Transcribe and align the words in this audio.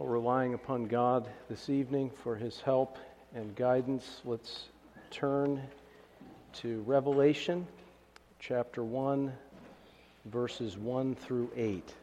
Relying 0.00 0.54
upon 0.54 0.86
God 0.86 1.28
this 1.50 1.68
evening 1.68 2.12
for 2.22 2.36
his 2.36 2.60
help 2.60 2.98
and 3.34 3.54
guidance, 3.56 4.20
let's 4.24 4.66
turn 5.10 5.60
to 6.52 6.82
Revelation 6.82 7.66
chapter 8.38 8.84
1, 8.84 9.32
verses 10.26 10.78
1 10.78 11.16
through 11.16 11.50
8. 11.56 11.94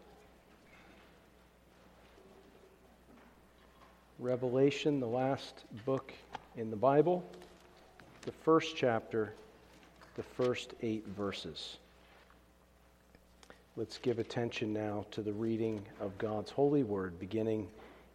Revelation, 4.19 4.99
the 4.99 5.07
last 5.07 5.63
book 5.85 6.13
in 6.57 6.69
the 6.69 6.75
Bible, 6.75 7.23
the 8.23 8.33
first 8.33 8.75
chapter, 8.75 9.31
the 10.17 10.23
first 10.23 10.73
eight 10.81 11.07
verses. 11.07 11.77
Let's 13.77 13.97
give 13.97 14.19
attention 14.19 14.73
now 14.73 15.05
to 15.11 15.21
the 15.21 15.33
reading 15.33 15.81
of 16.01 16.17
God's 16.17 16.51
holy 16.51 16.83
word, 16.83 17.17
beginning 17.19 17.67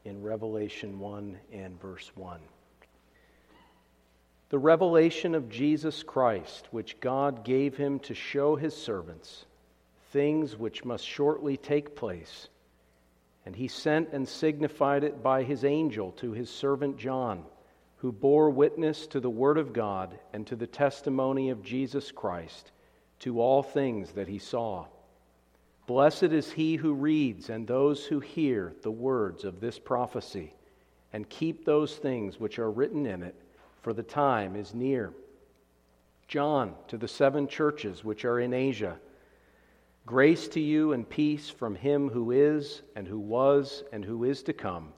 in 0.04 0.22
Revelation 0.22 0.98
1 0.98 1.38
and 1.52 1.80
verse 1.80 2.10
1. 2.14 2.41
The 4.48 4.58
revelation 4.58 5.34
of 5.34 5.48
Jesus 5.48 6.02
Christ, 6.02 6.68
which 6.70 6.98
God 7.00 7.45
gave 7.45 7.77
him 7.77 8.00
to 8.00 8.14
show 8.14 8.56
his 8.56 8.77
servants, 8.77 9.44
things 10.10 10.56
which 10.56 10.84
must 10.84 11.06
shortly 11.06 11.56
take 11.56 11.94
place. 11.94 12.48
And 13.46 13.55
he 13.55 13.68
sent 13.68 14.12
and 14.12 14.28
signified 14.28 15.05
it 15.05 15.22
by 15.22 15.44
his 15.44 15.64
angel 15.64 16.12
to 16.12 16.32
his 16.32 16.50
servant 16.50 16.96
John, 16.96 17.44
who 17.98 18.10
bore 18.10 18.50
witness 18.50 19.06
to 19.08 19.20
the 19.20 19.30
word 19.30 19.58
of 19.58 19.72
God 19.72 20.19
and 20.32 20.46
to 20.48 20.56
the 20.56 20.66
testimony 20.66 21.50
of 21.50 21.62
Jesus 21.62 22.10
Christ, 22.10 22.72
to 23.20 23.41
all 23.41 23.62
things 23.62 24.12
that 24.12 24.28
he 24.28 24.38
saw. 24.38 24.86
Blessed 25.87 26.25
is 26.25 26.52
he 26.52 26.77
who 26.77 26.95
reads 26.95 27.51
and 27.51 27.66
those 27.66 28.07
who 28.07 28.20
hear 28.20 28.75
the 28.83 28.91
words 28.91 29.45
of 29.45 29.61
this 29.61 29.79
prophecy 29.79 30.55
and 31.12 31.29
keep 31.29 31.65
those 31.65 31.97
things 31.97 32.39
which 32.39 32.59
are 32.59 32.70
written 32.70 33.06
in 33.06 33.22
it, 33.22 33.34
for 33.83 33.92
the 33.92 34.03
time 34.03 34.55
is 34.55 34.75
near. 34.75 35.12
John, 36.28 36.75
to 36.89 36.97
the 36.97 37.09
seven 37.09 37.48
churches 37.48 38.05
which 38.05 38.25
are 38.25 38.39
in 38.39 38.53
Asia, 38.53 39.00
grace 40.06 40.47
to 40.48 40.61
you 40.61 40.92
and 40.92 41.09
peace 41.09 41.50
from 41.50 41.75
him 41.75 42.09
who 42.09 42.31
is, 42.31 42.83
and 42.94 43.09
who 43.09 43.19
was, 43.19 43.83
and 43.92 44.05
who 44.05 44.22
is 44.25 44.42
to 44.44 44.53
come, 44.53 44.92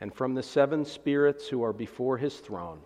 and 0.00 0.14
from 0.14 0.34
the 0.34 0.42
seven 0.42 0.84
spirits 0.84 1.46
who 1.48 1.62
are 1.62 1.74
before 1.74 2.16
his 2.16 2.38
throne, 2.38 2.80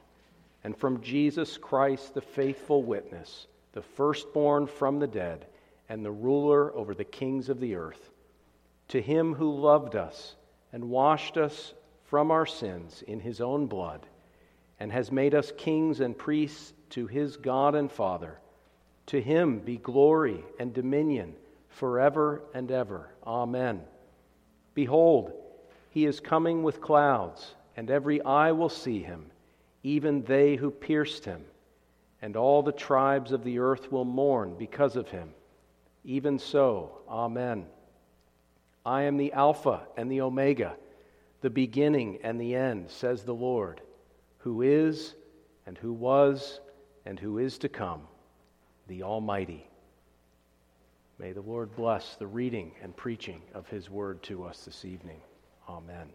and 0.64 0.76
from 0.76 1.00
Jesus 1.00 1.56
Christ, 1.56 2.14
the 2.14 2.20
faithful 2.20 2.82
witness, 2.82 3.46
the 3.72 3.82
firstborn 3.82 4.66
from 4.66 4.98
the 4.98 5.06
dead 5.06 5.46
and 5.88 6.04
the 6.04 6.10
ruler 6.10 6.74
over 6.74 6.94
the 6.94 7.04
kings 7.04 7.48
of 7.48 7.60
the 7.60 7.74
earth. 7.76 8.10
To 8.88 9.00
him 9.00 9.34
who 9.34 9.54
loved 9.54 9.96
us 9.96 10.34
and 10.72 10.90
washed 10.90 11.36
us 11.36 11.74
from 12.04 12.30
our 12.30 12.46
sins 12.46 13.02
in 13.06 13.20
his 13.20 13.40
own 13.40 13.66
blood, 13.66 14.06
and 14.78 14.92
has 14.92 15.10
made 15.10 15.34
us 15.34 15.52
kings 15.56 16.00
and 16.00 16.16
priests 16.16 16.72
to 16.90 17.06
his 17.06 17.36
God 17.36 17.74
and 17.74 17.90
Father, 17.90 18.38
to 19.06 19.20
him 19.20 19.58
be 19.60 19.76
glory 19.76 20.44
and 20.58 20.72
dominion 20.72 21.34
forever 21.68 22.42
and 22.54 22.70
ever. 22.70 23.08
Amen. 23.26 23.80
Behold, 24.74 25.32
he 25.90 26.04
is 26.04 26.20
coming 26.20 26.62
with 26.62 26.80
clouds, 26.80 27.54
and 27.76 27.90
every 27.90 28.22
eye 28.22 28.52
will 28.52 28.68
see 28.68 29.02
him, 29.02 29.26
even 29.82 30.22
they 30.22 30.56
who 30.56 30.70
pierced 30.70 31.24
him, 31.24 31.44
and 32.20 32.36
all 32.36 32.62
the 32.62 32.72
tribes 32.72 33.32
of 33.32 33.44
the 33.44 33.58
earth 33.58 33.90
will 33.90 34.04
mourn 34.04 34.54
because 34.58 34.96
of 34.96 35.08
him. 35.08 35.30
Even 36.06 36.38
so, 36.38 36.92
Amen. 37.08 37.66
I 38.86 39.02
am 39.02 39.16
the 39.16 39.32
Alpha 39.32 39.80
and 39.96 40.10
the 40.10 40.20
Omega, 40.20 40.76
the 41.40 41.50
beginning 41.50 42.20
and 42.22 42.40
the 42.40 42.54
end, 42.54 42.88
says 42.88 43.24
the 43.24 43.34
Lord, 43.34 43.80
who 44.38 44.62
is, 44.62 45.16
and 45.66 45.76
who 45.76 45.92
was, 45.92 46.60
and 47.04 47.18
who 47.18 47.38
is 47.38 47.58
to 47.58 47.68
come, 47.68 48.02
the 48.86 49.02
Almighty. 49.02 49.68
May 51.18 51.32
the 51.32 51.40
Lord 51.40 51.74
bless 51.74 52.14
the 52.14 52.26
reading 52.28 52.70
and 52.80 52.96
preaching 52.96 53.42
of 53.52 53.66
His 53.68 53.90
word 53.90 54.22
to 54.24 54.44
us 54.44 54.64
this 54.64 54.84
evening. 54.84 55.20
Amen. 55.68 56.08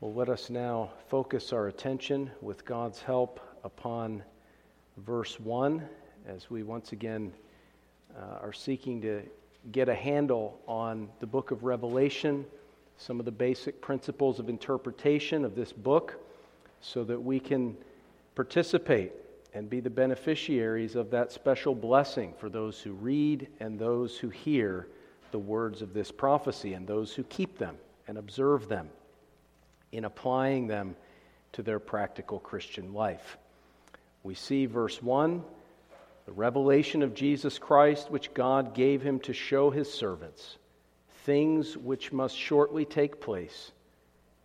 Well, 0.00 0.14
let 0.14 0.30
us 0.30 0.48
now 0.48 0.92
focus 1.08 1.52
our 1.52 1.68
attention 1.68 2.30
with 2.40 2.64
God's 2.64 3.02
help 3.02 3.38
upon 3.64 4.22
verse 4.96 5.38
1 5.38 5.86
as 6.26 6.50
we 6.50 6.62
once 6.62 6.92
again 6.92 7.32
uh, 8.16 8.38
are 8.42 8.52
seeking 8.52 9.00
to 9.02 9.22
get 9.70 9.88
a 9.88 9.94
handle 9.94 10.60
on 10.66 11.08
the 11.20 11.26
book 11.26 11.50
of 11.50 11.64
Revelation, 11.64 12.44
some 12.96 13.18
of 13.18 13.24
the 13.24 13.32
basic 13.32 13.80
principles 13.80 14.38
of 14.38 14.48
interpretation 14.48 15.44
of 15.44 15.54
this 15.54 15.72
book, 15.72 16.20
so 16.80 17.04
that 17.04 17.20
we 17.20 17.40
can 17.40 17.76
participate 18.34 19.12
and 19.54 19.68
be 19.68 19.80
the 19.80 19.90
beneficiaries 19.90 20.96
of 20.96 21.10
that 21.10 21.30
special 21.30 21.74
blessing 21.74 22.32
for 22.38 22.48
those 22.48 22.80
who 22.80 22.92
read 22.92 23.46
and 23.60 23.78
those 23.78 24.16
who 24.16 24.28
hear 24.28 24.86
the 25.30 25.38
words 25.38 25.82
of 25.82 25.92
this 25.92 26.10
prophecy 26.10 26.74
and 26.74 26.86
those 26.86 27.12
who 27.12 27.22
keep 27.24 27.58
them 27.58 27.76
and 28.08 28.16
observe 28.16 28.68
them 28.68 28.88
in 29.92 30.04
applying 30.04 30.66
them 30.66 30.96
to 31.52 31.62
their 31.62 31.78
practical 31.78 32.38
Christian 32.38 32.94
life. 32.94 33.36
We 34.22 34.34
see 34.34 34.66
verse 34.66 35.02
1 35.02 35.42
the 36.26 36.32
revelation 36.32 37.02
of 37.02 37.14
Jesus 37.14 37.58
Christ, 37.58 38.10
which 38.10 38.32
God 38.34 38.74
gave 38.74 39.02
him 39.02 39.18
to 39.20 39.32
show 39.32 39.70
his 39.70 39.92
servants, 39.92 40.58
things 41.24 41.76
which 41.76 42.12
must 42.12 42.36
shortly 42.36 42.84
take 42.84 43.20
place. 43.20 43.72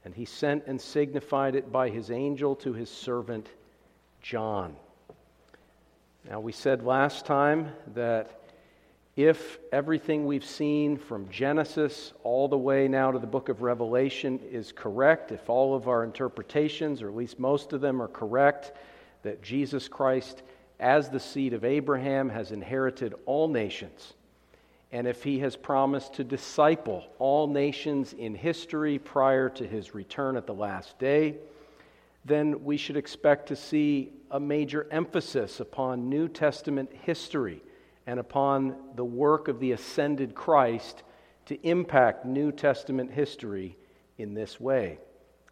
And 0.03 0.15
he 0.15 0.25
sent 0.25 0.65
and 0.67 0.79
signified 0.79 1.55
it 1.55 1.71
by 1.71 1.89
his 1.89 2.09
angel 2.09 2.55
to 2.57 2.73
his 2.73 2.89
servant 2.89 3.49
John. 4.21 4.75
Now, 6.29 6.39
we 6.39 6.51
said 6.51 6.83
last 6.83 7.25
time 7.25 7.71
that 7.93 8.41
if 9.15 9.57
everything 9.71 10.25
we've 10.25 10.45
seen 10.45 10.97
from 10.97 11.29
Genesis 11.29 12.13
all 12.23 12.47
the 12.47 12.57
way 12.57 12.87
now 12.87 13.11
to 13.11 13.17
the 13.17 13.25
book 13.25 13.49
of 13.49 13.61
Revelation 13.61 14.39
is 14.51 14.71
correct, 14.71 15.31
if 15.31 15.49
all 15.49 15.75
of 15.75 15.87
our 15.87 16.03
interpretations, 16.03 17.01
or 17.01 17.09
at 17.09 17.15
least 17.15 17.39
most 17.39 17.73
of 17.73 17.81
them, 17.81 18.01
are 18.01 18.07
correct, 18.07 18.73
that 19.23 19.41
Jesus 19.41 19.87
Christ 19.87 20.43
as 20.79 21.09
the 21.09 21.19
seed 21.19 21.53
of 21.53 21.65
Abraham, 21.65 22.29
has 22.29 22.51
inherited 22.51 23.13
all 23.25 23.47
nations. 23.47 24.13
And 24.91 25.07
if 25.07 25.23
he 25.23 25.39
has 25.39 25.55
promised 25.55 26.13
to 26.13 26.23
disciple 26.23 27.05
all 27.19 27.47
nations 27.47 28.13
in 28.13 28.35
history 28.35 28.99
prior 28.99 29.49
to 29.49 29.67
his 29.67 29.93
return 29.93 30.37
at 30.37 30.47
the 30.47 30.53
last 30.53 30.97
day, 30.97 31.35
then 32.23 32.63
we 32.63 32.77
should 32.77 32.97
expect 32.97 33.47
to 33.47 33.55
see 33.55 34.11
a 34.31 34.39
major 34.39 34.87
emphasis 34.91 35.59
upon 35.59 36.09
New 36.09 36.27
Testament 36.27 36.91
history 36.91 37.61
and 38.05 38.19
upon 38.19 38.75
the 38.95 39.05
work 39.05 39.47
of 39.47 39.59
the 39.59 39.71
ascended 39.71 40.35
Christ 40.35 41.03
to 41.45 41.61
impact 41.67 42.25
New 42.25 42.51
Testament 42.51 43.11
history 43.11 43.77
in 44.17 44.33
this 44.33 44.59
way. 44.59 44.99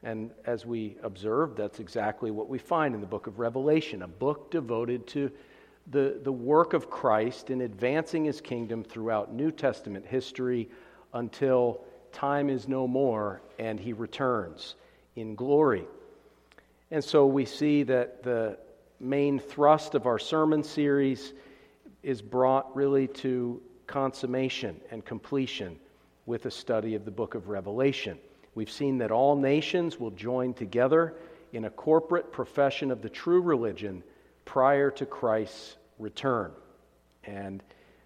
And 0.06 0.30
as 0.46 0.68
we 0.68 0.98
observed, 1.02 1.58
that's 1.58 1.80
exactly 1.80 2.30
what 2.30 2.48
we 2.48 2.60
find 2.60 2.94
in 2.94 3.02
the 3.02 3.08
book 3.08 3.26
of 3.26 3.40
Revelation 3.40 4.04
a 4.04 4.08
book 4.08 4.52
devoted 4.52 5.08
to 5.08 5.32
the, 5.92 6.20
the 6.24 6.32
work 6.32 6.74
of 6.74 6.92
Christ 6.92 7.50
in 7.50 7.62
advancing 7.62 8.24
his 8.24 8.40
kingdom 8.40 8.84
throughout 8.84 9.34
New 9.34 9.52
Testament 9.52 10.06
history 10.06 10.70
until 11.14 11.82
time 12.12 12.52
is 12.52 12.68
no 12.68 12.88
more 12.88 13.42
and 13.58 13.80
he 13.80 13.94
returns 13.94 14.76
in 15.16 15.34
glory. 15.34 15.86
And 16.92 17.04
so 17.04 17.26
we 17.26 17.46
see 17.46 17.82
that 17.84 18.22
the 18.22 18.60
main 19.00 19.40
thrust 19.40 19.96
of 19.96 20.06
our 20.06 20.20
sermon 20.20 20.64
series 20.64 21.34
is 22.04 22.22
brought 22.22 22.76
really 22.76 23.08
to 23.08 23.60
consummation 23.88 24.80
and 24.92 25.04
completion 25.04 25.80
with 26.28 26.46
a 26.46 26.52
study 26.52 26.94
of 26.94 27.06
the 27.06 27.12
book 27.12 27.34
of 27.34 27.50
Revelation. 27.50 28.20
We've 28.56 28.72
seen 28.72 29.00
that 29.00 29.12
all 29.12 29.36
nations 29.36 30.00
will 30.00 30.12
join 30.12 30.54
together 30.54 31.16
in 31.52 31.66
a 31.66 31.70
corporate 31.70 32.32
profession 32.32 32.90
of 32.90 33.02
the 33.02 33.10
true 33.10 33.42
religion 33.42 34.02
prior 34.46 34.90
to 34.92 35.06
Christ's 35.06 35.76
return. 36.00 36.52
And 37.26 37.62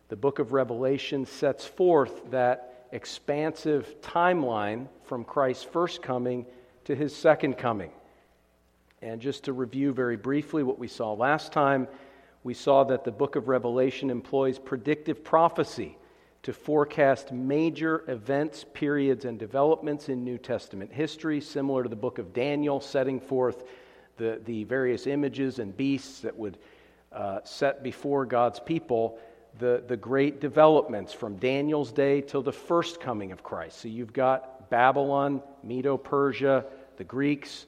the 0.07 0.15
book 0.15 0.39
of 0.39 0.51
Revelation 0.51 1.27
sets 1.27 1.65
forth 1.65 2.31
that 2.31 2.87
expansive 2.91 4.01
timeline 4.01 4.87
from 5.03 5.23
Christ's 5.23 5.65
first 5.65 6.01
coming 6.01 6.47
to 6.85 6.95
his 6.95 7.15
second 7.15 7.59
coming. 7.59 7.91
And 9.03 9.21
just 9.21 9.43
to 9.43 9.53
review 9.53 9.93
very 9.93 10.17
briefly 10.17 10.63
what 10.63 10.79
we 10.79 10.87
saw 10.87 11.13
last 11.13 11.53
time, 11.53 11.87
we 12.43 12.55
saw 12.55 12.83
that 12.85 13.03
the 13.03 13.11
book 13.11 13.35
of 13.35 13.47
Revelation 13.49 14.09
employs 14.09 14.57
predictive 14.57 15.23
prophecy 15.23 15.98
to 16.43 16.53
forecast 16.53 17.31
major 17.31 18.03
events, 18.07 18.65
periods, 18.73 19.25
and 19.25 19.37
developments 19.37 20.09
in 20.09 20.23
New 20.23 20.37
Testament 20.37 20.91
history, 20.93 21.41
similar 21.41 21.83
to 21.83 21.89
the 21.89 21.95
book 21.95 22.17
of 22.17 22.33
Daniel, 22.33 22.79
setting 22.79 23.19
forth 23.19 23.63
the, 24.17 24.39
the 24.45 24.63
various 24.63 25.07
images 25.07 25.59
and 25.59 25.75
beasts 25.75 26.21
that 26.21 26.37
would 26.37 26.57
uh, 27.11 27.39
set 27.43 27.83
before 27.83 28.25
God's 28.25 28.59
people 28.59 29.19
the, 29.57 29.83
the 29.87 29.97
great 29.97 30.39
developments 30.39 31.11
from 31.11 31.35
Daniel's 31.37 31.91
day 31.91 32.21
till 32.21 32.41
the 32.41 32.51
first 32.51 33.01
coming 33.01 33.31
of 33.31 33.43
Christ. 33.43 33.81
So 33.81 33.87
you've 33.87 34.13
got 34.13 34.69
Babylon, 34.69 35.41
Medo 35.63 35.97
Persia, 35.97 36.65
the 36.97 37.03
Greeks, 37.03 37.65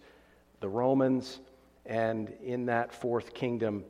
the 0.60 0.70
Romans, 0.70 1.40
and 1.86 2.32
in 2.44 2.68
that 2.68 2.94
fourth 2.94 3.34
kingdom, 3.34 3.84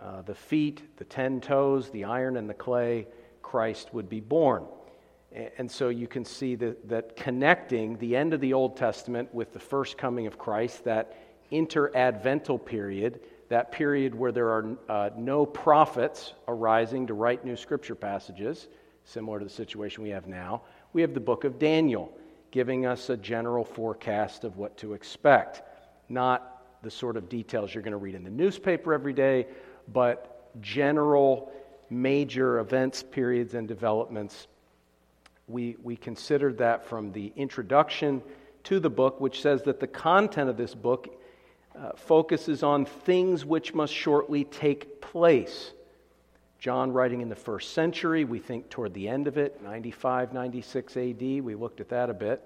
uh, 0.00 0.22
the 0.22 0.34
feet, 0.34 0.82
the 0.96 1.04
ten 1.04 1.40
toes, 1.40 1.90
the 1.90 2.04
iron, 2.04 2.36
and 2.36 2.48
the 2.48 2.54
clay, 2.54 3.06
Christ 3.48 3.94
would 3.94 4.10
be 4.10 4.20
born. 4.20 4.64
And 5.56 5.70
so 5.70 5.88
you 5.88 6.06
can 6.06 6.24
see 6.24 6.54
that, 6.56 6.86
that 6.88 7.16
connecting 7.16 7.96
the 7.96 8.14
end 8.14 8.34
of 8.34 8.40
the 8.40 8.52
Old 8.52 8.76
Testament 8.76 9.32
with 9.34 9.54
the 9.54 9.58
first 9.58 9.96
coming 9.96 10.26
of 10.26 10.38
Christ, 10.38 10.84
that 10.84 11.16
interadvental 11.50 12.62
period, 12.62 13.20
that 13.48 13.72
period 13.72 14.14
where 14.14 14.32
there 14.32 14.48
are 14.48 14.76
uh, 14.90 15.10
no 15.16 15.46
prophets 15.46 16.34
arising 16.46 17.06
to 17.06 17.14
write 17.14 17.42
new 17.42 17.56
scripture 17.56 17.94
passages, 17.94 18.68
similar 19.04 19.38
to 19.38 19.46
the 19.46 19.50
situation 19.50 20.02
we 20.02 20.10
have 20.10 20.26
now, 20.26 20.60
we 20.92 21.00
have 21.00 21.14
the 21.14 21.20
book 21.20 21.44
of 21.44 21.58
Daniel 21.58 22.12
giving 22.50 22.84
us 22.84 23.08
a 23.08 23.16
general 23.16 23.64
forecast 23.64 24.44
of 24.44 24.58
what 24.58 24.76
to 24.76 24.92
expect. 24.92 25.62
Not 26.10 26.82
the 26.82 26.90
sort 26.90 27.16
of 27.16 27.30
details 27.30 27.74
you're 27.74 27.82
going 27.82 27.92
to 27.92 27.98
read 27.98 28.14
in 28.14 28.24
the 28.24 28.30
newspaper 28.30 28.92
every 28.92 29.14
day, 29.14 29.46
but 29.92 30.50
general 30.60 31.52
major 31.90 32.58
events, 32.58 33.02
periods, 33.02 33.54
and 33.54 33.66
developments. 33.66 34.46
We, 35.46 35.76
we 35.82 35.96
considered 35.96 36.58
that 36.58 36.84
from 36.86 37.12
the 37.12 37.32
introduction 37.36 38.22
to 38.64 38.80
the 38.80 38.90
book, 38.90 39.20
which 39.20 39.40
says 39.40 39.62
that 39.62 39.80
the 39.80 39.86
content 39.86 40.50
of 40.50 40.56
this 40.56 40.74
book 40.74 41.18
uh, 41.74 41.92
focuses 41.96 42.62
on 42.62 42.84
things 42.84 43.44
which 43.44 43.72
must 43.72 43.94
shortly 43.94 44.44
take 44.44 45.00
place. 45.00 45.72
John 46.58 46.92
writing 46.92 47.20
in 47.20 47.28
the 47.28 47.36
first 47.36 47.72
century, 47.72 48.24
we 48.24 48.40
think 48.40 48.68
toward 48.68 48.92
the 48.92 49.08
end 49.08 49.26
of 49.26 49.38
it, 49.38 49.62
95, 49.62 50.32
96 50.32 50.96
AD, 50.96 51.20
we 51.20 51.54
looked 51.54 51.80
at 51.80 51.88
that 51.90 52.10
a 52.10 52.14
bit. 52.14 52.42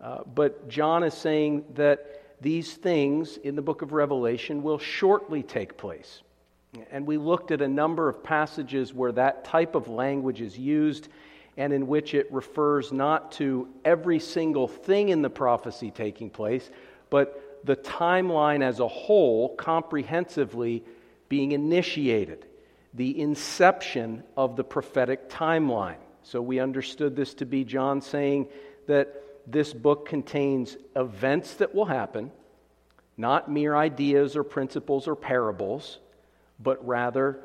Uh, 0.00 0.18
but 0.34 0.68
John 0.68 1.04
is 1.04 1.14
saying 1.14 1.64
that 1.74 2.22
these 2.40 2.74
things 2.74 3.36
in 3.36 3.54
the 3.54 3.62
book 3.62 3.82
of 3.82 3.92
Revelation 3.92 4.62
will 4.62 4.78
shortly 4.78 5.42
take 5.42 5.76
place. 5.76 6.22
And 6.90 7.06
we 7.06 7.16
looked 7.16 7.50
at 7.50 7.60
a 7.60 7.68
number 7.68 8.08
of 8.08 8.22
passages 8.22 8.92
where 8.92 9.12
that 9.12 9.44
type 9.44 9.74
of 9.74 9.88
language 9.88 10.40
is 10.40 10.58
used 10.58 11.08
and 11.56 11.72
in 11.72 11.86
which 11.86 12.14
it 12.14 12.32
refers 12.32 12.92
not 12.92 13.32
to 13.32 13.68
every 13.84 14.18
single 14.18 14.66
thing 14.66 15.10
in 15.10 15.22
the 15.22 15.30
prophecy 15.30 15.90
taking 15.90 16.30
place, 16.30 16.68
but 17.10 17.60
the 17.64 17.76
timeline 17.76 18.62
as 18.62 18.80
a 18.80 18.88
whole 18.88 19.54
comprehensively 19.54 20.84
being 21.28 21.52
initiated, 21.52 22.44
the 22.92 23.20
inception 23.20 24.22
of 24.36 24.56
the 24.56 24.64
prophetic 24.64 25.30
timeline. 25.30 25.96
So 26.22 26.42
we 26.42 26.58
understood 26.58 27.16
this 27.16 27.34
to 27.34 27.46
be 27.46 27.64
John 27.64 28.00
saying 28.00 28.48
that 28.86 29.22
this 29.46 29.72
book 29.72 30.08
contains 30.08 30.76
events 30.96 31.54
that 31.54 31.74
will 31.74 31.84
happen, 31.84 32.30
not 33.16 33.50
mere 33.50 33.76
ideas 33.76 34.36
or 34.36 34.42
principles 34.42 35.06
or 35.06 35.14
parables, 35.14 35.98
but 36.64 36.84
rather 36.84 37.38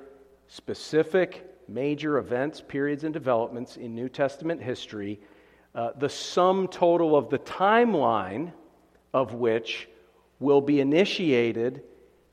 specific 0.48 1.46
major 1.68 2.18
events, 2.18 2.64
periods, 2.68 3.04
and 3.04 3.14
developments 3.14 3.78
in 3.78 3.94
New 3.94 4.10
Testament 4.10 4.64
history, 4.64 5.20
uh, 5.76 5.92
the 6.00 6.10
sum 6.10 6.68
total 6.68 7.16
of 7.16 7.30
the 7.30 7.38
timeline 7.38 8.52
of 9.14 9.36
which 9.36 9.88
will 10.40 10.62
be 10.62 10.80
initiated 10.80 11.84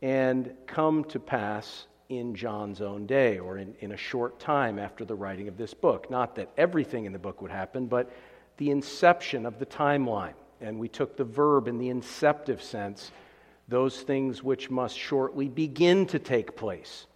and 0.01 0.55
come 0.67 1.05
to 1.05 1.21
pass 1.21 1.87
in 2.09 2.35
John's 2.35 2.81
own 2.81 3.07
day 3.07 3.39
or 3.39 3.59
in, 3.59 3.75
in 3.81 3.93
a 3.93 3.97
short 3.97 4.39
time 4.39 4.79
after 4.79 5.05
the 5.05 5.15
writing 5.15 5.49
of 5.49 5.57
this 5.57 5.75
book. 5.75 6.11
Not 6.11 6.37
that 6.37 6.51
everything 6.57 7.05
in 7.05 7.13
the 7.13 7.19
book 7.19 7.43
would 7.43 7.51
happen, 7.51 7.87
but 7.87 8.11
the 8.57 8.71
inception 8.71 9.45
of 9.45 9.59
the 9.59 9.67
timeline. 9.67 10.35
And 10.61 10.79
we 10.79 10.89
took 10.89 11.17
the 11.17 11.25
verb 11.25 11.69
in 11.69 11.79
the 11.79 11.91
inceptive 11.91 12.63
sense, 12.63 13.11
those 13.69 14.01
things 14.01 14.43
which 14.43 14.71
must 14.71 14.99
shortly 14.99 15.49
begin 15.49 16.07
to 16.07 16.19
take 16.19 16.57
place. 16.57 17.07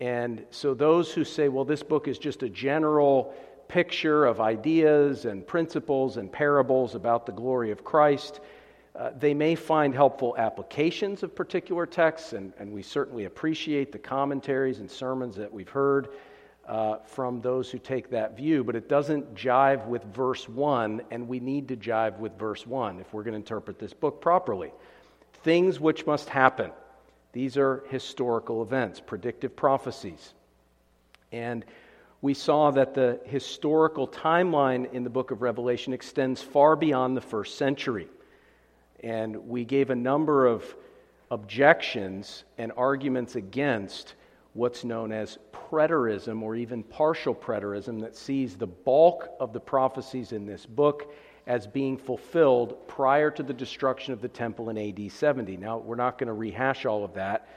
And 0.00 0.44
so, 0.50 0.74
those 0.74 1.12
who 1.12 1.24
say, 1.24 1.48
well, 1.48 1.64
this 1.64 1.82
book 1.82 2.08
is 2.08 2.18
just 2.18 2.42
a 2.42 2.48
general 2.48 3.34
picture 3.68 4.26
of 4.26 4.40
ideas 4.40 5.24
and 5.24 5.46
principles 5.46 6.16
and 6.16 6.30
parables 6.30 6.94
about 6.94 7.26
the 7.26 7.32
glory 7.32 7.70
of 7.70 7.84
Christ, 7.84 8.40
uh, 8.96 9.10
they 9.18 9.34
may 9.34 9.54
find 9.54 9.94
helpful 9.94 10.36
applications 10.38 11.22
of 11.22 11.34
particular 11.34 11.86
texts, 11.86 12.32
and, 12.32 12.52
and 12.58 12.72
we 12.72 12.82
certainly 12.82 13.24
appreciate 13.24 13.90
the 13.90 13.98
commentaries 13.98 14.78
and 14.78 14.90
sermons 14.90 15.34
that 15.36 15.52
we've 15.52 15.68
heard 15.68 16.08
uh, 16.68 16.98
from 17.04 17.40
those 17.40 17.70
who 17.70 17.78
take 17.78 18.10
that 18.10 18.36
view, 18.36 18.62
but 18.64 18.76
it 18.76 18.88
doesn't 18.88 19.34
jive 19.34 19.86
with 19.86 20.04
verse 20.14 20.48
1, 20.48 21.02
and 21.10 21.26
we 21.26 21.40
need 21.40 21.68
to 21.68 21.76
jive 21.76 22.18
with 22.18 22.38
verse 22.38 22.66
1 22.66 23.00
if 23.00 23.12
we're 23.12 23.22
going 23.22 23.32
to 23.32 23.38
interpret 23.38 23.78
this 23.78 23.92
book 23.92 24.20
properly. 24.20 24.72
Things 25.44 25.78
which 25.78 26.06
must 26.06 26.30
happen. 26.30 26.72
These 27.32 27.58
are 27.58 27.84
historical 27.90 28.62
events, 28.62 28.98
predictive 28.98 29.54
prophecies. 29.54 30.32
And 31.32 31.66
we 32.22 32.32
saw 32.32 32.70
that 32.70 32.94
the 32.94 33.20
historical 33.26 34.08
timeline 34.08 34.90
in 34.94 35.04
the 35.04 35.10
book 35.10 35.30
of 35.30 35.42
Revelation 35.42 35.92
extends 35.92 36.40
far 36.40 36.76
beyond 36.76 37.14
the 37.14 37.20
first 37.20 37.58
century. 37.58 38.08
And 39.00 39.46
we 39.46 39.66
gave 39.66 39.90
a 39.90 39.94
number 39.94 40.46
of 40.46 40.64
objections 41.30 42.44
and 42.56 42.72
arguments 42.74 43.36
against 43.36 44.14
what's 44.54 44.82
known 44.82 45.12
as 45.12 45.38
preterism 45.52 46.40
or 46.40 46.56
even 46.56 46.82
partial 46.82 47.34
preterism 47.34 48.00
that 48.00 48.16
sees 48.16 48.56
the 48.56 48.66
bulk 48.66 49.28
of 49.40 49.52
the 49.52 49.60
prophecies 49.60 50.32
in 50.32 50.46
this 50.46 50.64
book 50.64 51.12
as 51.46 51.66
being 51.66 51.96
fulfilled 51.96 52.88
prior 52.88 53.30
to 53.30 53.42
the 53.42 53.52
destruction 53.52 54.12
of 54.12 54.20
the 54.20 54.28
temple 54.28 54.70
in 54.70 54.78
AD 54.78 55.12
70. 55.12 55.56
Now, 55.58 55.78
we're 55.78 55.96
not 55.96 56.18
going 56.18 56.28
to 56.28 56.34
rehash 56.34 56.86
all 56.86 57.04
of 57.04 57.14
that, 57.14 57.48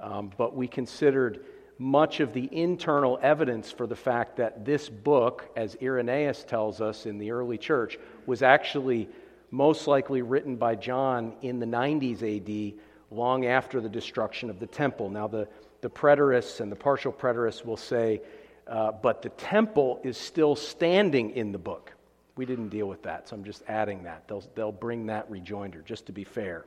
um, 0.00 0.30
but 0.36 0.54
we 0.54 0.68
considered 0.68 1.44
much 1.78 2.20
of 2.20 2.32
the 2.32 2.48
internal 2.52 3.18
evidence 3.22 3.70
for 3.72 3.86
the 3.86 3.96
fact 3.96 4.36
that 4.36 4.64
this 4.64 4.88
book, 4.88 5.50
as 5.56 5.76
Irenaeus 5.82 6.44
tells 6.44 6.80
us 6.80 7.06
in 7.06 7.18
the 7.18 7.30
early 7.30 7.58
church, 7.58 7.98
was 8.26 8.42
actually 8.42 9.08
most 9.50 9.86
likely 9.86 10.22
written 10.22 10.56
by 10.56 10.74
John 10.74 11.34
in 11.42 11.58
the 11.58 11.66
90s 11.66 12.22
AD, 12.22 12.78
long 13.10 13.46
after 13.46 13.80
the 13.80 13.88
destruction 13.88 14.48
of 14.50 14.60
the 14.60 14.66
temple. 14.66 15.10
Now, 15.10 15.26
the, 15.26 15.48
the 15.80 15.90
preterists 15.90 16.60
and 16.60 16.70
the 16.70 16.76
partial 16.76 17.12
preterists 17.12 17.64
will 17.64 17.76
say, 17.76 18.22
uh, 18.66 18.92
but 18.92 19.22
the 19.22 19.28
temple 19.30 20.00
is 20.04 20.16
still 20.16 20.54
standing 20.54 21.30
in 21.30 21.52
the 21.52 21.58
book. 21.58 21.92
We 22.36 22.46
didn't 22.46 22.70
deal 22.70 22.86
with 22.86 23.02
that, 23.02 23.28
so 23.28 23.36
I'm 23.36 23.44
just 23.44 23.62
adding 23.68 24.04
that. 24.04 24.26
They'll, 24.26 24.44
they'll 24.54 24.72
bring 24.72 25.06
that 25.06 25.30
rejoinder, 25.30 25.82
just 25.82 26.06
to 26.06 26.12
be 26.12 26.24
fair. 26.24 26.64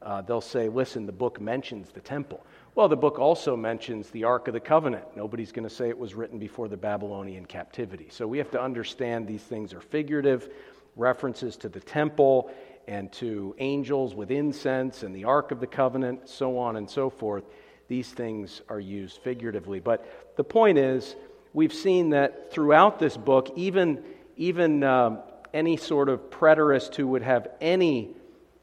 Uh, 0.00 0.20
they'll 0.20 0.40
say, 0.40 0.68
listen, 0.68 1.06
the 1.06 1.12
book 1.12 1.40
mentions 1.40 1.90
the 1.90 2.00
temple. 2.00 2.44
Well, 2.74 2.88
the 2.88 2.96
book 2.96 3.18
also 3.18 3.56
mentions 3.56 4.10
the 4.10 4.24
Ark 4.24 4.48
of 4.48 4.54
the 4.54 4.60
Covenant. 4.60 5.04
Nobody's 5.16 5.52
going 5.52 5.68
to 5.68 5.74
say 5.74 5.88
it 5.88 5.98
was 5.98 6.14
written 6.14 6.38
before 6.38 6.68
the 6.68 6.76
Babylonian 6.76 7.46
captivity. 7.46 8.08
So 8.10 8.26
we 8.26 8.38
have 8.38 8.50
to 8.50 8.60
understand 8.60 9.26
these 9.26 9.42
things 9.42 9.72
are 9.72 9.80
figurative 9.80 10.50
references 10.96 11.56
to 11.58 11.68
the 11.68 11.80
temple 11.80 12.50
and 12.86 13.10
to 13.12 13.54
angels 13.58 14.14
with 14.14 14.30
incense 14.30 15.02
and 15.02 15.14
the 15.14 15.24
Ark 15.24 15.52
of 15.52 15.60
the 15.60 15.66
Covenant, 15.66 16.28
so 16.28 16.58
on 16.58 16.76
and 16.76 16.88
so 16.88 17.08
forth. 17.08 17.44
These 17.88 18.10
things 18.10 18.62
are 18.68 18.80
used 18.80 19.18
figuratively. 19.18 19.80
But 19.80 20.36
the 20.36 20.44
point 20.44 20.78
is, 20.78 21.16
we've 21.52 21.72
seen 21.72 22.10
that 22.10 22.52
throughout 22.52 22.98
this 22.98 23.16
book, 23.16 23.50
even, 23.56 24.04
even 24.36 24.82
um, 24.82 25.18
any 25.52 25.76
sort 25.76 26.08
of 26.08 26.30
preterist 26.30 26.94
who 26.96 27.06
would 27.08 27.22
have 27.22 27.48
any 27.60 28.10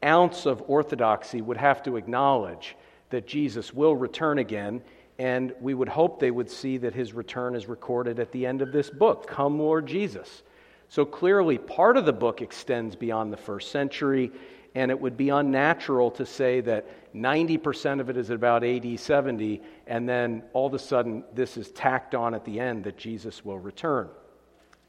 ounce 0.04 0.46
of 0.46 0.62
orthodoxy 0.66 1.40
would 1.40 1.56
have 1.56 1.82
to 1.84 1.96
acknowledge 1.96 2.76
that 3.10 3.26
Jesus 3.26 3.72
will 3.72 3.96
return 3.96 4.38
again. 4.38 4.82
And 5.18 5.52
we 5.60 5.74
would 5.74 5.88
hope 5.88 6.18
they 6.18 6.30
would 6.30 6.50
see 6.50 6.78
that 6.78 6.94
his 6.94 7.12
return 7.12 7.54
is 7.54 7.66
recorded 7.66 8.18
at 8.18 8.32
the 8.32 8.46
end 8.46 8.62
of 8.62 8.72
this 8.72 8.90
book 8.90 9.26
Come, 9.26 9.58
Lord 9.58 9.86
Jesus. 9.86 10.42
So 10.88 11.04
clearly, 11.04 11.56
part 11.56 11.96
of 11.96 12.04
the 12.04 12.12
book 12.12 12.42
extends 12.42 12.96
beyond 12.96 13.32
the 13.32 13.38
first 13.38 13.70
century, 13.70 14.30
and 14.74 14.90
it 14.90 15.00
would 15.00 15.16
be 15.16 15.30
unnatural 15.30 16.10
to 16.12 16.26
say 16.26 16.60
that 16.62 17.14
90% 17.14 18.00
of 18.00 18.10
it 18.10 18.16
is 18.16 18.30
about 18.30 18.64
AD 18.64 18.98
70, 18.98 19.62
and 19.86 20.08
then 20.08 20.42
all 20.52 20.66
of 20.66 20.74
a 20.74 20.78
sudden 20.78 21.24
this 21.34 21.56
is 21.56 21.70
tacked 21.70 22.14
on 22.14 22.34
at 22.34 22.44
the 22.44 22.60
end 22.60 22.84
that 22.84 22.98
Jesus 22.98 23.44
will 23.44 23.58
return. 23.58 24.08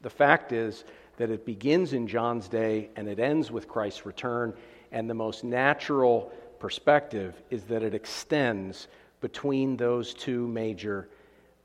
The 0.04 0.10
fact 0.10 0.52
is 0.52 0.84
that 1.16 1.30
it 1.30 1.46
begins 1.46 1.94
in 1.94 2.06
John's 2.06 2.46
day 2.46 2.90
and 2.94 3.08
it 3.08 3.18
ends 3.18 3.50
with 3.50 3.66
Christ's 3.66 4.04
return, 4.04 4.52
and 4.92 5.08
the 5.08 5.14
most 5.14 5.44
natural 5.44 6.30
perspective 6.58 7.40
is 7.48 7.62
that 7.64 7.82
it 7.82 7.94
extends 7.94 8.88
between 9.22 9.78
those 9.78 10.12
two 10.12 10.46
major 10.46 11.08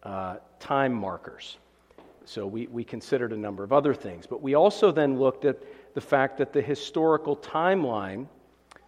uh, 0.03 0.37
time 0.57 0.93
markers. 0.93 1.57
So 2.23 2.47
we, 2.47 2.67
we 2.67 2.85
considered 2.85 3.33
a 3.33 3.37
number 3.37 3.65
of 3.65 3.73
other 3.73 3.93
things. 3.93 4.25
But 4.25 4.41
we 4.41 4.53
also 4.53 4.89
then 4.89 5.19
looked 5.19 5.43
at 5.43 5.57
the 5.93 6.01
fact 6.01 6.37
that 6.37 6.53
the 6.53 6.61
historical 6.61 7.35
timeline 7.35 8.25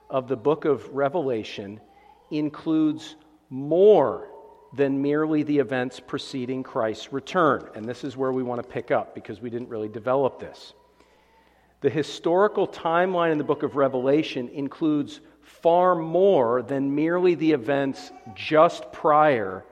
of 0.10 0.30
the 0.30 0.38
book 0.38 0.64
of 0.64 0.88
Revelation 0.96 1.82
includes 2.30 3.18
more 3.50 4.30
than 4.74 5.02
merely 5.02 5.44
the 5.44 5.60
events 5.60 6.00
preceding 6.00 6.64
Christ's 6.64 7.12
return. 7.12 7.68
And 7.76 7.86
this 7.86 8.04
is 8.04 8.16
where 8.16 8.32
we 8.32 8.44
want 8.44 8.62
to 8.64 8.68
pick 8.68 8.92
up 8.92 9.14
because 9.14 9.42
we 9.42 9.50
didn't 9.50 9.70
really 9.70 9.90
develop 9.90 10.40
this. 10.40 10.74
The 11.82 11.90
historical 11.90 12.68
timeline 12.68 13.32
in 13.32 13.38
the 13.38 13.44
book 13.44 13.64
of 13.64 13.76
Revelation 13.76 14.50
includes 14.50 15.20
far 15.42 15.96
more 15.96 16.62
than 16.62 16.94
merely 16.94 17.36
the 17.36 17.52
events 17.52 18.12
just 18.36 18.92
prior 18.92 19.66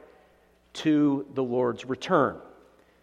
to 0.73 1.25
the 1.33 1.43
Lord's 1.43 1.85
return. 1.85 2.37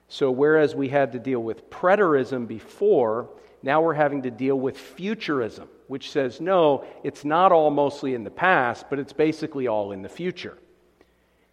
So, 0.08 0.30
whereas 0.30 0.74
we 0.74 0.88
had 0.88 1.12
to 1.12 1.18
deal 1.18 1.40
with 1.40 1.68
preterism 1.70 2.46
before, 2.46 3.28
now 3.62 3.80
we're 3.80 3.94
having 3.94 4.22
to 4.22 4.30
deal 4.30 4.58
with 4.58 4.78
futurism, 4.78 5.68
which 5.88 6.10
says, 6.10 6.40
no, 6.40 6.84
it's 7.02 7.24
not 7.24 7.52
all 7.52 7.70
mostly 7.70 8.14
in 8.14 8.22
the 8.22 8.30
past, 8.30 8.86
but 8.88 8.98
it's 8.98 9.12
basically 9.12 9.66
all 9.66 9.92
in 9.92 10.02
the 10.02 10.08
future. 10.08 10.58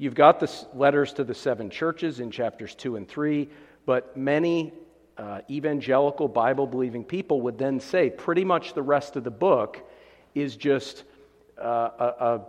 You've 0.04 0.16
got 0.16 0.42
the 0.42 0.52
letters 0.74 1.14
to 1.14 1.24
the 1.24 1.34
seven 1.34 1.70
churches 1.70 2.20
in 2.20 2.30
chapters 2.30 2.76
2 2.76 2.98
and 2.98 3.08
3, 3.08 3.48
but 3.86 4.18
many 4.18 4.74
uh, 5.18 5.40
evangelical 5.50 6.28
Bible 6.28 6.68
believing 6.68 7.06
people 7.06 7.40
would 7.40 7.58
then 7.58 7.80
say 7.80 8.10
pretty 8.10 8.44
much 8.44 8.74
the 8.74 8.82
rest 8.82 9.16
of 9.16 9.24
the 9.24 9.32
book 9.32 9.80
is 10.36 10.58
just 10.58 11.06
uh, 11.58 11.90
a, 11.98 12.26
a 12.26 12.42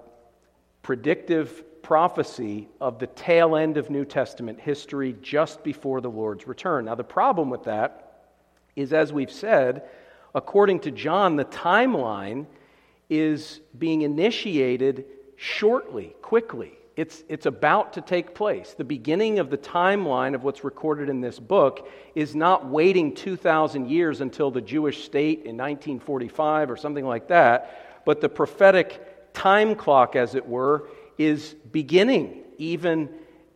predictive 0.82 1.80
prophecy 1.80 2.66
of 2.80 2.98
the 2.98 3.06
tail 3.06 3.54
end 3.54 3.76
of 3.76 3.88
New 3.88 4.04
Testament 4.04 4.58
history 4.58 5.14
just 5.22 5.62
before 5.62 6.00
the 6.00 6.10
Lord's 6.10 6.48
return. 6.48 6.86
Now, 6.86 6.96
the 6.96 7.04
problem 7.04 7.50
with 7.50 7.62
that 7.66 8.32
is, 8.74 8.92
as 8.92 9.12
we've 9.12 9.30
said, 9.30 9.84
according 10.34 10.80
to 10.80 10.90
John, 10.90 11.36
the 11.36 11.44
timeline 11.44 12.46
is 13.08 13.60
being 13.78 14.02
initiated 14.02 15.04
shortly, 15.36 16.16
quickly. 16.20 16.78
It's, 16.96 17.24
it's 17.28 17.46
about 17.46 17.94
to 17.94 18.00
take 18.00 18.34
place. 18.34 18.74
The 18.74 18.84
beginning 18.84 19.40
of 19.40 19.50
the 19.50 19.58
timeline 19.58 20.34
of 20.34 20.44
what's 20.44 20.62
recorded 20.62 21.08
in 21.08 21.20
this 21.20 21.40
book 21.40 21.88
is 22.14 22.36
not 22.36 22.68
waiting 22.68 23.14
2,000 23.14 23.90
years 23.90 24.20
until 24.20 24.52
the 24.52 24.60
Jewish 24.60 25.04
state 25.04 25.40
in 25.40 25.56
1945 25.56 26.70
or 26.70 26.76
something 26.76 27.04
like 27.04 27.28
that, 27.28 28.02
but 28.04 28.20
the 28.20 28.28
prophetic 28.28 29.32
time 29.34 29.74
clock, 29.74 30.14
as 30.14 30.36
it 30.36 30.46
were, 30.46 30.88
is 31.18 31.54
beginning 31.72 32.44
even 32.58 33.08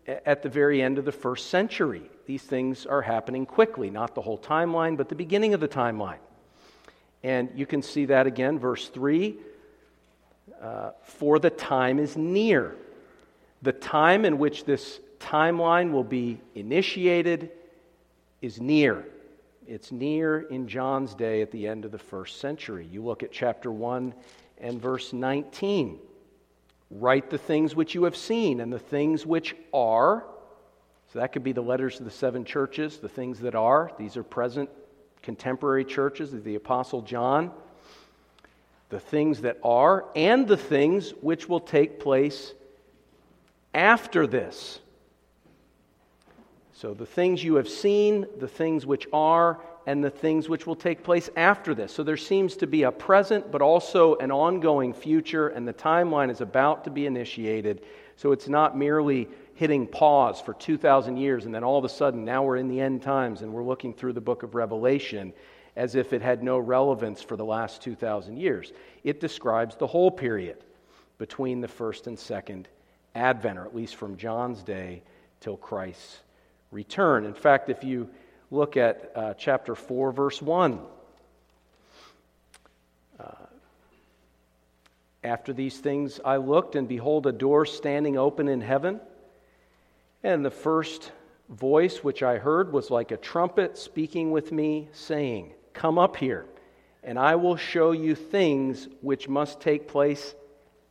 at 0.06 0.42
the 0.42 0.48
very 0.48 0.82
end 0.82 0.98
of 0.98 1.04
the 1.04 1.12
first 1.12 1.48
century. 1.50 2.10
These 2.26 2.42
things 2.42 2.86
are 2.86 3.02
happening 3.02 3.46
quickly, 3.46 3.88
not 3.88 4.14
the 4.14 4.20
whole 4.20 4.38
timeline, 4.38 4.96
but 4.96 5.08
the 5.08 5.14
beginning 5.14 5.54
of 5.54 5.60
the 5.60 5.68
timeline. 5.68 6.18
And 7.22 7.50
you 7.54 7.66
can 7.66 7.82
see 7.82 8.06
that 8.06 8.26
again, 8.26 8.58
verse 8.58 8.88
3 8.88 9.36
uh, 10.60 10.90
For 11.02 11.38
the 11.38 11.50
time 11.50 11.98
is 11.98 12.16
near. 12.16 12.76
The 13.62 13.72
time 13.72 14.24
in 14.24 14.38
which 14.38 14.64
this 14.64 15.00
timeline 15.18 15.90
will 15.90 16.04
be 16.04 16.40
initiated 16.54 17.50
is 18.40 18.60
near. 18.60 19.04
It's 19.66 19.92
near 19.92 20.40
in 20.40 20.68
John's 20.68 21.14
day 21.14 21.42
at 21.42 21.50
the 21.50 21.66
end 21.66 21.84
of 21.84 21.90
the 21.90 21.98
first 21.98 22.40
century. 22.40 22.86
You 22.90 23.02
look 23.02 23.22
at 23.22 23.32
chapter 23.32 23.70
1 23.70 24.14
and 24.58 24.80
verse 24.80 25.12
19. 25.12 25.98
Write 26.90 27.28
the 27.28 27.38
things 27.38 27.74
which 27.74 27.94
you 27.94 28.04
have 28.04 28.16
seen 28.16 28.60
and 28.60 28.72
the 28.72 28.78
things 28.78 29.26
which 29.26 29.54
are. 29.74 30.24
So 31.12 31.18
that 31.18 31.32
could 31.32 31.44
be 31.44 31.52
the 31.52 31.60
letters 31.60 31.96
to 31.96 32.04
the 32.04 32.10
seven 32.10 32.44
churches, 32.44 32.98
the 32.98 33.08
things 33.08 33.40
that 33.40 33.54
are. 33.54 33.92
These 33.98 34.16
are 34.16 34.22
present 34.22 34.70
contemporary 35.22 35.84
churches 35.84 36.32
of 36.32 36.44
the 36.44 36.54
Apostle 36.54 37.02
John. 37.02 37.50
The 38.88 39.00
things 39.00 39.42
that 39.42 39.58
are, 39.62 40.06
and 40.16 40.48
the 40.48 40.56
things 40.56 41.10
which 41.20 41.46
will 41.46 41.60
take 41.60 42.00
place 42.00 42.54
after 43.74 44.26
this. 44.26 44.80
So 46.72 46.94
the 46.94 47.06
things 47.06 47.42
you 47.42 47.56
have 47.56 47.68
seen, 47.68 48.26
the 48.38 48.46
things 48.46 48.86
which 48.86 49.06
are, 49.12 49.60
and 49.86 50.04
the 50.04 50.10
things 50.10 50.48
which 50.48 50.66
will 50.66 50.76
take 50.76 51.02
place 51.02 51.28
after 51.34 51.74
this. 51.74 51.92
So 51.92 52.02
there 52.02 52.16
seems 52.16 52.56
to 52.58 52.66
be 52.66 52.84
a 52.84 52.92
present, 52.92 53.50
but 53.50 53.62
also 53.62 54.16
an 54.16 54.30
ongoing 54.30 54.92
future, 54.92 55.48
and 55.48 55.66
the 55.66 55.72
timeline 55.72 56.30
is 56.30 56.40
about 56.40 56.84
to 56.84 56.90
be 56.90 57.06
initiated. 57.06 57.82
So 58.14 58.32
it's 58.32 58.48
not 58.48 58.76
merely 58.76 59.28
hitting 59.54 59.86
pause 59.86 60.40
for 60.40 60.54
2,000 60.54 61.16
years, 61.16 61.46
and 61.46 61.54
then 61.54 61.64
all 61.64 61.78
of 61.78 61.84
a 61.84 61.88
sudden, 61.88 62.24
now 62.24 62.44
we're 62.44 62.58
in 62.58 62.68
the 62.68 62.80
end 62.80 63.02
times 63.02 63.42
and 63.42 63.52
we're 63.52 63.64
looking 63.64 63.92
through 63.92 64.12
the 64.12 64.20
book 64.20 64.44
of 64.44 64.54
Revelation 64.54 65.32
as 65.74 65.94
if 65.94 66.12
it 66.12 66.22
had 66.22 66.42
no 66.42 66.58
relevance 66.58 67.22
for 67.22 67.36
the 67.36 67.44
last 67.44 67.82
2,000 67.82 68.36
years. 68.36 68.72
It 69.02 69.20
describes 69.20 69.74
the 69.74 69.86
whole 69.86 70.10
period 70.10 70.58
between 71.18 71.60
the 71.60 71.66
first 71.66 72.06
and 72.06 72.18
second 72.18 72.68
advent, 73.14 73.58
or 73.58 73.64
at 73.64 73.74
least 73.74 73.96
from 73.96 74.16
John's 74.16 74.62
day 74.62 75.02
till 75.40 75.56
Christ's 75.56 76.20
return. 76.70 77.24
In 77.24 77.34
fact, 77.34 77.70
if 77.70 77.84
you 77.84 78.08
look 78.50 78.76
at 78.76 79.12
uh, 79.14 79.34
chapter 79.34 79.74
4, 79.74 80.12
verse 80.12 80.40
1. 80.40 80.80
Uh, 83.20 83.24
After 85.22 85.52
these 85.52 85.78
things 85.78 86.20
I 86.24 86.36
looked, 86.36 86.76
and 86.76 86.88
behold, 86.88 87.26
a 87.26 87.32
door 87.32 87.66
standing 87.66 88.16
open 88.16 88.48
in 88.48 88.60
heaven. 88.60 89.00
And 90.22 90.44
the 90.44 90.50
first 90.50 91.12
voice 91.48 91.98
which 91.98 92.22
I 92.22 92.38
heard 92.38 92.72
was 92.72 92.90
like 92.90 93.10
a 93.10 93.16
trumpet 93.16 93.78
speaking 93.78 94.30
with 94.30 94.52
me, 94.52 94.88
saying, 94.92 95.52
Come 95.72 95.98
up 95.98 96.16
here, 96.16 96.46
and 97.04 97.18
I 97.18 97.36
will 97.36 97.56
show 97.56 97.92
you 97.92 98.14
things 98.14 98.88
which 99.00 99.28
must 99.28 99.60
take 99.60 99.88
place 99.88 100.34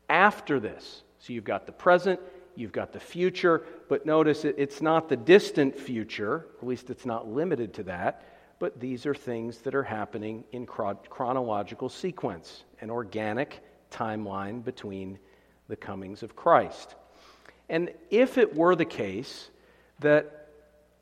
after 0.10 0.60
this. 0.60 1.04
So 1.20 1.34
you've 1.34 1.44
got 1.44 1.66
the 1.66 1.72
present, 1.72 2.20
you've 2.56 2.72
got 2.72 2.94
the 2.94 3.00
future, 3.00 3.64
but 3.90 4.06
notice 4.06 4.46
it's 4.46 4.82
not 4.82 5.10
the 5.10 5.18
distant 5.18 5.78
future, 5.78 6.46
at 6.62 6.68
least 6.68 6.90
it's 6.90 7.06
not 7.06 7.28
limited 7.28 7.74
to 7.76 7.84
that, 7.84 8.24
but 8.60 8.80
these 8.80 9.06
are 9.06 9.14
things 9.14 9.60
that 9.60 9.76
are 9.76 9.84
happening 9.84 10.44
in 10.52 10.66
chronological 10.66 11.90
sequence, 11.90 12.64
an 12.82 12.90
organic 12.90 13.62
timeline 13.92 14.64
between 14.64 15.20
the 15.68 15.76
comings 15.76 16.24
of 16.24 16.36
Christ. 16.36 16.96
And 17.70 17.92
if 18.10 18.38
it 18.38 18.56
were 18.56 18.76
the 18.76 18.86
case 18.86 19.50
that 20.00 20.50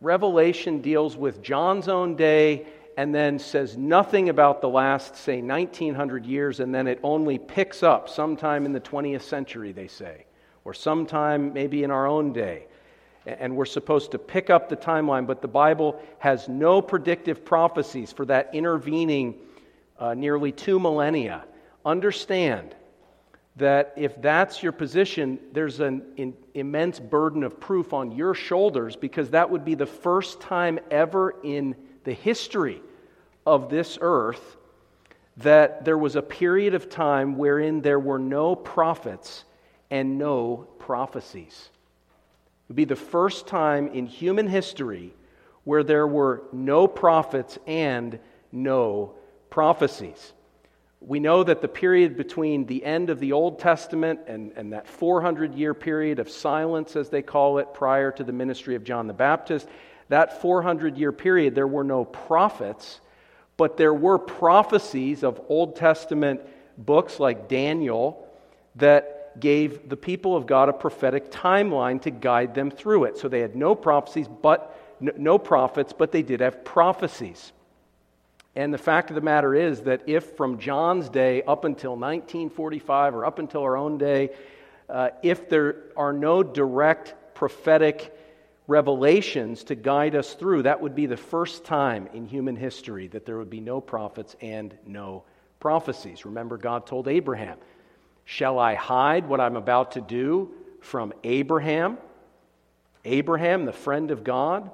Revelation 0.02 0.82
deals 0.82 1.16
with 1.16 1.42
John's 1.42 1.88
own 1.88 2.16
day 2.16 2.68
and 2.98 3.14
then 3.14 3.40
says 3.40 3.76
nothing 3.76 4.30
about 4.30 4.62
the 4.62 4.70
last, 4.70 5.16
say, 5.16 5.42
1900 5.42 6.26
years, 6.26 6.60
and 6.60 6.74
then 6.74 6.88
it 6.88 7.00
only 7.04 7.38
picks 7.38 7.84
up 7.84 8.08
sometime 8.08 8.66
in 8.66 8.72
the 8.72 8.80
20th 8.80 9.24
century, 9.24 9.72
they 9.72 9.88
say, 9.88 10.26
or 10.64 10.74
sometime 10.74 11.52
maybe 11.54 11.84
in 11.84 11.92
our 11.92 12.08
own 12.08 12.32
day. 12.32 12.68
And 13.26 13.56
we're 13.56 13.66
supposed 13.66 14.12
to 14.12 14.20
pick 14.20 14.50
up 14.50 14.70
the 14.70 14.78
timeline, 14.78 15.28
but 15.28 15.42
the 15.42 15.48
Bible 15.48 16.02
has 16.20 16.48
no 16.48 16.82
predictive 16.82 17.44
prophecies 17.44 18.12
for 18.14 18.26
that 18.26 18.52
intervening 18.54 19.36
uh, 20.00 20.14
nearly 20.14 20.52
two 20.52 20.80
millennia. 20.80 21.44
Understand 21.86 22.76
that 23.58 23.94
if 23.96 24.22
that's 24.22 24.62
your 24.62 24.72
position, 24.72 25.40
there's 25.54 25.80
an 25.80 26.04
in, 26.18 26.34
immense 26.54 27.00
burden 27.00 27.44
of 27.44 27.60
proof 27.60 27.94
on 27.94 28.12
your 28.12 28.34
shoulders 28.34 28.96
because 28.96 29.30
that 29.30 29.50
would 29.50 29.64
be 29.64 29.76
the 29.76 29.86
first 29.86 30.42
time 30.42 30.80
ever 30.92 31.36
in 31.44 31.76
the 32.06 32.14
history 32.14 32.82
of 33.46 33.70
this 33.70 33.98
earth 34.00 34.58
that 35.38 35.84
there 35.84 35.98
was 35.98 36.16
a 36.16 36.22
period 36.22 36.74
of 36.74 36.90
time 36.90 37.38
wherein 37.38 37.82
there 37.82 38.00
were 38.00 38.20
no 38.20 38.56
prophets 38.56 39.44
and 39.92 40.18
no 40.18 40.68
prophecies. 40.80 41.70
It 41.70 42.70
would 42.70 42.76
be 42.78 42.86
the 42.86 42.96
first 42.96 43.48
time 43.48 43.90
in 43.90 44.06
human 44.06 44.48
history 44.48 45.14
where 45.66 45.84
there 45.84 46.08
were 46.08 46.44
no 46.54 46.88
prophets 46.88 47.60
and 47.68 48.18
no 48.52 49.14
prophecies. 49.50 50.34
We 51.02 51.20
know 51.20 51.44
that 51.44 51.62
the 51.62 51.68
period 51.68 52.18
between 52.18 52.66
the 52.66 52.84
end 52.84 53.10
of 53.10 53.20
the 53.20 53.34
Old 53.34 53.60
Testament 53.60 54.22
and, 54.28 54.54
and 54.56 54.74
that 54.74 54.88
400 54.88 55.54
year 55.54 55.74
period 55.74 56.20
of 56.20 56.30
silence, 56.30 56.96
as 56.96 57.10
they 57.10 57.22
call 57.22 57.60
it, 57.60 57.74
prior 57.74 58.12
to 58.14 58.24
the 58.24 58.32
ministry 58.32 58.76
of 58.76 58.84
John 58.84 59.06
the 59.06 59.14
Baptist, 59.14 59.68
that 60.10 60.42
400 60.42 60.98
year 60.98 61.12
period, 61.12 61.56
there 61.56 61.68
were 61.68 61.84
no 61.84 62.06
prophets, 62.06 63.00
but 63.58 63.78
there 63.78 63.94
were 63.94 64.20
prophecies 64.20 65.24
of 65.24 65.42
Old 65.50 65.76
Testament 65.76 66.42
books 66.78 67.20
like 67.20 67.48
Daniel 67.48 68.28
that 68.76 69.40
gave 69.40 69.90
the 69.90 69.98
people 69.98 70.36
of 70.36 70.46
God 70.46 70.70
a 70.70 70.74
prophetic 70.74 71.32
timeline 71.32 72.02
to 72.04 72.12
guide 72.12 72.56
them 72.56 72.72
through 72.72 73.06
it. 73.06 73.18
So 73.18 73.28
they 73.28 73.40
had 73.40 73.56
no 73.56 73.76
prophecies, 73.76 74.28
but 74.28 74.78
no 75.00 75.38
prophets, 75.38 75.94
but 75.98 76.12
they 76.12 76.22
did 76.22 76.40
have 76.40 76.64
prophecies. 76.64 77.52
And 78.56 78.74
the 78.74 78.78
fact 78.78 79.10
of 79.10 79.16
the 79.16 79.22
matter 79.22 79.54
is 79.54 79.82
that 79.82 80.04
if 80.08 80.38
from 80.38 80.60
John's 80.60 81.10
day 81.10 81.44
up 81.44 81.66
until 81.66 81.92
1945 81.92 83.16
or 83.16 83.26
up 83.26 83.40
until 83.40 83.64
our 83.64 83.76
own 83.76 83.98
day, 83.98 84.30
uh, 84.90 85.10
if 85.22 85.50
there 85.50 85.76
are 85.98 86.14
no 86.14 86.42
direct 86.42 87.16
prophetic 87.34 88.15
revelations 88.68 89.64
to 89.66 89.76
guide 89.76 90.16
us 90.16 90.34
through, 90.34 90.64
that 90.64 90.82
would 90.82 90.96
be 90.96 91.06
the 91.06 91.18
first 91.18 91.66
time 91.66 92.08
in 92.14 92.26
human 92.26 92.56
history 92.56 93.08
that 93.10 93.26
there 93.26 93.38
would 93.38 93.50
be 93.50 93.62
no 93.62 93.80
prophets 93.80 94.36
and 94.42 94.76
no 94.86 95.24
prophecies. 95.60 96.26
Remember, 96.26 96.58
God 96.58 96.86
told 96.86 97.08
Abraham, 97.08 97.58
Shall 98.26 98.58
I 98.58 98.74
hide 98.74 99.28
what 99.28 99.40
I'm 99.40 99.56
about 99.56 99.92
to 99.92 100.02
do 100.02 100.52
from 100.82 101.14
Abraham? 101.24 102.00
Abraham, 103.04 103.66
the 103.66 103.74
friend 103.74 104.10
of 104.10 104.24
God. 104.24 104.72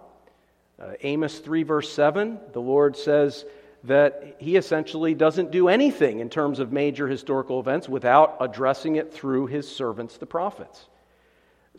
Uh, 0.79 0.93
Amos 1.01 1.37
3, 1.39 1.63
verse 1.63 1.91
7, 1.91 2.39
the 2.53 2.61
Lord 2.61 2.95
says 2.95 3.45
that 3.83 4.37
he 4.39 4.55
essentially 4.55 5.13
doesn't 5.13 5.51
do 5.51 5.67
anything 5.67 6.19
in 6.19 6.29
terms 6.29 6.59
of 6.59 6.71
major 6.71 7.07
historical 7.07 7.59
events 7.59 7.89
without 7.89 8.37
addressing 8.39 8.95
it 8.95 9.13
through 9.13 9.47
his 9.47 9.69
servants, 9.69 10.17
the 10.17 10.25
prophets. 10.25 10.87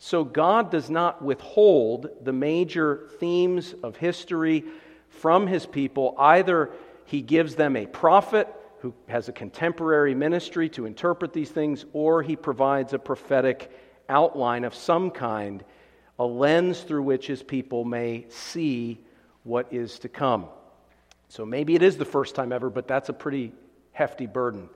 So 0.05 0.25
God 0.25 0.69
does 0.69 0.89
not 0.89 1.21
withhold 1.21 2.09
the 2.21 2.33
major 2.33 3.07
themes 3.21 3.73
of 3.83 3.95
history 3.95 4.65
from 5.07 5.47
his 5.47 5.65
people. 5.65 6.13
Either 6.17 6.71
he 7.05 7.21
gives 7.21 7.55
them 7.55 7.77
a 7.77 7.85
prophet 7.85 8.53
who 8.79 8.93
has 9.07 9.29
a 9.29 9.31
contemporary 9.31 10.13
ministry 10.13 10.67
to 10.71 10.85
interpret 10.85 11.31
these 11.31 11.49
things, 11.49 11.85
or 11.93 12.21
he 12.21 12.35
provides 12.35 12.91
a 12.91 12.99
prophetic 12.99 13.71
outline 14.09 14.65
of 14.65 14.75
some 14.75 15.09
kind, 15.09 15.63
a 16.19 16.25
lens 16.25 16.81
through 16.81 17.03
which 17.03 17.25
his 17.25 17.41
people 17.41 17.85
may 17.85 18.25
see 18.27 18.99
what 19.43 19.71
is 19.71 19.99
to 19.99 20.09
come. 20.09 20.47
So 21.29 21.45
maybe 21.45 21.75
it 21.75 21.81
is 21.81 21.95
the 21.95 22.03
first 22.03 22.35
time 22.35 22.51
ever, 22.51 22.69
but 22.69 22.89
that's 22.89 23.07
a 23.07 23.13
pretty 23.13 23.53
hefty 23.93 24.25
burden 24.25 24.67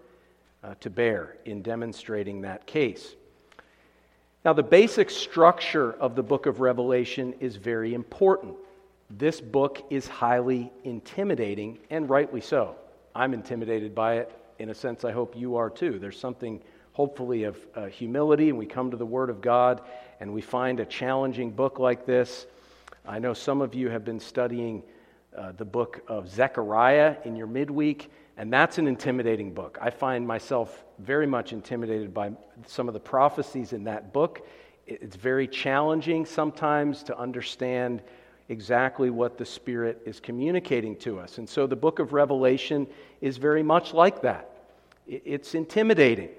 uh, 0.63 0.75
to 0.79 0.89
bear 0.89 1.36
in 1.43 1.63
demonstrating 1.63 2.43
that 2.43 2.65
case. 2.65 3.13
Now, 4.46 4.53
the 4.53 4.63
basic 4.63 5.10
structure 5.10 5.94
of 5.94 6.15
the 6.15 6.24
book 6.24 6.46
of 6.46 6.60
Revelation 6.60 7.34
is 7.39 7.56
very 7.56 7.94
important. 7.94 8.56
This 9.10 9.41
book 9.41 9.84
is 9.89 10.08
highly 10.08 10.72
intimidating, 10.84 11.79
and 11.89 12.10
rightly 12.10 12.41
so. 12.41 12.75
I'm 13.15 13.34
intimidated 13.34 13.96
by 13.96 14.17
it. 14.17 14.32
In 14.60 14.70
a 14.70 14.75
sense, 14.75 15.03
I 15.03 15.12
hope 15.12 15.36
you 15.36 15.56
are 15.56 15.70
too. 15.70 16.00
There's 16.00 16.20
something, 16.20 16.62
hopefully, 16.94 17.44
of 17.44 17.58
uh, 17.75 17.86
humility, 17.86 18.50
and 18.50 18.58
we 18.58 18.65
come 18.65 18.91
to 18.91 18.98
the 18.98 19.06
Word 19.06 19.29
of 19.29 19.41
God 19.41 19.82
and 20.20 20.34
we 20.34 20.41
find 20.41 20.79
a 20.79 20.86
challenging 20.86 21.51
book 21.51 21.79
like 21.79 22.06
this. 22.06 22.48
I 23.06 23.20
know 23.20 23.34
some 23.34 23.62
of 23.62 23.74
you 23.75 23.89
have 23.89 24.03
been 24.03 24.20
studying 24.20 24.84
uh, 25.38 25.51
the 25.51 25.65
book 25.65 26.01
of 26.08 26.29
Zechariah 26.29 27.17
in 27.24 27.36
your 27.36 27.48
midweek, 27.48 28.12
and 28.38 28.53
that's 28.53 28.77
an 28.77 28.88
intimidating 28.88 29.51
book. 29.51 29.79
I 29.82 29.89
find 29.89 30.25
myself 30.25 30.86
very 31.00 31.25
much 31.25 31.53
intimidated 31.53 32.13
by 32.13 32.32
some 32.67 32.88
of 32.88 32.94
the 32.94 33.00
prophecies 33.00 33.74
in 33.74 33.86
that 33.86 34.13
book. 34.13 34.48
It's 34.86 35.15
very 35.15 35.48
challenging 35.48 36.25
sometimes 36.25 37.01
to 37.03 37.17
understand 37.17 38.03
exactly 38.50 39.10
what 39.10 39.38
the 39.38 39.46
Spirit 39.46 40.01
is 40.06 40.20
communicating 40.20 40.96
to 40.98 41.20
us. 41.20 41.39
And 41.39 41.50
so 41.50 41.67
the 41.67 41.75
book 41.75 41.98
of 42.00 42.13
Revelation 42.13 42.88
is 43.22 43.38
very 43.38 43.63
much 43.63 43.94
like 43.94 44.22
that. 44.22 44.51
It's 45.08 45.56
intimidating. 45.56 46.29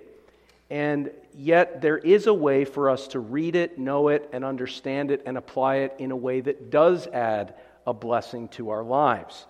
And 0.71 1.11
yet, 1.35 1.81
there 1.81 1.99
is 1.99 2.27
a 2.27 2.35
way 2.35 2.65
for 2.65 2.91
us 2.91 3.09
to 3.09 3.21
read 3.21 3.57
it, 3.57 3.79
know 3.79 4.09
it, 4.09 4.29
and 4.33 4.45
understand 4.45 5.11
it, 5.11 5.23
and 5.25 5.39
apply 5.39 5.77
it 5.77 5.95
in 5.99 6.11
a 6.11 6.17
way 6.17 6.41
that 6.43 6.71
does 6.71 7.07
add 7.09 7.55
a 7.87 7.95
blessing 7.95 8.49
to 8.49 8.71
our 8.71 8.83
lives. 8.83 9.47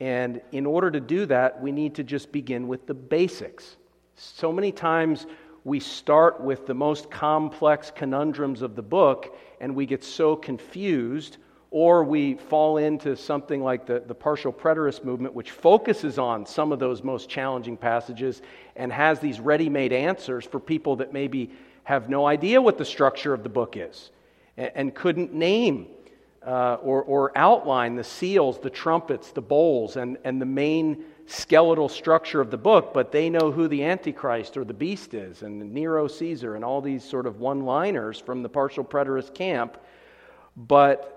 And 0.00 0.40
in 0.52 0.66
order 0.66 0.90
to 0.90 1.00
do 1.00 1.26
that, 1.26 1.60
we 1.60 1.72
need 1.72 1.94
to 1.96 2.04
just 2.04 2.32
begin 2.32 2.68
with 2.68 2.86
the 2.86 2.94
basics. 2.94 3.76
So 4.16 4.52
many 4.52 4.72
times 4.72 5.26
we 5.64 5.80
start 5.80 6.40
with 6.40 6.66
the 6.66 6.74
most 6.74 7.10
complex 7.10 7.90
conundrums 7.90 8.62
of 8.62 8.76
the 8.76 8.82
book 8.82 9.36
and 9.60 9.74
we 9.74 9.86
get 9.86 10.04
so 10.04 10.36
confused, 10.36 11.38
or 11.70 12.04
we 12.04 12.34
fall 12.34 12.76
into 12.76 13.16
something 13.16 13.62
like 13.62 13.86
the, 13.86 14.00
the 14.06 14.14
partial 14.14 14.52
preterist 14.52 15.04
movement, 15.04 15.34
which 15.34 15.50
focuses 15.50 16.18
on 16.18 16.44
some 16.44 16.70
of 16.70 16.78
those 16.78 17.02
most 17.02 17.28
challenging 17.28 17.76
passages 17.76 18.42
and 18.76 18.92
has 18.92 19.20
these 19.20 19.40
ready 19.40 19.68
made 19.68 19.92
answers 19.92 20.44
for 20.44 20.60
people 20.60 20.96
that 20.96 21.12
maybe 21.12 21.50
have 21.84 22.08
no 22.08 22.26
idea 22.26 22.60
what 22.60 22.78
the 22.78 22.84
structure 22.84 23.32
of 23.32 23.42
the 23.42 23.48
book 23.48 23.76
is 23.76 24.10
and, 24.56 24.70
and 24.74 24.94
couldn't 24.94 25.32
name 25.32 25.86
uh, 26.46 26.74
or, 26.82 27.02
or 27.02 27.36
outline 27.36 27.96
the 27.96 28.04
seals, 28.04 28.58
the 28.58 28.70
trumpets, 28.70 29.30
the 29.30 29.40
bowls, 29.40 29.96
and, 29.96 30.18
and 30.24 30.40
the 30.40 30.46
main 30.46 31.04
skeletal 31.26 31.88
structure 31.88 32.40
of 32.40 32.50
the 32.50 32.58
book, 32.58 32.92
but 32.92 33.10
they 33.10 33.30
know 33.30 33.50
who 33.50 33.66
the 33.66 33.82
Antichrist 33.82 34.56
or 34.56 34.64
the 34.64 34.74
beast 34.74 35.14
is, 35.14 35.42
and 35.42 35.72
Nero 35.72 36.06
Caesar, 36.06 36.54
and 36.54 36.64
all 36.64 36.82
these 36.82 37.02
sort 37.02 37.26
of 37.26 37.40
one 37.40 37.64
liners 37.64 38.20
from 38.20 38.42
the 38.42 38.48
partial 38.48 38.84
preterist 38.84 39.34
camp. 39.34 39.78
But 40.56 41.10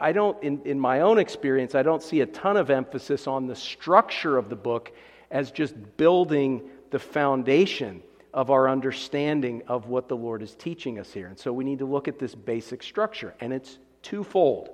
I 0.00 0.12
don't, 0.12 0.40
in, 0.42 0.62
in 0.64 0.78
my 0.78 1.00
own 1.00 1.18
experience, 1.18 1.74
I 1.74 1.82
don't 1.82 2.02
see 2.02 2.20
a 2.20 2.26
ton 2.26 2.56
of 2.56 2.70
emphasis 2.70 3.26
on 3.26 3.48
the 3.48 3.56
structure 3.56 4.38
of 4.38 4.48
the 4.48 4.56
book 4.56 4.92
as 5.32 5.50
just 5.50 5.74
building 5.96 6.62
the 6.90 6.98
foundation 7.00 8.02
of 8.32 8.50
our 8.50 8.68
understanding 8.68 9.62
of 9.66 9.88
what 9.88 10.08
the 10.08 10.16
Lord 10.16 10.40
is 10.40 10.54
teaching 10.54 11.00
us 11.00 11.12
here. 11.12 11.26
And 11.26 11.38
so 11.38 11.52
we 11.52 11.64
need 11.64 11.80
to 11.80 11.84
look 11.84 12.06
at 12.06 12.20
this 12.20 12.34
basic 12.34 12.82
structure, 12.82 13.34
and 13.40 13.52
it's 13.52 13.78
twofold. 14.02 14.70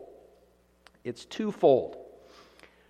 It's 1.04 1.24
twofold. 1.24 1.96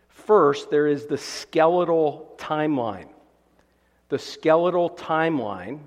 First, 0.08 0.70
there 0.70 0.86
is 0.86 1.06
the 1.06 1.18
skeletal 1.18 2.34
timeline. 2.38 3.08
The 4.08 4.18
skeletal 4.18 4.90
timeline, 4.90 5.80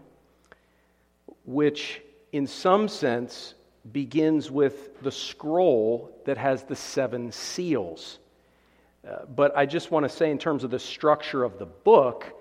which 1.45 2.01
in 2.31 2.47
some 2.47 2.87
sense 2.87 3.53
begins 3.91 4.51
with 4.51 5.01
the 5.01 5.11
scroll 5.11 6.11
that 6.25 6.37
has 6.37 6.63
the 6.63 6.75
seven 6.75 7.31
seals. 7.31 8.19
Uh, 9.07 9.25
but 9.25 9.55
I 9.57 9.65
just 9.65 9.91
want 9.91 10.03
to 10.03 10.09
say, 10.09 10.29
in 10.29 10.37
terms 10.37 10.63
of 10.63 10.71
the 10.71 10.79
structure 10.79 11.43
of 11.43 11.57
the 11.57 11.65
book, 11.65 12.38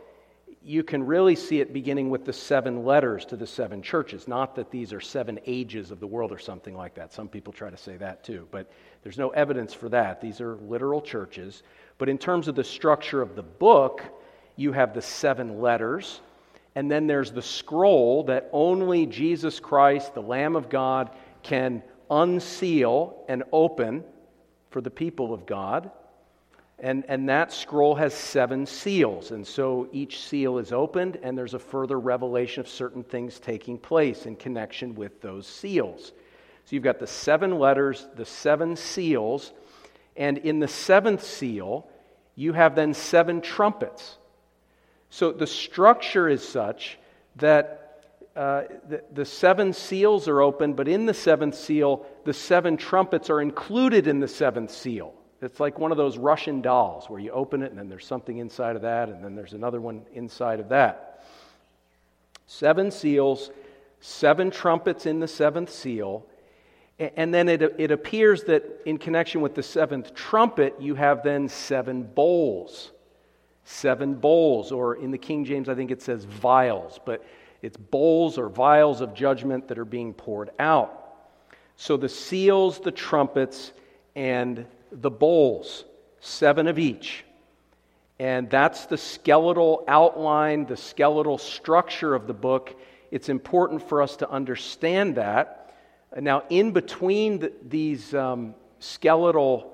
you 0.69 0.85
can 0.85 1.07
really 1.07 1.35
see 1.35 1.61
it 1.61 1.73
beginning 1.73 2.11
with 2.11 2.27
the 2.27 2.33
seven 2.33 2.85
letters 2.85 3.25
to 3.25 3.37
the 3.37 3.47
seven 3.47 3.81
churches. 3.81 4.29
Not 4.29 4.55
that 4.57 4.71
these 4.71 4.93
are 4.93 5.01
seven 5.01 5.41
ages 5.47 5.91
of 5.91 5.99
the 5.99 6.07
world 6.07 6.31
or 6.31 6.39
something 6.39 6.77
like 6.77 6.95
that. 6.97 7.11
Some 7.11 7.27
people 7.27 7.55
try 7.55 7.71
to 7.71 7.77
say 7.77 7.97
that 7.97 8.23
too, 8.23 8.47
but 8.51 8.71
there's 9.03 9.17
no 9.17 9.31
evidence 9.31 9.73
for 9.73 9.89
that. 9.89 10.21
These 10.21 10.43
are 10.43 10.57
literal 10.57 11.01
churches. 11.01 11.63
But 11.97 12.11
in 12.11 12.19
terms 12.19 12.49
of 12.49 12.55
the 12.55 12.65
structure 12.65 13.23
of 13.23 13.35
the 13.35 13.43
book, 13.43 14.03
you 14.57 14.73
have 14.73 14.93
the 14.93 15.01
seven 15.01 15.63
letters, 15.63 16.21
and 16.75 16.91
then 16.91 17.07
there's 17.07 17.33
the 17.33 17.41
scroll 17.41 18.25
that 18.25 18.51
only 18.53 19.07
Jesus 19.07 19.61
Christ, 19.61 20.13
the 20.13 20.21
Lamb 20.21 20.55
of 20.55 20.69
God, 20.69 21.11
can 21.43 21.83
unseal 22.11 23.25
and 23.27 23.43
open 23.53 24.05
for 24.71 24.83
the 24.83 24.91
people 24.91 25.33
of 25.33 25.47
God. 25.47 25.91
And, 26.81 27.05
and 27.09 27.29
that 27.29 27.53
scroll 27.53 27.97
has 27.97 28.15
seven 28.15 28.65
seals. 28.67 29.33
And 29.33 29.45
so 29.45 29.89
each 29.91 30.23
seal 30.23 30.59
is 30.59 30.73
opened, 30.73 31.19
and 31.23 31.37
there's 31.37 31.55
a 31.55 31.59
further 31.59 31.99
revelation 31.99 32.61
of 32.61 32.69
certain 32.69 33.03
things 33.03 33.41
taking 33.41 33.79
place 33.79 34.27
in 34.27 34.37
connection 34.37 34.95
with 34.95 35.21
those 35.21 35.47
seals. 35.47 36.13
So 36.65 36.77
you've 36.77 36.85
got 36.85 37.01
the 37.01 37.07
seven 37.07 37.59
letters, 37.59 38.07
the 38.15 38.25
seven 38.25 38.77
seals, 38.77 39.53
and 40.17 40.39
in 40.39 40.61
the 40.61 40.69
seventh 40.69 41.25
seal, 41.25 41.89
you 42.37 42.53
have 42.53 42.77
then 42.77 42.95
seven 42.95 43.41
trumpets. 43.41 44.17
So 45.11 45.33
the 45.33 45.47
structure 45.47 46.29
is 46.29 46.47
such 46.47 46.99
that 47.37 48.05
uh, 48.37 48.63
the, 48.89 49.03
the 49.13 49.25
seven 49.25 49.73
seals 49.73 50.29
are 50.29 50.41
open, 50.41 50.75
but 50.75 50.87
in 50.87 51.07
the 51.07 51.15
seventh 51.15 51.57
seal, 51.57 52.07
the 52.25 52.35
seven 52.35 52.77
trumpets 52.77 53.31
are 53.31 53.41
included 53.41 54.07
in 54.07 54.21
the 54.21 54.29
seventh 54.29 54.71
seal. 54.71 55.15
It's 55.41 55.61
like 55.61 55.79
one 55.79 55.93
of 55.93 55.99
those 55.99 56.19
Russian 56.19 56.61
dolls 56.61 57.09
where 57.09 57.21
you 57.21 57.31
open 57.31 57.63
it 57.63 57.71
and 57.71 57.79
then 57.79 57.89
there's 57.89 58.07
something 58.07 58.39
inside 58.39 58.77
of 58.77 58.83
that, 58.83 59.09
and 59.09 59.23
then 59.23 59.35
there's 59.35 59.53
another 59.53 59.81
one 59.81 60.03
inside 60.13 60.59
of 60.59 60.71
that. 60.71 61.25
Seven 62.47 62.91
seals, 62.91 63.51
seven 64.01 64.51
trumpets 64.51 65.07
in 65.07 65.21
the 65.21 65.29
seventh 65.29 65.71
seal. 65.71 66.27
And 66.99 67.33
then 67.33 67.49
it, 67.49 67.63
it 67.79 67.93
appears 67.93 68.43
that 68.45 68.83
in 68.85 68.99
connection 68.99 69.41
with 69.41 69.55
the 69.55 69.63
seventh 69.63 70.15
trumpet, 70.15 70.75
you 70.81 70.97
have 70.97 71.23
then 71.23 71.49
seven 71.49 72.03
bowls. 72.03 72.91
Seven 73.65 74.15
bowls, 74.15 74.73
or 74.73 74.97
in 74.97 75.13
the 75.13 75.19
King 75.19 75.45
James, 75.45 75.69
I 75.69 75.75
think 75.75 75.91
it 75.93 76.03
says 76.03 76.25
vials, 76.25 76.99
but 77.05 77.25
it's 77.63 77.77
bowls 77.77 78.39
or 78.39 78.49
vials 78.49 79.01
of 79.01 79.15
judgment 79.15 79.69
that 79.69 79.79
are 79.79 79.85
being 79.85 80.13
poured 80.15 80.51
out. 80.59 81.05
So 81.77 81.97
the 81.97 82.09
seals, 82.09 82.81
the 82.81 82.91
trumpets, 82.91 83.73
and 84.17 84.67
the 84.91 85.11
bowls, 85.11 85.85
seven 86.21 86.67
of 86.67 86.79
each. 86.79 87.25
And 88.19 88.51
that's 88.51 88.87
the 88.87 88.99
skeletal 88.99 89.85
outline, 89.87 90.67
the 90.67 90.77
skeletal 90.77 91.39
structure 91.39 92.15
of 92.15 92.27
the 92.27 92.35
book. 92.35 92.79
It's 93.11 93.29
important 93.29 93.89
for 93.89 94.03
us 94.03 94.17
to 94.17 94.29
understand 94.29 95.17
that. 95.17 95.75
Now, 96.17 96.43
in 96.49 96.73
between 96.73 97.39
the, 97.39 97.53
these 97.69 98.15
um, 98.15 98.55
skeletal 98.81 99.73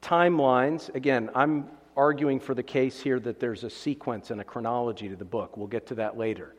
timelines, 0.00 0.94
again, 0.94 1.30
I'm 1.34 1.68
arguing 1.96 2.38
for 2.38 2.54
the 2.54 2.62
case 2.62 3.00
here 3.00 3.18
that 3.20 3.40
there's 3.40 3.64
a 3.64 3.70
sequence 3.70 4.30
and 4.30 4.40
a 4.40 4.44
chronology 4.44 5.08
to 5.08 5.16
the 5.16 5.24
book. 5.24 5.56
We'll 5.56 5.66
get 5.66 5.88
to 5.88 5.96
that 5.96 6.16
later. 6.16 6.54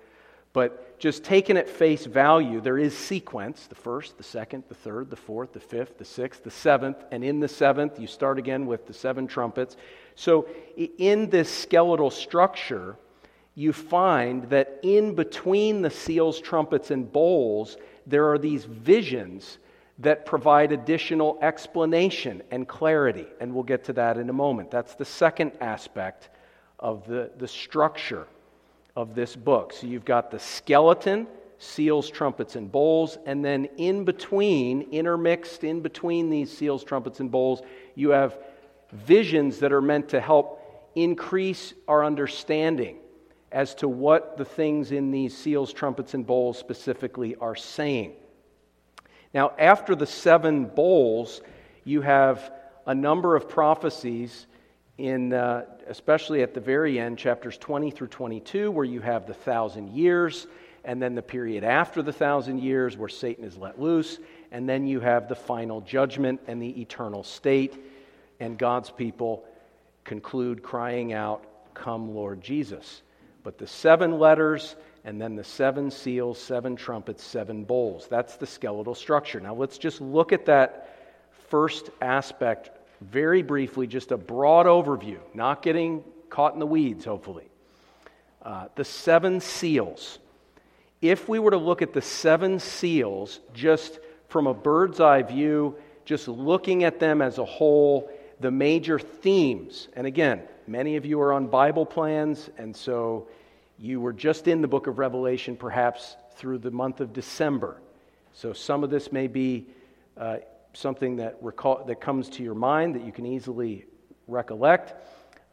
But 0.51 0.99
just 0.99 1.23
taken 1.23 1.57
at 1.57 1.69
face 1.69 2.05
value, 2.05 2.59
there 2.59 2.77
is 2.77 2.97
sequence 2.97 3.67
the 3.67 3.75
first, 3.75 4.17
the 4.17 4.23
second, 4.23 4.63
the 4.67 4.75
third, 4.75 5.09
the 5.09 5.15
fourth, 5.15 5.53
the 5.53 5.59
fifth, 5.59 5.97
the 5.97 6.05
sixth, 6.05 6.43
the 6.43 6.51
seventh. 6.51 6.97
And 7.11 7.23
in 7.23 7.39
the 7.39 7.47
seventh, 7.47 7.99
you 7.99 8.07
start 8.07 8.39
again 8.39 8.65
with 8.65 8.87
the 8.87 8.93
seven 8.93 9.27
trumpets. 9.27 9.77
So, 10.15 10.47
in 10.97 11.29
this 11.29 11.49
skeletal 11.49 12.09
structure, 12.09 12.97
you 13.55 13.73
find 13.73 14.49
that 14.49 14.79
in 14.83 15.15
between 15.15 15.81
the 15.81 15.89
seals, 15.89 16.39
trumpets, 16.41 16.91
and 16.91 17.11
bowls, 17.11 17.77
there 18.07 18.31
are 18.31 18.37
these 18.37 18.65
visions 18.65 19.59
that 19.99 20.25
provide 20.25 20.71
additional 20.71 21.37
explanation 21.41 22.41
and 22.51 22.67
clarity. 22.67 23.27
And 23.39 23.53
we'll 23.53 23.63
get 23.63 23.83
to 23.85 23.93
that 23.93 24.17
in 24.17 24.29
a 24.29 24.33
moment. 24.33 24.71
That's 24.71 24.95
the 24.95 25.05
second 25.05 25.51
aspect 25.61 26.29
of 26.79 27.05
the, 27.05 27.31
the 27.37 27.47
structure 27.47 28.27
of 28.99 29.15
this 29.15 29.33
book. 29.33 29.71
So 29.71 29.87
you've 29.87 30.03
got 30.03 30.29
the 30.29 30.39
skeleton, 30.39 31.25
seals, 31.57 32.09
trumpets, 32.09 32.57
and 32.57 32.69
bowls, 32.69 33.17
and 33.25 33.43
then 33.43 33.65
in 33.77 34.03
between, 34.03 34.81
intermixed 34.91 35.63
in 35.63 35.79
between 35.79 36.29
these 36.29 36.55
seals, 36.55 36.83
trumpets, 36.83 37.21
and 37.21 37.31
bowls, 37.31 37.61
you 37.95 38.09
have 38.09 38.37
visions 38.91 39.59
that 39.59 39.71
are 39.71 39.81
meant 39.81 40.09
to 40.09 40.19
help 40.19 40.91
increase 40.95 41.73
our 41.87 42.03
understanding 42.03 42.97
as 43.53 43.73
to 43.75 43.87
what 43.87 44.35
the 44.35 44.43
things 44.43 44.91
in 44.91 45.11
these 45.11 45.35
seals, 45.35 45.71
trumpets, 45.71 46.13
and 46.13 46.27
bowls 46.27 46.57
specifically 46.57 47.37
are 47.37 47.55
saying. 47.55 48.11
Now, 49.33 49.53
after 49.57 49.95
the 49.95 50.07
seven 50.07 50.65
bowls, 50.65 51.41
you 51.85 52.01
have 52.01 52.51
a 52.85 52.93
number 52.93 53.37
of 53.37 53.47
prophecies 53.47 54.45
in, 54.99 55.33
uh, 55.33 55.65
especially 55.87 56.43
at 56.43 56.53
the 56.53 56.59
very 56.59 56.99
end, 56.99 57.17
chapters 57.17 57.57
20 57.57 57.89
through 57.91 58.07
22, 58.07 58.69
where 58.69 58.85
you 58.85 58.99
have 58.99 59.25
the 59.25 59.33
thousand 59.33 59.89
years, 59.89 60.45
and 60.83 61.01
then 61.01 61.15
the 61.15 61.21
period 61.21 61.63
after 61.63 62.01
the 62.01 62.11
thousand 62.11 62.59
years, 62.59 62.97
where 62.97 63.09
Satan 63.09 63.45
is 63.45 63.57
let 63.57 63.79
loose, 63.79 64.19
and 64.51 64.67
then 64.67 64.85
you 64.85 64.99
have 64.99 65.29
the 65.29 65.35
final 65.35 65.81
judgment 65.81 66.41
and 66.47 66.61
the 66.61 66.81
eternal 66.81 67.23
state, 67.23 67.77
and 68.39 68.57
God's 68.57 68.91
people 68.91 69.45
conclude 70.03 70.61
crying 70.61 71.13
out, 71.13 71.45
Come, 71.73 72.13
Lord 72.13 72.41
Jesus. 72.41 73.01
But 73.43 73.57
the 73.57 73.67
seven 73.67 74.19
letters 74.19 74.75
and 75.05 75.19
then 75.19 75.35
the 75.35 75.43
seven 75.45 75.89
seals, 75.89 76.37
seven 76.39 76.75
trumpets, 76.75 77.23
seven 77.23 77.63
bowls. 77.63 78.07
That's 78.09 78.35
the 78.35 78.45
skeletal 78.45 78.95
structure. 78.95 79.39
Now 79.39 79.53
let's 79.53 79.77
just 79.77 80.01
look 80.01 80.33
at 80.33 80.45
that 80.47 80.97
first 81.47 81.89
aspect 82.01 82.69
very 83.01 83.41
briefly, 83.41 83.87
just 83.87 84.11
a 84.11 84.17
broad 84.17 84.65
overview, 84.65 85.19
not 85.33 85.61
getting 85.61 86.03
caught 86.29 86.53
in 86.53 86.59
the 86.59 86.67
weeds, 86.67 87.05
hopefully. 87.05 87.49
Uh, 88.41 88.67
the 88.75 88.85
seven 88.85 89.39
seals. 89.39 90.19
If 91.01 91.29
we 91.29 91.39
were 91.39 91.51
to 91.51 91.57
look 91.57 91.81
at 91.81 91.93
the 91.93 92.01
seven 92.01 92.59
seals 92.59 93.39
just 93.53 93.99
from 94.27 94.47
a 94.47 94.53
bird's 94.53 94.99
eye 94.99 95.23
view, 95.23 95.75
just 96.05 96.27
looking 96.27 96.83
at 96.83 96.99
them 96.99 97.21
as 97.21 97.37
a 97.37 97.45
whole, 97.45 98.11
the 98.39 98.51
major 98.51 98.99
themes, 98.99 99.87
and 99.95 100.07
again, 100.07 100.41
many 100.67 100.95
of 100.95 101.05
you 101.05 101.21
are 101.21 101.33
on 101.33 101.47
Bible 101.47 101.85
plans, 101.85 102.49
and 102.57 102.75
so 102.75 103.27
you 103.77 104.01
were 104.01 104.13
just 104.13 104.47
in 104.47 104.61
the 104.61 104.67
book 104.67 104.87
of 104.87 104.99
Revelation 104.99 105.55
perhaps 105.55 106.15
through 106.35 106.59
the 106.59 106.71
month 106.71 106.99
of 106.99 107.13
December. 107.13 107.77
So 108.33 108.53
some 108.53 108.83
of 108.83 108.89
this 108.89 109.11
may 109.11 109.27
be 109.27 109.67
uh, 110.17 110.37
something 110.73 111.17
that, 111.17 111.37
recall, 111.41 111.83
that 111.85 111.99
comes 112.01 112.29
to 112.29 112.43
your 112.43 112.55
mind 112.55 112.95
that 112.95 113.05
you 113.05 113.11
can 113.11 113.25
easily 113.25 113.85
recollect. 114.27 114.93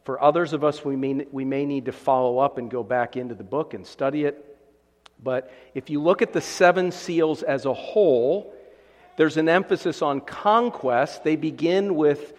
For 0.04 0.22
others 0.22 0.52
of 0.52 0.62
us, 0.62 0.84
we 0.84 0.96
may, 0.96 1.26
we 1.32 1.44
may 1.44 1.66
need 1.66 1.86
to 1.86 1.92
follow 1.92 2.38
up 2.38 2.58
and 2.58 2.70
go 2.70 2.82
back 2.82 3.16
into 3.16 3.34
the 3.34 3.44
book 3.44 3.74
and 3.74 3.86
study 3.86 4.24
it. 4.24 4.56
But 5.22 5.50
if 5.74 5.90
you 5.90 6.02
look 6.02 6.22
at 6.22 6.32
the 6.32 6.40
seven 6.40 6.92
seals 6.92 7.42
as 7.42 7.64
a 7.64 7.72
whole, 7.72 8.54
there's 9.16 9.36
an 9.36 9.48
emphasis 9.48 10.02
on 10.02 10.20
conquest. 10.20 11.24
They 11.24 11.36
begin 11.36 11.94
with, 11.94 12.34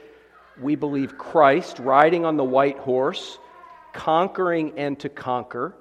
we 0.61 0.75
believe, 0.75 1.17
Christ 1.17 1.79
riding 1.79 2.23
on 2.23 2.37
the 2.37 2.43
white 2.43 2.77
horse 2.77 3.39
conquering 3.93 4.73
and 4.77 4.97
to 4.99 5.09
conquer. 5.09 5.75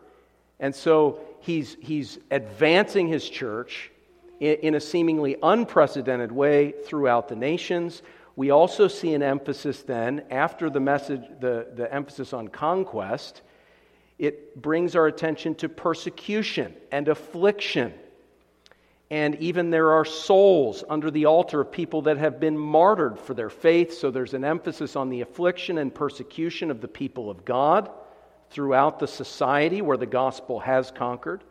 And 0.59 0.75
so 0.75 1.21
he's, 1.41 1.77
he's 1.81 2.19
advancing 2.31 3.09
his 3.09 3.29
church 3.29 3.93
in, 4.40 4.75
a 4.75 4.81
seemingly 4.81 5.37
unprecedented 5.42 6.31
way 6.33 6.72
throughout 6.85 7.29
the 7.29 7.37
nations. 7.37 8.03
We 8.35 8.51
also 8.51 8.88
see 8.88 9.14
an 9.14 9.22
emphasis 9.22 9.83
then, 9.83 10.25
after 10.31 10.68
the 10.68 10.81
message, 10.81 11.22
the, 11.40 11.68
the 11.75 11.92
emphasis 11.92 12.33
on 12.33 12.49
conquest, 12.49 13.42
it 14.18 14.61
brings 14.61 14.96
our 14.96 15.07
attention 15.07 15.55
to 15.57 15.68
persecution 15.68 16.75
and 16.92 17.09
affliction. 17.09 17.94
And 19.11 19.37
even 19.37 19.70
there 19.70 19.92
are 19.92 20.05
souls 20.05 20.83
under 20.88 21.11
the 21.11 21.27
altar 21.27 21.61
of 21.61 21.70
people 21.70 22.03
that 22.03 22.18
have 22.18 22.40
been 22.40 22.59
martyred 22.59 23.18
for 23.18 23.35
their 23.35 23.51
faith. 23.51 23.94
So 23.94 24.11
there's 24.11 24.35
an 24.35 24.44
emphasis 24.44 24.96
on 24.96 25.11
the 25.11 25.20
affliction 25.20 25.79
and 25.79 25.94
persecution 25.94 26.70
of 26.70 26.81
the 26.81 26.88
people 26.88 27.31
of 27.31 27.44
God 27.44 27.90
throughout 28.51 28.99
the 28.99 29.07
society 29.07 29.81
where 29.81 29.96
the 29.96 30.07
gospel 30.07 30.61
has 30.61 30.90
conquered. 30.90 31.44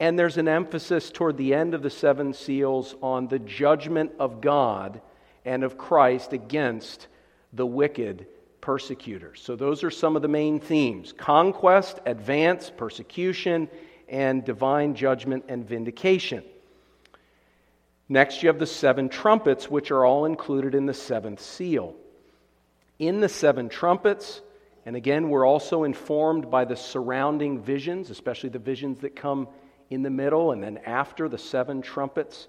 And 0.00 0.18
there's 0.18 0.38
an 0.38 0.48
emphasis 0.48 1.10
toward 1.10 1.36
the 1.36 1.54
end 1.54 1.74
of 1.74 1.82
the 1.82 1.90
seven 1.90 2.34
seals 2.34 2.94
on 3.02 3.28
the 3.28 3.38
judgment 3.38 4.12
of 4.18 4.40
God 4.40 5.00
and 5.44 5.62
of 5.62 5.78
Christ 5.78 6.32
against 6.32 7.06
the 7.52 7.66
wicked 7.66 8.26
persecutors. 8.60 9.40
So, 9.42 9.56
those 9.56 9.84
are 9.84 9.90
some 9.90 10.16
of 10.16 10.22
the 10.22 10.28
main 10.28 10.58
themes 10.58 11.12
conquest, 11.12 12.00
advance, 12.06 12.72
persecution, 12.76 13.68
and 14.08 14.44
divine 14.44 14.94
judgment 14.94 15.44
and 15.48 15.66
vindication. 15.66 16.42
Next, 18.08 18.42
you 18.42 18.48
have 18.48 18.58
the 18.58 18.66
seven 18.66 19.08
trumpets, 19.08 19.70
which 19.70 19.90
are 19.90 20.04
all 20.04 20.24
included 20.26 20.74
in 20.74 20.86
the 20.86 20.94
seventh 20.94 21.40
seal. 21.40 21.94
In 22.98 23.20
the 23.20 23.28
seven 23.28 23.68
trumpets, 23.68 24.40
and 24.86 24.94
again, 24.94 25.30
we're 25.30 25.46
also 25.46 25.84
informed 25.84 26.50
by 26.50 26.64
the 26.64 26.76
surrounding 26.76 27.62
visions, 27.62 28.10
especially 28.10 28.50
the 28.50 28.58
visions 28.58 29.00
that 29.00 29.16
come 29.16 29.48
in 29.94 30.02
the 30.02 30.10
middle 30.10 30.52
and 30.52 30.62
then 30.62 30.78
after 30.84 31.28
the 31.28 31.38
seven 31.38 31.82
trumpets. 31.82 32.48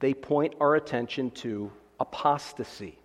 They 0.00 0.14
point 0.14 0.54
our 0.60 0.76
attention 0.76 1.30
to 1.32 1.70
apostasy. 1.98 2.98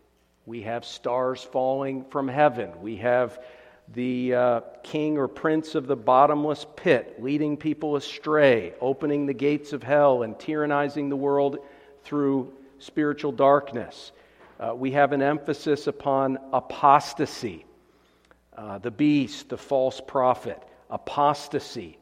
We 0.45 0.61
have 0.63 0.85
stars 0.85 1.43
falling 1.43 2.05
from 2.05 2.27
heaven. 2.27 2.81
We 2.81 2.97
have 2.97 3.39
the 3.93 4.33
uh, 4.33 4.61
king 4.83 5.17
or 5.17 5.27
prince 5.27 5.75
of 5.75 5.87
the 5.87 5.95
bottomless 5.95 6.65
pit 6.75 7.21
leading 7.21 7.57
people 7.57 7.95
astray, 7.95 8.73
opening 8.81 9.25
the 9.25 9.33
gates 9.33 9.73
of 9.73 9.83
hell 9.83 10.23
and 10.23 10.35
tyrannizing 10.35 11.09
the 11.09 11.15
world 11.15 11.59
through 12.03 12.53
spiritual 12.79 13.31
darkness. 13.31 14.11
Uh, 14.59 14.73
we 14.73 14.91
have 14.91 15.11
an 15.11 15.21
emphasis 15.21 15.87
upon 15.87 16.37
apostasy 16.53 17.65
uh, 18.57 18.77
the 18.77 18.91
beast, 18.91 19.49
the 19.49 19.57
false 19.57 20.01
prophet, 20.05 20.61
apostasy, 20.89 21.97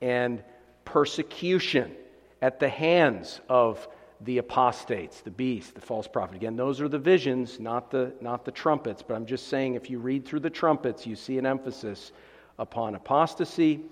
and 0.00 0.42
persecution 0.88 1.94
at 2.40 2.58
the 2.58 2.68
hands 2.68 3.42
of 3.50 3.86
the 4.22 4.38
apostates, 4.38 5.20
the 5.20 5.30
beast, 5.30 5.74
the 5.74 5.82
false 5.82 6.08
prophet. 6.08 6.34
Again, 6.34 6.56
those 6.56 6.80
are 6.80 6.88
the 6.88 6.98
visions, 6.98 7.60
not 7.60 7.90
the, 7.90 8.10
not 8.22 8.46
the 8.46 8.50
trumpets. 8.50 9.02
But 9.02 9.14
I'm 9.14 9.26
just 9.26 9.48
saying, 9.48 9.74
if 9.74 9.90
you 9.90 9.98
read 9.98 10.24
through 10.24 10.40
the 10.40 10.50
trumpets, 10.50 11.06
you 11.06 11.14
see 11.14 11.36
an 11.36 11.44
emphasis 11.44 12.12
upon 12.58 12.94
apostasy, 12.94 13.82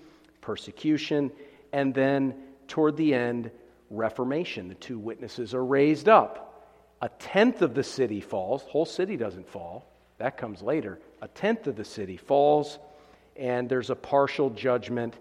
persecution, 0.41 1.31
and 1.71 1.93
then 1.93 2.33
toward 2.67 2.97
the 2.97 3.13
end, 3.13 3.51
reformation. 3.91 4.67
The 4.67 4.75
two 4.75 4.97
witnesses 4.97 5.53
are 5.53 5.63
raised 5.63 6.09
up. 6.09 6.73
A 7.03 7.09
tenth 7.19 7.61
of 7.61 7.75
the 7.75 7.83
city 7.83 8.21
falls, 8.21 8.63
whole 8.63 8.85
city 8.85 9.17
doesn't 9.17 9.47
fall. 9.47 9.85
That 10.17 10.35
comes 10.35 10.63
later. 10.63 10.97
A 11.21 11.27
tenth 11.27 11.67
of 11.67 11.75
the 11.75 11.85
city 11.85 12.17
falls, 12.17 12.79
and 13.35 13.69
there's 13.69 13.91
a 13.91 13.95
partial 13.95 14.49
judgment 14.49 15.13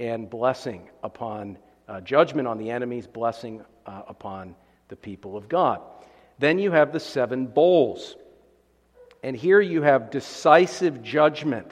and 0.00 0.28
blessing 0.28 0.88
upon 1.04 1.58
uh, 1.86 2.00
judgment 2.00 2.48
on 2.48 2.58
the 2.58 2.70
enemies, 2.70 3.06
blessing 3.06 3.62
uh, 3.86 4.02
upon 4.08 4.56
the 4.88 4.96
people 4.96 5.36
of 5.36 5.48
God. 5.48 5.80
Then 6.38 6.58
you 6.58 6.72
have 6.72 6.92
the 6.92 6.98
seven 6.98 7.46
bowls. 7.46 8.16
And 9.22 9.36
here 9.36 9.60
you 9.60 9.82
have 9.82 10.10
decisive 10.10 11.02
judgment 11.02 11.70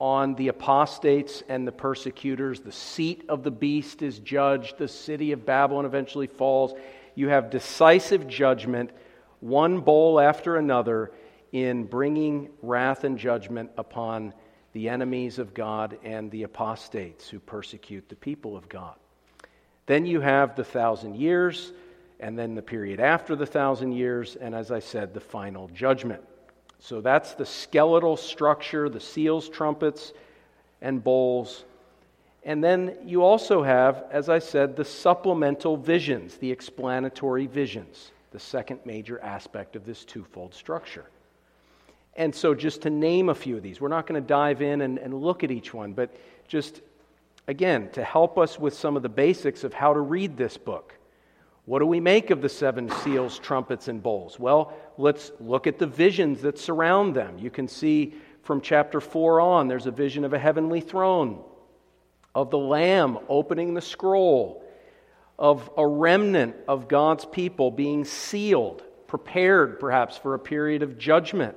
on 0.00 0.34
the 0.34 0.48
apostates 0.48 1.44
and 1.48 1.66
the 1.66 1.72
persecutors. 1.72 2.60
The 2.60 2.72
seat 2.72 3.24
of 3.28 3.44
the 3.44 3.52
beast 3.52 4.02
is 4.02 4.18
judged. 4.18 4.76
The 4.76 4.88
city 4.88 5.30
of 5.30 5.46
Babylon 5.46 5.84
eventually 5.84 6.26
falls. 6.26 6.74
You 7.14 7.28
have 7.28 7.50
decisive 7.50 8.26
judgment, 8.26 8.90
one 9.38 9.80
bowl 9.80 10.18
after 10.18 10.56
another, 10.56 11.12
in 11.52 11.84
bringing 11.84 12.48
wrath 12.62 13.04
and 13.04 13.16
judgment 13.16 13.70
upon 13.76 14.34
the 14.72 14.88
enemies 14.88 15.38
of 15.38 15.54
God 15.54 15.98
and 16.04 16.30
the 16.30 16.44
apostates 16.44 17.28
who 17.28 17.38
persecute 17.40 18.08
the 18.08 18.16
people 18.16 18.56
of 18.56 18.68
God. 18.68 18.94
Then 19.86 20.06
you 20.06 20.20
have 20.20 20.54
the 20.54 20.64
thousand 20.64 21.16
years, 21.16 21.72
and 22.20 22.38
then 22.38 22.54
the 22.54 22.62
period 22.62 23.00
after 23.00 23.34
the 23.34 23.46
thousand 23.46 23.92
years, 23.92 24.36
and 24.36 24.54
as 24.54 24.70
I 24.70 24.78
said, 24.78 25.14
the 25.14 25.20
final 25.20 25.68
judgment. 25.68 26.22
So 26.78 27.00
that's 27.00 27.34
the 27.34 27.46
skeletal 27.46 28.16
structure, 28.16 28.88
the 28.88 29.00
seals, 29.00 29.48
trumpets, 29.48 30.12
and 30.80 31.02
bowls. 31.02 31.64
And 32.44 32.62
then 32.64 32.96
you 33.04 33.22
also 33.22 33.62
have, 33.62 34.04
as 34.10 34.28
I 34.28 34.38
said, 34.38 34.76
the 34.76 34.84
supplemental 34.84 35.76
visions, 35.76 36.36
the 36.36 36.50
explanatory 36.50 37.46
visions, 37.46 38.12
the 38.30 38.38
second 38.38 38.80
major 38.84 39.20
aspect 39.20 39.76
of 39.76 39.84
this 39.84 40.04
twofold 40.04 40.54
structure. 40.54 41.04
And 42.20 42.34
so, 42.34 42.54
just 42.54 42.82
to 42.82 42.90
name 42.90 43.30
a 43.30 43.34
few 43.34 43.56
of 43.56 43.62
these, 43.62 43.80
we're 43.80 43.88
not 43.88 44.06
going 44.06 44.20
to 44.20 44.28
dive 44.28 44.60
in 44.60 44.82
and, 44.82 44.98
and 44.98 45.14
look 45.14 45.42
at 45.42 45.50
each 45.50 45.72
one, 45.72 45.94
but 45.94 46.14
just 46.46 46.82
again, 47.48 47.88
to 47.92 48.04
help 48.04 48.36
us 48.36 48.58
with 48.58 48.74
some 48.74 48.94
of 48.94 49.02
the 49.02 49.08
basics 49.08 49.64
of 49.64 49.72
how 49.72 49.94
to 49.94 50.00
read 50.00 50.36
this 50.36 50.58
book. 50.58 50.94
What 51.64 51.78
do 51.78 51.86
we 51.86 51.98
make 51.98 52.28
of 52.28 52.42
the 52.42 52.50
seven 52.50 52.90
seals, 52.90 53.38
trumpets, 53.38 53.88
and 53.88 54.02
bowls? 54.02 54.38
Well, 54.38 54.74
let's 54.98 55.32
look 55.40 55.66
at 55.66 55.78
the 55.78 55.86
visions 55.86 56.42
that 56.42 56.58
surround 56.58 57.16
them. 57.16 57.38
You 57.38 57.48
can 57.48 57.68
see 57.68 58.12
from 58.42 58.60
chapter 58.60 59.00
4 59.00 59.40
on, 59.40 59.68
there's 59.68 59.86
a 59.86 59.90
vision 59.90 60.26
of 60.26 60.34
a 60.34 60.38
heavenly 60.38 60.82
throne, 60.82 61.42
of 62.34 62.50
the 62.50 62.58
Lamb 62.58 63.18
opening 63.30 63.72
the 63.72 63.80
scroll, 63.80 64.62
of 65.38 65.70
a 65.74 65.86
remnant 65.86 66.54
of 66.68 66.86
God's 66.86 67.24
people 67.24 67.70
being 67.70 68.04
sealed, 68.04 68.82
prepared 69.06 69.80
perhaps 69.80 70.18
for 70.18 70.34
a 70.34 70.38
period 70.38 70.82
of 70.82 70.98
judgment. 70.98 71.56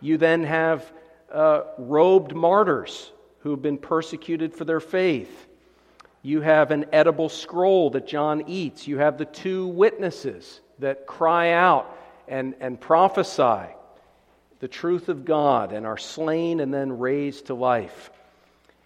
You 0.00 0.16
then 0.16 0.44
have 0.44 0.92
uh, 1.32 1.62
robed 1.78 2.34
martyrs 2.34 3.12
who've 3.40 3.60
been 3.60 3.78
persecuted 3.78 4.54
for 4.54 4.64
their 4.64 4.80
faith. 4.80 5.48
You 6.22 6.40
have 6.42 6.70
an 6.70 6.86
edible 6.92 7.28
scroll 7.28 7.90
that 7.90 8.06
John 8.06 8.44
eats. 8.46 8.86
You 8.86 8.98
have 8.98 9.16
the 9.16 9.24
two 9.24 9.66
witnesses 9.68 10.60
that 10.78 11.06
cry 11.06 11.52
out 11.52 11.96
and, 12.28 12.54
and 12.60 12.80
prophesy 12.80 13.72
the 14.60 14.68
truth 14.68 15.08
of 15.08 15.24
God 15.24 15.72
and 15.72 15.86
are 15.86 15.96
slain 15.96 16.60
and 16.60 16.72
then 16.72 16.98
raised 16.98 17.46
to 17.46 17.54
life. 17.54 18.10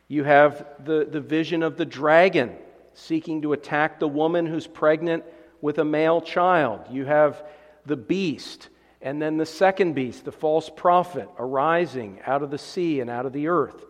You 0.06 0.22
have 0.24 0.66
the, 0.84 1.06
the 1.10 1.20
vision 1.20 1.62
of 1.62 1.76
the 1.76 1.84
dragon 1.84 2.52
seeking 2.94 3.42
to 3.42 3.52
attack 3.52 3.98
the 3.98 4.08
woman 4.08 4.46
who's 4.46 4.68
pregnant 4.68 5.24
with 5.60 5.78
a 5.78 5.84
male 5.84 6.20
child. 6.20 6.82
You 6.90 7.04
have 7.06 7.42
the 7.86 7.96
beast, 7.96 8.68
and 9.04 9.20
then 9.20 9.36
the 9.36 9.46
second 9.46 9.92
beast, 9.92 10.24
the 10.24 10.32
false 10.32 10.70
prophet, 10.74 11.28
arising 11.38 12.20
out 12.26 12.42
of 12.42 12.50
the 12.50 12.58
sea 12.58 13.00
and 13.00 13.10
out 13.10 13.26
of 13.26 13.34
the 13.34 13.48
earth. 13.48 13.84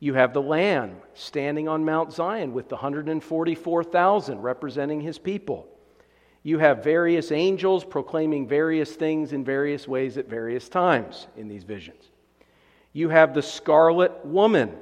You 0.00 0.14
have 0.14 0.32
the 0.32 0.40
Lamb 0.40 0.96
standing 1.12 1.68
on 1.68 1.84
Mount 1.84 2.14
Zion 2.14 2.54
with 2.54 2.70
the 2.70 2.76
144,000 2.76 4.40
representing 4.40 5.02
his 5.02 5.18
people. 5.18 5.68
You 6.42 6.58
have 6.60 6.82
various 6.82 7.30
angels 7.30 7.84
proclaiming 7.84 8.48
various 8.48 8.92
things 8.92 9.34
in 9.34 9.44
various 9.44 9.86
ways 9.86 10.16
at 10.16 10.28
various 10.30 10.66
times 10.70 11.26
in 11.36 11.48
these 11.48 11.64
visions. 11.64 12.02
You 12.94 13.10
have 13.10 13.34
the 13.34 13.42
scarlet 13.42 14.24
woman 14.24 14.74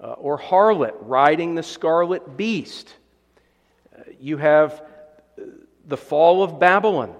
uh, 0.00 0.12
or 0.12 0.38
harlot 0.38 0.94
riding 1.00 1.54
the 1.54 1.62
scarlet 1.62 2.38
beast. 2.38 2.94
Uh, 3.94 4.04
you 4.18 4.38
have 4.38 4.82
the 5.86 5.98
fall 5.98 6.42
of 6.42 6.58
Babylon, 6.58 7.14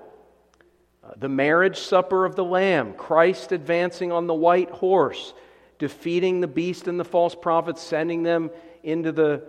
the 1.17 1.29
marriage 1.29 1.79
supper 1.79 2.25
of 2.25 2.37
the 2.37 2.45
Lamb, 2.45 2.95
Christ 2.95 3.53
advancing 3.53 4.13
on 4.13 4.27
the 4.27 4.35
white 4.35 4.71
horse, 4.71 5.35
defeating 5.79 6.41
the 6.41 6.47
beast 6.47 6.89
and 6.89 7.01
the 7.01 7.05
false 7.05 7.35
prophets, 7.35 7.83
sending 7.83 8.23
them 8.23 8.51
into 8.83 9.13
the 9.13 9.45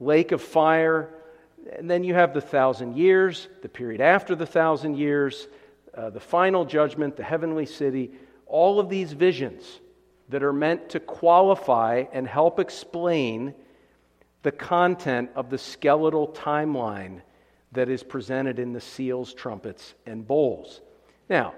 lake 0.00 0.32
of 0.32 0.42
fire. 0.42 1.10
And 1.76 1.90
then 1.90 2.04
you 2.04 2.14
have 2.14 2.34
the 2.34 2.40
thousand 2.40 2.96
years, 2.96 3.48
the 3.62 3.68
period 3.68 4.00
after 4.00 4.34
the 4.34 4.46
thousand 4.46 4.96
years, 4.96 5.48
uh, 5.94 6.10
the 6.10 6.20
final 6.20 6.64
judgment, 6.64 7.16
the 7.16 7.22
heavenly 7.22 7.66
city, 7.66 8.12
all 8.46 8.78
of 8.78 8.88
these 8.88 9.12
visions 9.12 9.80
that 10.28 10.42
are 10.42 10.52
meant 10.52 10.90
to 10.90 11.00
qualify 11.00 12.04
and 12.12 12.26
help 12.26 12.58
explain 12.60 13.54
the 14.42 14.52
content 14.52 15.30
of 15.34 15.50
the 15.50 15.58
skeletal 15.58 16.28
timeline 16.28 17.20
that 17.72 17.88
is 17.88 18.02
presented 18.02 18.58
in 18.58 18.72
the 18.72 18.80
seals, 18.80 19.34
trumpets, 19.34 19.94
and 20.06 20.26
bowls. 20.26 20.80
Now, 21.28 21.54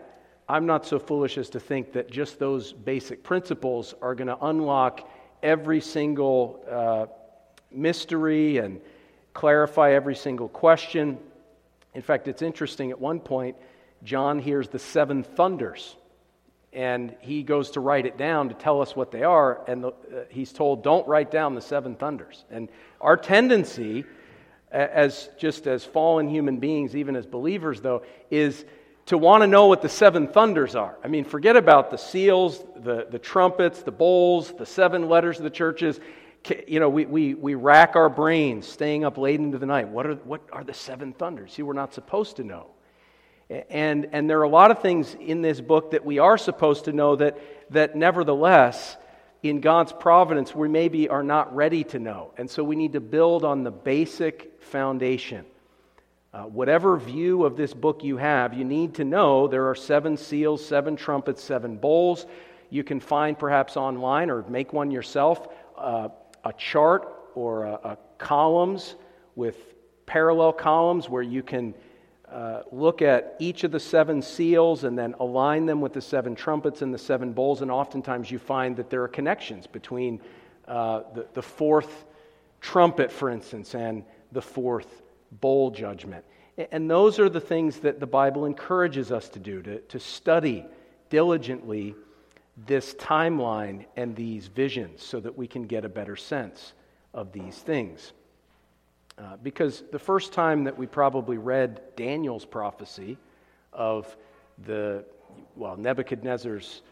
I'm 0.48 0.66
not 0.66 0.86
so 0.86 0.98
foolish 0.98 1.36
as 1.36 1.50
to 1.50 1.60
think 1.60 1.92
that 1.92 2.10
just 2.10 2.38
those 2.38 2.72
basic 2.72 3.22
principles 3.22 3.94
are 4.00 4.14
going 4.14 4.28
to 4.28 4.38
unlock 4.46 5.08
every 5.42 5.80
single 5.80 6.64
uh, 6.70 7.06
mystery 7.70 8.58
and 8.58 8.80
clarify 9.34 9.92
every 9.92 10.16
single 10.16 10.48
question. 10.48 11.18
In 11.94 12.02
fact, 12.02 12.28
it's 12.28 12.42
interesting, 12.42 12.90
at 12.90 13.00
one 13.00 13.20
point, 13.20 13.56
John 14.04 14.38
hears 14.38 14.68
the 14.68 14.78
seven 14.78 15.22
thunders 15.22 15.96
and 16.72 17.14
he 17.20 17.42
goes 17.42 17.70
to 17.72 17.80
write 17.80 18.06
it 18.06 18.18
down 18.18 18.48
to 18.48 18.54
tell 18.54 18.82
us 18.82 18.94
what 18.94 19.10
they 19.10 19.22
are 19.22 19.62
and 19.66 19.84
the, 19.84 19.88
uh, 19.88 19.92
he's 20.28 20.52
told 20.52 20.82
don't 20.82 21.06
write 21.08 21.30
down 21.30 21.54
the 21.54 21.60
seven 21.60 21.94
thunders 21.94 22.44
and 22.50 22.68
our 23.00 23.16
tendency 23.16 24.04
as 24.70 25.30
just 25.38 25.66
as 25.66 25.82
fallen 25.82 26.28
human 26.28 26.58
beings 26.58 26.94
even 26.94 27.16
as 27.16 27.24
believers 27.24 27.80
though 27.80 28.02
is 28.30 28.66
to 29.08 29.18
want 29.18 29.42
to 29.42 29.46
know 29.46 29.66
what 29.66 29.82
the 29.82 29.88
seven 29.88 30.28
thunders 30.28 30.74
are. 30.74 30.96
I 31.02 31.08
mean 31.08 31.24
forget 31.24 31.56
about 31.56 31.90
the 31.90 31.96
seals 31.96 32.64
the, 32.76 33.06
the 33.10 33.18
trumpets 33.18 33.82
the 33.82 33.90
bowls 33.90 34.52
the 34.52 34.66
seven 34.66 35.08
letters 35.08 35.38
of 35.38 35.44
the 35.44 35.50
churches. 35.50 35.98
You 36.66 36.80
know 36.80 36.88
we, 36.88 37.04
we, 37.04 37.34
we 37.34 37.54
rack 37.54 37.96
our 37.96 38.08
brains 38.08 38.66
staying 38.66 39.04
up 39.04 39.18
late 39.18 39.40
into 39.40 39.58
the 39.58 39.66
night. 39.66 39.88
What 39.88 40.06
are, 40.06 40.14
what 40.14 40.42
are 40.52 40.64
the 40.64 40.74
seven 40.74 41.12
thunders? 41.12 41.52
See 41.54 41.62
we're 41.62 41.72
not 41.72 41.94
supposed 41.94 42.36
to 42.36 42.44
know. 42.44 42.66
And, 43.70 44.08
and 44.12 44.28
there 44.28 44.38
are 44.40 44.44
a 44.44 44.48
lot 44.48 44.70
of 44.70 44.80
things 44.82 45.16
in 45.18 45.40
this 45.40 45.60
book 45.60 45.92
that 45.92 46.04
we 46.04 46.18
are 46.18 46.36
supposed 46.36 46.84
to 46.84 46.92
know 46.92 47.16
that, 47.16 47.38
that 47.70 47.96
nevertheless, 47.96 48.98
in 49.42 49.60
God's 49.60 49.92
providence, 49.92 50.54
we 50.54 50.68
maybe 50.68 51.08
are 51.08 51.22
not 51.22 51.54
ready 51.56 51.82
to 51.84 51.98
know. 51.98 52.32
And 52.36 52.50
so 52.50 52.62
we 52.62 52.76
need 52.76 52.92
to 52.92 53.00
build 53.00 53.44
on 53.44 53.62
the 53.62 53.70
basic 53.70 54.62
foundation. 54.62 55.46
Uh, 56.32 56.42
whatever 56.42 56.98
view 56.98 57.44
of 57.44 57.56
this 57.56 57.72
book 57.72 58.04
you 58.04 58.18
have, 58.18 58.52
you 58.52 58.64
need 58.64 58.94
to 58.94 59.04
know 59.04 59.48
there 59.48 59.66
are 59.66 59.74
seven 59.74 60.16
seals, 60.16 60.64
seven 60.64 60.94
trumpets, 60.94 61.42
seven 61.42 61.76
bowls. 61.76 62.26
You 62.68 62.84
can 62.84 63.00
find 63.00 63.38
perhaps 63.38 63.78
online 63.78 64.28
or 64.28 64.42
make 64.42 64.74
one 64.74 64.90
yourself 64.90 65.48
uh, 65.78 66.08
a 66.44 66.52
chart 66.52 67.30
or 67.34 67.64
a, 67.64 67.72
a 67.72 67.98
columns 68.18 68.96
with 69.36 69.56
parallel 70.04 70.52
columns 70.52 71.08
where 71.08 71.22
you 71.22 71.42
can 71.42 71.74
uh, 72.30 72.60
look 72.72 73.00
at 73.00 73.36
each 73.38 73.64
of 73.64 73.70
the 73.70 73.80
seven 73.80 74.20
seals 74.20 74.84
and 74.84 74.98
then 74.98 75.14
align 75.20 75.64
them 75.64 75.80
with 75.80 75.94
the 75.94 76.00
seven 76.00 76.34
trumpets 76.34 76.82
and 76.82 76.92
the 76.92 76.98
seven 76.98 77.32
bowls, 77.32 77.62
and 77.62 77.70
oftentimes 77.70 78.30
you 78.30 78.38
find 78.38 78.76
that 78.76 78.90
there 78.90 79.02
are 79.02 79.08
connections 79.08 79.66
between 79.66 80.20
uh, 80.66 81.04
the, 81.14 81.26
the 81.32 81.40
fourth 81.40 82.04
trumpet, 82.60 83.10
for 83.10 83.30
instance, 83.30 83.74
and 83.74 84.04
the 84.32 84.42
fourth 84.42 85.02
bowl 85.32 85.70
judgment. 85.70 86.24
And 86.72 86.90
those 86.90 87.18
are 87.18 87.28
the 87.28 87.40
things 87.40 87.78
that 87.80 88.00
the 88.00 88.06
Bible 88.06 88.44
encourages 88.44 89.12
us 89.12 89.28
to 89.30 89.38
do, 89.38 89.62
to, 89.62 89.80
to 89.80 90.00
study 90.00 90.66
diligently 91.08 91.94
this 92.66 92.94
timeline 92.94 93.86
and 93.96 94.16
these 94.16 94.48
visions 94.48 95.02
so 95.02 95.20
that 95.20 95.36
we 95.36 95.46
can 95.46 95.62
get 95.62 95.84
a 95.84 95.88
better 95.88 96.16
sense 96.16 96.72
of 97.14 97.32
these 97.32 97.56
things. 97.56 98.12
Uh, 99.16 99.36
because 99.42 99.82
the 99.92 99.98
first 99.98 100.32
time 100.32 100.64
that 100.64 100.76
we 100.76 100.86
probably 100.86 101.38
read 101.38 101.80
Daniel's 101.96 102.44
prophecy 102.44 103.16
of 103.72 104.16
the, 104.66 105.04
well, 105.56 105.76
Nebuchadnezzar's 105.76 106.82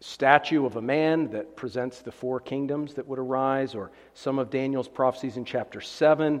statue 0.00 0.64
of 0.64 0.76
a 0.76 0.82
man 0.82 1.30
that 1.30 1.56
presents 1.56 2.00
the 2.00 2.12
four 2.12 2.40
kingdoms 2.40 2.94
that 2.94 3.06
would 3.06 3.18
arise, 3.18 3.74
or 3.74 3.90
some 4.14 4.38
of 4.38 4.48
Daniel's 4.50 4.88
prophecies 4.88 5.36
in 5.36 5.44
chapter 5.44 5.80
7, 5.80 6.40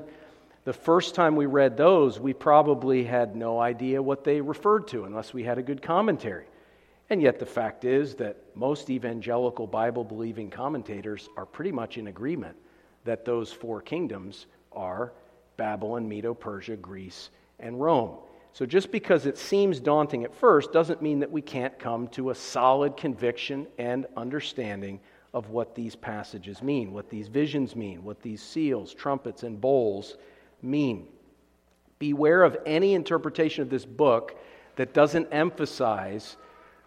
the 0.70 0.74
first 0.74 1.16
time 1.16 1.34
we 1.34 1.46
read 1.46 1.76
those, 1.76 2.20
we 2.20 2.32
probably 2.32 3.02
had 3.02 3.34
no 3.34 3.58
idea 3.58 4.00
what 4.00 4.22
they 4.22 4.40
referred 4.40 4.86
to 4.86 5.02
unless 5.02 5.34
we 5.34 5.42
had 5.42 5.58
a 5.58 5.62
good 5.64 5.82
commentary. 5.82 6.46
And 7.08 7.20
yet, 7.20 7.40
the 7.40 7.44
fact 7.44 7.84
is 7.84 8.14
that 8.14 8.36
most 8.54 8.88
evangelical 8.88 9.66
Bible 9.66 10.04
believing 10.04 10.48
commentators 10.48 11.28
are 11.36 11.44
pretty 11.44 11.72
much 11.72 11.98
in 11.98 12.06
agreement 12.06 12.56
that 13.02 13.24
those 13.24 13.52
four 13.52 13.80
kingdoms 13.80 14.46
are 14.70 15.12
Babylon, 15.56 16.08
Medo 16.08 16.34
Persia, 16.34 16.76
Greece, 16.76 17.30
and 17.58 17.80
Rome. 17.80 18.18
So 18.52 18.64
just 18.64 18.92
because 18.92 19.26
it 19.26 19.38
seems 19.38 19.80
daunting 19.80 20.22
at 20.22 20.32
first 20.32 20.72
doesn't 20.72 21.02
mean 21.02 21.18
that 21.18 21.32
we 21.32 21.42
can't 21.42 21.76
come 21.80 22.06
to 22.10 22.30
a 22.30 22.34
solid 22.36 22.96
conviction 22.96 23.66
and 23.76 24.06
understanding 24.16 25.00
of 25.34 25.50
what 25.50 25.74
these 25.74 25.96
passages 25.96 26.62
mean, 26.62 26.92
what 26.92 27.10
these 27.10 27.26
visions 27.26 27.74
mean, 27.74 28.04
what 28.04 28.22
these 28.22 28.40
seals, 28.40 28.94
trumpets, 28.94 29.42
and 29.42 29.60
bowls 29.60 30.16
mean. 30.62 31.06
Beware 31.98 32.42
of 32.42 32.56
any 32.66 32.94
interpretation 32.94 33.62
of 33.62 33.70
this 33.70 33.84
book 33.84 34.38
that 34.76 34.94
doesn't 34.94 35.28
emphasize 35.32 36.36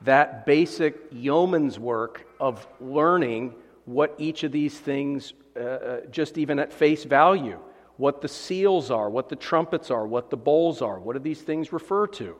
that 0.01 0.45
basic 0.45 0.95
yeoman's 1.11 1.79
work 1.79 2.27
of 2.39 2.67
learning 2.79 3.53
what 3.85 4.15
each 4.17 4.43
of 4.43 4.51
these 4.51 4.77
things, 4.77 5.33
uh, 5.55 5.59
uh 5.59 5.99
just 6.11 6.37
even 6.37 6.59
at 6.59 6.73
face 6.73 7.03
value, 7.03 7.59
what 7.97 8.21
the 8.21 8.27
seals 8.27 8.89
are, 8.91 9.09
what 9.09 9.29
the 9.29 9.35
trumpets 9.35 9.91
are, 9.91 10.05
what 10.07 10.29
the 10.29 10.37
bowls 10.37 10.81
are. 10.81 10.99
What 10.99 11.13
do 11.13 11.19
these 11.19 11.41
things 11.41 11.71
refer 11.71 12.07
to? 12.07 12.35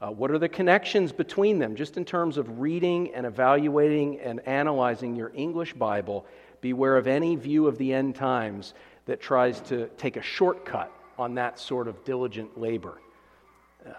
Uh, 0.00 0.10
what 0.10 0.30
are 0.30 0.38
the 0.38 0.48
connections 0.48 1.10
between 1.10 1.58
them? 1.58 1.74
Just 1.74 1.96
in 1.96 2.04
terms 2.04 2.38
of 2.38 2.60
reading 2.60 3.12
and 3.14 3.26
evaluating 3.26 4.20
and 4.20 4.40
analyzing 4.46 5.16
your 5.16 5.32
English 5.34 5.74
Bible, 5.74 6.24
beware 6.60 6.96
of 6.96 7.08
any 7.08 7.34
view 7.34 7.66
of 7.66 7.78
the 7.78 7.92
end 7.92 8.14
times 8.14 8.74
that 9.08 9.20
tries 9.22 9.62
to 9.62 9.88
take 9.96 10.18
a 10.18 10.22
shortcut 10.22 10.92
on 11.18 11.34
that 11.34 11.58
sort 11.58 11.88
of 11.88 12.04
diligent 12.04 12.60
labor. 12.60 13.00
Uh, 13.84 13.92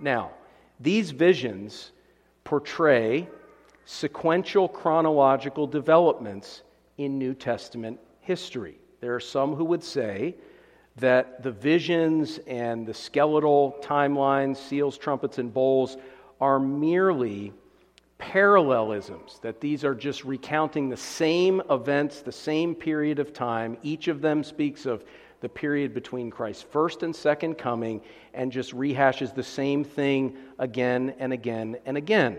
now, 0.00 0.32
these 0.80 1.12
visions 1.12 1.92
portray 2.42 3.28
sequential 3.84 4.68
chronological 4.68 5.64
developments 5.64 6.62
in 6.98 7.18
New 7.18 7.34
Testament 7.34 8.00
history. 8.20 8.78
There 9.00 9.14
are 9.14 9.20
some 9.20 9.54
who 9.54 9.64
would 9.66 9.84
say 9.84 10.34
that 10.96 11.44
the 11.44 11.52
visions 11.52 12.40
and 12.48 12.84
the 12.84 12.94
skeletal 12.94 13.76
timelines, 13.80 14.56
seals, 14.56 14.98
trumpets, 14.98 15.38
and 15.38 15.54
bowls, 15.54 15.96
are 16.40 16.58
merely 16.58 17.52
parallelisms, 18.20 19.40
that 19.42 19.60
these 19.60 19.84
are 19.84 19.94
just 19.94 20.24
recounting 20.24 20.88
the 20.88 20.96
same 20.96 21.60
events, 21.70 22.20
the 22.20 22.30
same 22.30 22.74
period 22.74 23.18
of 23.18 23.32
time. 23.32 23.76
Each 23.82 24.06
of 24.06 24.20
them 24.20 24.44
speaks 24.44 24.86
of 24.86 25.04
the 25.40 25.48
period 25.48 25.94
between 25.94 26.30
Christ's 26.30 26.62
first 26.62 27.02
and 27.02 27.16
second 27.16 27.56
coming 27.56 28.02
and 28.34 28.52
just 28.52 28.72
rehashes 28.72 29.34
the 29.34 29.42
same 29.42 29.84
thing 29.84 30.36
again 30.58 31.14
and 31.18 31.32
again 31.32 31.78
and 31.86 31.96
again. 31.96 32.38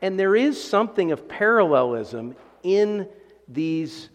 And 0.00 0.18
there 0.18 0.34
is 0.34 0.62
something 0.62 1.12
of 1.12 1.28
parallelism 1.28 2.34
in 2.62 3.06
these 3.48 4.08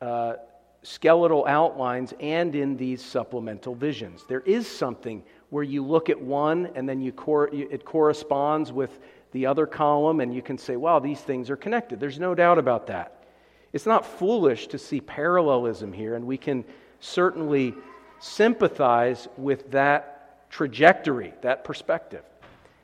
uh, 0.00 0.34
skeletal 0.82 1.44
outlines 1.46 2.14
and 2.20 2.54
in 2.54 2.76
these 2.76 3.04
supplemental 3.04 3.74
visions. 3.74 4.24
There 4.28 4.40
is 4.40 4.68
something 4.68 5.24
where 5.50 5.64
you 5.64 5.84
look 5.84 6.08
at 6.10 6.20
one 6.20 6.70
and 6.74 6.88
then 6.88 7.00
you 7.00 7.10
cor- 7.10 7.48
it 7.52 7.84
corresponds 7.84 8.72
with 8.72 9.00
the 9.32 9.46
other 9.46 9.66
column, 9.66 10.20
and 10.20 10.34
you 10.34 10.42
can 10.42 10.58
say, 10.58 10.76
wow, 10.76 10.98
these 10.98 11.20
things 11.20 11.50
are 11.50 11.56
connected. 11.56 12.00
There's 12.00 12.18
no 12.18 12.34
doubt 12.34 12.58
about 12.58 12.86
that. 12.86 13.24
It's 13.72 13.86
not 13.86 14.06
foolish 14.06 14.68
to 14.68 14.78
see 14.78 15.00
parallelism 15.00 15.92
here, 15.92 16.14
and 16.14 16.26
we 16.26 16.38
can 16.38 16.64
certainly 17.00 17.74
sympathize 18.20 19.28
with 19.36 19.70
that 19.72 20.50
trajectory, 20.50 21.34
that 21.42 21.64
perspective. 21.64 22.24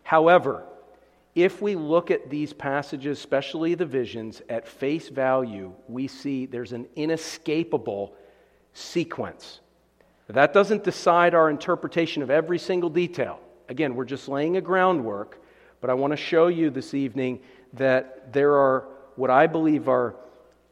However, 0.03 0.65
if 1.35 1.61
we 1.61 1.75
look 1.75 2.11
at 2.11 2.31
these 2.31 2.53
passages, 2.53 3.19
especially 3.19 3.75
the 3.75 3.87
visions, 3.87 4.43
at 4.49 4.69
face 4.69 5.09
value, 5.09 5.73
we 5.89 6.07
see 6.07 6.47
there's 6.47 6.73
an 6.73 6.87
inescapable 6.95 8.15
sequence. 8.75 9.61
That 10.29 10.53
doesn't 10.53 10.85
decide 10.85 11.35
our 11.35 11.51
interpretation 11.51 12.23
of 12.23 12.31
every 12.31 12.59
single 12.59 12.91
detail. 12.91 13.41
Again, 13.69 13.95
we're 13.95 14.05
just 14.05 14.29
laying 14.29 14.57
a 14.57 14.61
groundwork, 14.61 15.41
but 15.85 15.91
I 15.91 15.95
want 15.95 16.13
to 16.13 16.17
show 16.17 16.47
you 16.47 16.71
this 16.71 16.95
evening 16.95 17.41
that 17.75 18.33
there 18.33 18.55
are 18.55 18.89
what 19.17 19.29
I 19.29 19.47
believe 19.47 19.87
are 19.87 20.17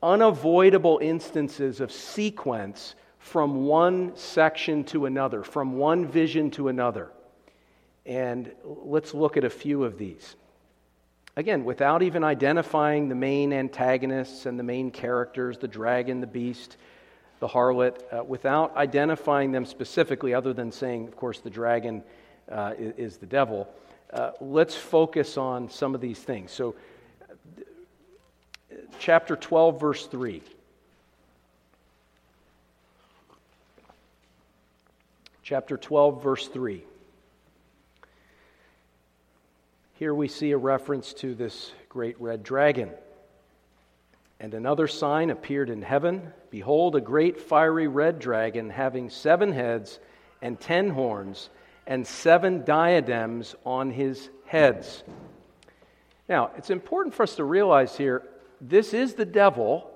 unavoidable 0.03 1.01
instances 1.03 1.83
of 1.83 1.93
sequence 1.93 2.95
from 3.19 3.67
one 3.67 4.17
section 4.17 4.85
to 4.85 5.05
another, 5.05 5.43
from 5.43 5.77
one 5.77 6.07
vision 6.07 6.51
to 6.53 6.69
another. 6.69 7.13
And 8.07 8.53
let's 8.65 9.13
look 9.13 9.37
at 9.37 9.45
a 9.45 9.51
few 9.51 9.85
of 9.85 9.99
these. 9.99 10.35
Again, 11.37 11.67
without 11.67 12.03
even 12.03 12.25
identifying 12.25 13.11
the 13.11 13.15
main 13.15 13.53
antagonists 13.53 14.47
and 14.47 14.59
the 14.59 14.65
main 14.65 14.91
characters, 14.91 15.59
the 15.59 15.69
dragon, 15.69 16.23
the 16.23 16.27
beast, 16.27 16.79
the 17.39 17.49
harlot, 17.49 18.01
uh, 18.11 18.25
without 18.25 18.75
identifying 18.79 19.53
them 19.53 19.67
specifically, 19.67 20.33
other 20.33 20.55
than 20.55 20.73
saying, 20.73 21.07
of 21.07 21.17
course, 21.17 21.41
the 21.41 21.51
dragon 21.51 22.03
uh, 22.51 22.73
is, 22.79 22.95
is, 22.97 23.17
the 23.19 23.27
devil, 23.27 23.69
uh, 24.13 24.33
let's 24.41 24.75
focus 24.75 25.37
on 25.37 25.71
some 25.71 25.95
of 25.95 26.01
these 26.01 26.19
things. 26.19 26.51
So, 26.51 26.75
chapter 28.99 29.37
12, 29.37 29.81
verse 29.81 30.07
3. 30.07 30.43
chapter 35.43 35.77
12, 35.77 36.23
verse 36.23 36.49
3. 36.49 36.83
Here 39.95 40.15
we 40.15 40.29
see 40.29 40.53
a 40.53 40.57
reference 40.57 41.13
to 41.15 41.35
this 41.35 41.73
great 41.91 42.19
red 42.21 42.43
dragon. 42.43 42.91
And 44.41 44.55
another 44.55 44.89
sign 44.89 45.29
appeared 45.29 45.69
in 45.69 45.83
heaven 45.83 46.33
Behold, 46.51 46.97
a 46.97 47.01
great 47.01 47.41
fiery 47.41 47.89
red 47.89 48.19
dragon 48.19 48.71
having 48.71 49.11
seven 49.11 49.53
heads 49.53 49.99
and 50.41 50.59
ten 50.61 50.91
horns 50.91 51.49
and 51.87 52.07
seven 52.07 52.65
diadems 52.65 53.55
on 53.65 53.91
his 53.91 54.31
heads. 54.47 55.03
Now, 56.29 56.51
it's 56.57 56.71
important 56.71 57.15
for 57.15 57.25
us 57.25 57.37
to 57.37 57.45
realize 57.45 57.97
here 57.97 58.23
this 58.61 58.95
is 58.95 59.15
the 59.15 59.25
devil, 59.25 59.91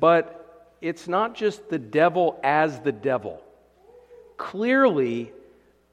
but 0.00 0.74
it's 0.80 1.08
not 1.08 1.34
just 1.34 1.68
the 1.68 1.78
devil 1.78 2.40
as 2.42 2.80
the 2.80 2.92
devil 2.92 3.42
clearly, 4.38 5.32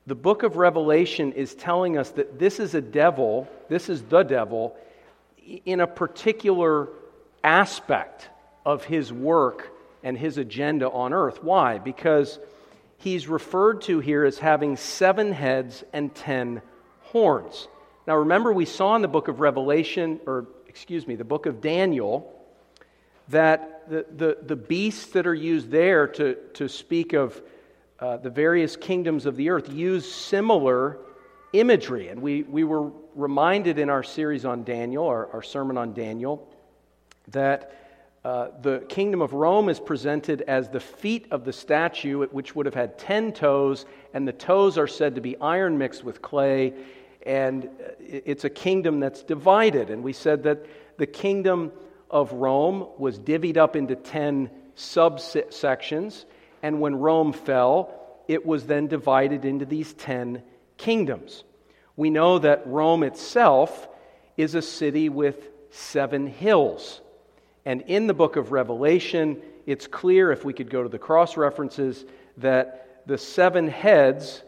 the 0.08 0.16
book 0.16 0.44
of 0.44 0.56
Revelation 0.56 1.34
is 1.34 1.54
telling 1.56 1.98
us 1.98 2.12
that 2.12 2.40
this 2.40 2.60
is 2.60 2.76
a 2.76 2.82
devil, 2.82 3.50
this 3.68 3.90
is 3.90 4.04
the 4.04 4.24
devil, 4.24 4.78
in 5.66 5.82
a 5.82 5.88
particular 5.88 6.88
aspect 7.44 8.30
of 8.66 8.86
his 8.86 9.12
work 9.12 9.72
and 10.04 10.18
his 10.18 10.38
agenda 10.38 10.90
on 10.90 11.12
earth. 11.12 11.44
Why? 11.44 11.80
Because 11.80 12.40
he's 12.98 13.28
referred 13.28 13.82
to 13.84 14.00
here 14.00 14.26
as 14.26 14.40
having 14.40 14.78
seven 14.78 15.32
heads 15.32 15.84
and 15.94 16.14
ten 16.14 16.62
horns. 17.02 17.68
Now, 18.08 18.18
remember, 18.18 18.54
we 18.54 18.66
saw 18.66 18.96
in 18.96 19.02
the 19.02 19.08
book 19.08 19.28
of 19.28 19.40
Revelation, 19.40 20.20
or 20.26 20.48
excuse 20.68 21.08
me, 21.08 21.16
the 21.16 21.24
book 21.24 21.46
of 21.46 21.62
Daniel, 21.62 22.32
that 23.30 23.90
the, 23.90 24.06
the, 24.16 24.38
the 24.42 24.56
beasts 24.56 25.08
that 25.14 25.26
are 25.26 25.34
used 25.34 25.72
there 25.72 26.08
to, 26.08 26.36
to 26.54 26.68
speak 26.68 27.14
of 27.14 27.42
uh, 28.00 28.18
the 28.18 28.30
various 28.30 28.76
kingdoms 28.76 29.26
of 29.26 29.36
the 29.36 29.50
earth 29.50 29.72
use 29.72 30.12
similar 30.12 30.98
imagery. 31.54 32.10
And 32.10 32.22
we, 32.22 32.44
we 32.44 32.64
were 32.64 32.92
reminded 33.16 33.80
in 33.80 33.90
our 33.90 34.04
series 34.04 34.46
on 34.46 34.64
Daniel, 34.64 35.08
our, 35.08 35.32
our 35.32 35.42
sermon 35.42 35.78
on 35.78 35.94
Daniel, 35.94 36.48
that 37.30 37.85
uh, 38.26 38.50
the 38.64 38.80
kingdom 38.90 39.22
of 39.22 39.34
Rome 39.34 39.70
is 39.70 39.80
presented 39.80 40.42
as 40.42 40.68
the 40.70 40.80
feet 40.80 41.28
of 41.30 41.46
the 41.46 41.54
statue, 41.54 42.26
which 42.26 42.56
would 42.56 42.66
have 42.66 42.74
had 42.74 42.98
10 42.98 43.34
toes, 43.34 43.86
and 44.16 44.28
the 44.28 44.34
toes 44.34 44.80
are 44.80 44.88
said 44.88 45.14
to 45.14 45.22
be 45.22 45.38
iron 45.40 45.78
mixed 45.78 46.04
with 46.04 46.24
clay. 46.24 46.74
And 47.24 47.66
uh, 47.66 47.92
it's 48.00 48.44
a 48.44 48.50
kingdom 48.50 49.00
that's 49.00 49.22
divided. 49.22 49.92
And 49.92 50.02
we 50.02 50.12
said 50.12 50.42
that 50.44 50.66
the 50.98 51.06
kingdom 51.06 51.72
of 52.10 52.34
Rome 52.34 52.88
was 52.98 53.20
divvied 53.20 53.58
up 53.58 53.76
into 53.76 53.96
10 53.96 54.50
subsections. 54.76 56.26
And 56.64 56.82
when 56.82 56.96
Rome 56.96 57.32
fell, 57.32 57.94
it 58.28 58.44
was 58.44 58.66
then 58.66 58.88
divided 58.88 59.46
into 59.46 59.66
these 59.66 59.94
10 59.94 60.42
kingdoms. 60.78 61.44
We 61.96 62.10
know 62.10 62.40
that 62.40 62.66
Rome 62.66 63.04
itself 63.04 63.88
is 64.36 64.56
a 64.56 64.64
city 64.64 65.10
with 65.10 65.48
seven 65.70 66.26
hills. 66.26 67.02
And 67.66 67.82
in 67.82 68.08
the 68.08 68.14
book 68.14 68.36
of 68.36 68.52
Revelation, 68.52 69.42
it's 69.66 69.88
clear, 69.88 70.32
if 70.32 70.46
we 70.46 70.54
could 70.54 70.70
go 70.70 70.84
to 70.84 70.90
the 70.90 71.00
cross 71.00 71.36
references, 71.36 72.06
that 72.38 73.02
the 73.08 73.18
seven 73.18 73.68
heads 73.68 74.44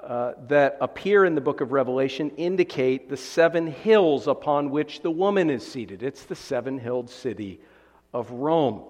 uh, 0.00 0.32
that 0.46 0.78
appear 0.80 1.24
in 1.24 1.34
the 1.34 1.40
book 1.40 1.60
of 1.60 1.72
Revelation 1.72 2.30
indicate 2.36 3.08
the 3.08 3.16
seven 3.16 3.66
hills 3.66 4.26
upon 4.26 4.70
which 4.70 5.00
the 5.00 5.10
woman 5.10 5.50
is 5.50 5.66
seated. 5.66 6.02
It's 6.02 6.24
the 6.24 6.36
seven 6.36 6.78
hilled 6.78 7.10
city 7.10 7.60
of 8.12 8.30
Rome. 8.30 8.84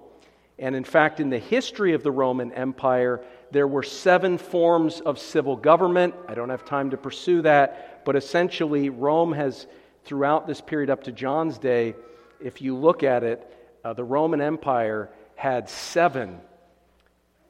And 0.59 0.75
in 0.75 0.83
fact, 0.83 1.19
in 1.19 1.29
the 1.29 1.39
history 1.39 1.93
of 1.93 2.03
the 2.03 2.11
Roman 2.11 2.51
Empire, 2.51 3.21
there 3.51 3.67
were 3.67 3.83
seven 3.83 4.37
forms 4.37 4.99
of 4.99 5.17
civil 5.17 5.55
government. 5.55 6.13
I 6.27 6.35
don't 6.35 6.49
have 6.49 6.65
time 6.65 6.89
to 6.91 6.97
pursue 6.97 7.41
that, 7.43 8.03
but 8.05 8.15
essentially, 8.15 8.89
Rome 8.89 9.31
has, 9.31 9.67
throughout 10.03 10.47
this 10.47 10.59
period 10.61 10.89
up 10.89 11.03
to 11.05 11.11
John's 11.11 11.57
day, 11.57 11.95
if 12.41 12.61
you 12.61 12.75
look 12.75 13.03
at 13.03 13.23
it, 13.23 13.58
uh, 13.83 13.93
the 13.93 14.03
Roman 14.03 14.41
Empire 14.41 15.09
had 15.35 15.69
seven 15.69 16.39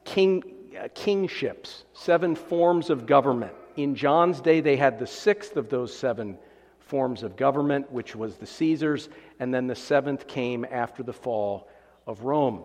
king, 0.04 0.42
uh, 0.78 0.88
kingships, 0.94 1.84
seven 1.92 2.34
forms 2.34 2.90
of 2.90 3.06
government. 3.06 3.52
In 3.76 3.94
John's 3.94 4.40
day, 4.40 4.60
they 4.60 4.76
had 4.76 4.98
the 4.98 5.06
sixth 5.06 5.56
of 5.56 5.68
those 5.68 5.96
seven 5.96 6.38
forms 6.80 7.22
of 7.22 7.36
government, 7.36 7.90
which 7.92 8.16
was 8.16 8.36
the 8.36 8.46
Caesars, 8.46 9.08
and 9.38 9.54
then 9.54 9.66
the 9.66 9.76
seventh 9.76 10.26
came 10.26 10.66
after 10.70 11.02
the 11.02 11.12
fall 11.12 11.68
of 12.06 12.24
Rome. 12.24 12.64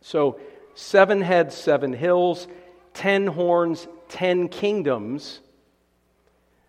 So, 0.00 0.38
seven 0.74 1.20
heads, 1.20 1.54
seven 1.54 1.92
hills, 1.92 2.46
ten 2.94 3.26
horns, 3.26 3.88
ten 4.08 4.48
kingdoms. 4.48 5.40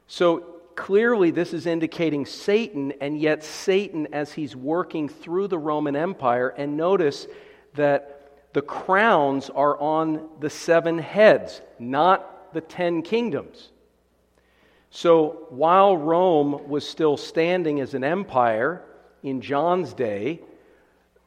So, 0.07 0.56
clearly, 0.77 1.31
this 1.31 1.53
is 1.53 1.65
indicating 1.65 2.25
Satan, 2.25 2.93
and 3.01 3.19
yet 3.19 3.43
Satan 3.43 4.07
as 4.13 4.31
he's 4.31 4.55
working 4.55 5.09
through 5.09 5.49
the 5.49 5.57
Roman 5.57 5.97
Empire. 5.97 6.47
And 6.47 6.77
notice 6.77 7.27
that 7.73 8.53
the 8.53 8.61
crowns 8.61 9.49
are 9.49 9.77
on 9.77 10.29
the 10.39 10.49
seven 10.49 10.97
heads, 10.99 11.61
not 11.79 12.53
the 12.53 12.61
ten 12.61 13.01
kingdoms. 13.01 13.71
So, 14.89 15.47
while 15.49 15.97
Rome 15.97 16.69
was 16.69 16.87
still 16.87 17.17
standing 17.17 17.81
as 17.81 17.93
an 17.93 18.05
empire 18.05 18.81
in 19.21 19.41
John's 19.41 19.93
day, 19.93 20.39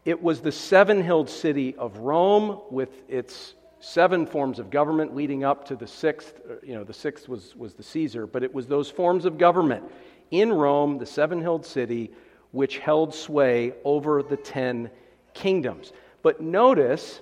it 0.07 0.23
was 0.23 0.41
the 0.41 0.53
seven 0.53 1.03
hilled 1.03 1.29
city 1.29 1.75
of 1.77 1.99
Rome 1.99 2.63
with 2.71 2.89
its 3.09 3.55
seven 3.81 4.27
forms 4.27 4.59
of 4.59 4.71
government 4.71 5.15
leading 5.15 5.43
up 5.43 5.65
to 5.67 5.77
the 5.77 5.87
sixth. 5.87 6.41
Uh, 6.49 6.55
you 6.63 6.75
know, 6.75 6.85
the 6.85 6.93
sixth 6.93 7.29
was, 7.29 7.57
was 7.57 7.75
the 7.75 7.83
Caesar, 7.83 8.27
but 8.27 8.45
it 8.45 8.55
was 8.55 8.67
those 8.67 8.91
forms 8.91 9.25
of 9.25 9.39
government 9.39 9.83
in 10.31 10.53
Rome, 10.53 10.99
the 10.99 11.07
seven 11.07 11.41
hilled 11.41 11.67
city, 11.67 12.11
which 12.53 12.79
held 12.79 13.15
sway 13.15 13.75
over 13.85 14.23
the 14.23 14.37
ten 14.37 14.91
kingdoms. 15.35 15.93
But 16.23 16.41
notice 16.41 17.21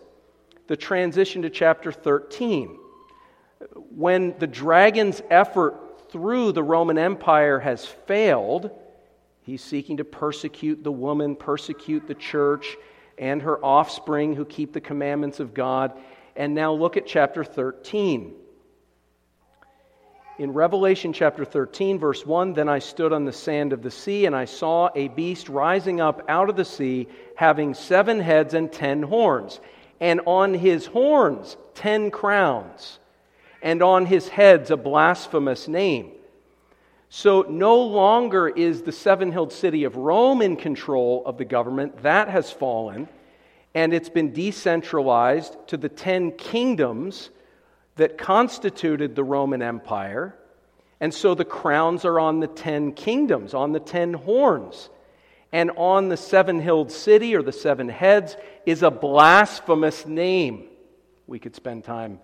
the 0.67 0.77
transition 0.77 1.43
to 1.43 1.51
chapter 1.51 1.93
13. 1.93 2.79
When 3.95 4.39
the 4.39 4.47
dragon's 4.47 5.23
effort 5.31 6.11
through 6.11 6.53
the 6.53 6.63
Roman 6.63 6.99
Empire 6.99 7.59
has 7.59 7.85
failed, 7.85 8.71
he's 9.43 9.63
seeking 9.63 9.97
to 9.97 10.05
persecute 10.05 10.85
the 10.85 10.93
woman, 10.93 11.37
persecute 11.37 12.07
the 12.07 12.15
church 12.15 12.77
and 13.19 13.43
her 13.43 13.63
offspring 13.65 14.35
who 14.35 14.45
keep 14.45 14.73
the 14.73 14.81
commandments 14.81 15.41
of 15.41 15.55
God. 15.55 15.99
And 16.39 16.55
now 16.55 16.73
look 16.73 16.97
at 16.97 17.05
chapter 17.05 17.43
13. 17.43 18.33
In 20.39 20.53
Revelation 20.53 21.13
chapter 21.13 21.45
13, 21.45 21.99
verse 21.99 22.25
1, 22.25 22.53
then 22.53 22.69
I 22.69 22.79
stood 22.79 23.13
on 23.13 23.25
the 23.25 23.33
sand 23.33 23.73
of 23.73 23.83
the 23.83 23.91
sea, 23.91 24.25
and 24.25 24.37
I 24.37 24.45
saw 24.45 24.89
a 24.95 25.09
beast 25.09 25.49
rising 25.49 26.01
up 26.01 26.25
out 26.29 26.49
of 26.49 26.55
the 26.55 26.65
sea, 26.65 27.09
having 27.35 27.75
seven 27.75 28.21
heads 28.21 28.55
and 28.55 28.73
ten 28.73 29.03
horns, 29.03 29.59
and 29.99 30.21
on 30.27 30.55
his 30.55 30.87
horns 30.87 31.57
ten 31.75 32.13
crowns, 32.13 33.01
and 33.61 33.83
on 33.83 34.07
his 34.07 34.29
heads 34.29 34.71
a 34.71 34.77
blasphemous 34.77 35.67
name. 35.67 36.13
So 37.09 37.47
no 37.49 37.81
longer 37.81 38.49
is 38.49 38.83
the 38.83 38.93
seven 38.93 39.33
hilled 39.33 39.53
city 39.53 39.83
of 39.83 39.97
Rome 39.97 40.41
in 40.41 40.55
control 40.55 41.25
of 41.27 41.37
the 41.37 41.45
government, 41.45 42.05
that 42.05 42.29
has 42.29 42.53
fallen, 42.53 43.09
and 43.79 43.95
it's 43.95 44.09
been 44.09 44.33
decentralized 44.33 45.57
to 45.69 45.77
the 45.77 45.89
ten 45.89 46.33
kingdoms 46.33 47.31
that 47.95 48.19
constituted 48.19 49.15
the 49.15 49.23
Roman 49.23 49.63
Empire. 49.63 50.35
And 50.99 51.15
so 51.15 51.37
the 51.37 51.45
crowns 51.45 52.05
are 52.05 52.19
on 52.19 52.41
the 52.41 52.49
ten 52.49 52.91
kingdoms, 52.91 53.55
on 53.55 53.71
the 53.71 53.79
ten 53.79 54.15
horns. 54.15 54.91
And 55.53 55.71
on 55.77 56.09
the 56.09 56.17
seven 56.17 56.61
hilled 56.61 56.91
city 56.91 57.37
or 57.37 57.43
the 57.43 57.53
seven 57.53 57.89
heads 57.89 58.37
is 58.67 58.83
a 58.83 58.91
blasphemous 58.91 60.05
name. 60.07 60.65
We 61.29 61.39
could 61.39 61.55
spend 61.55 61.85
time 61.85 62.19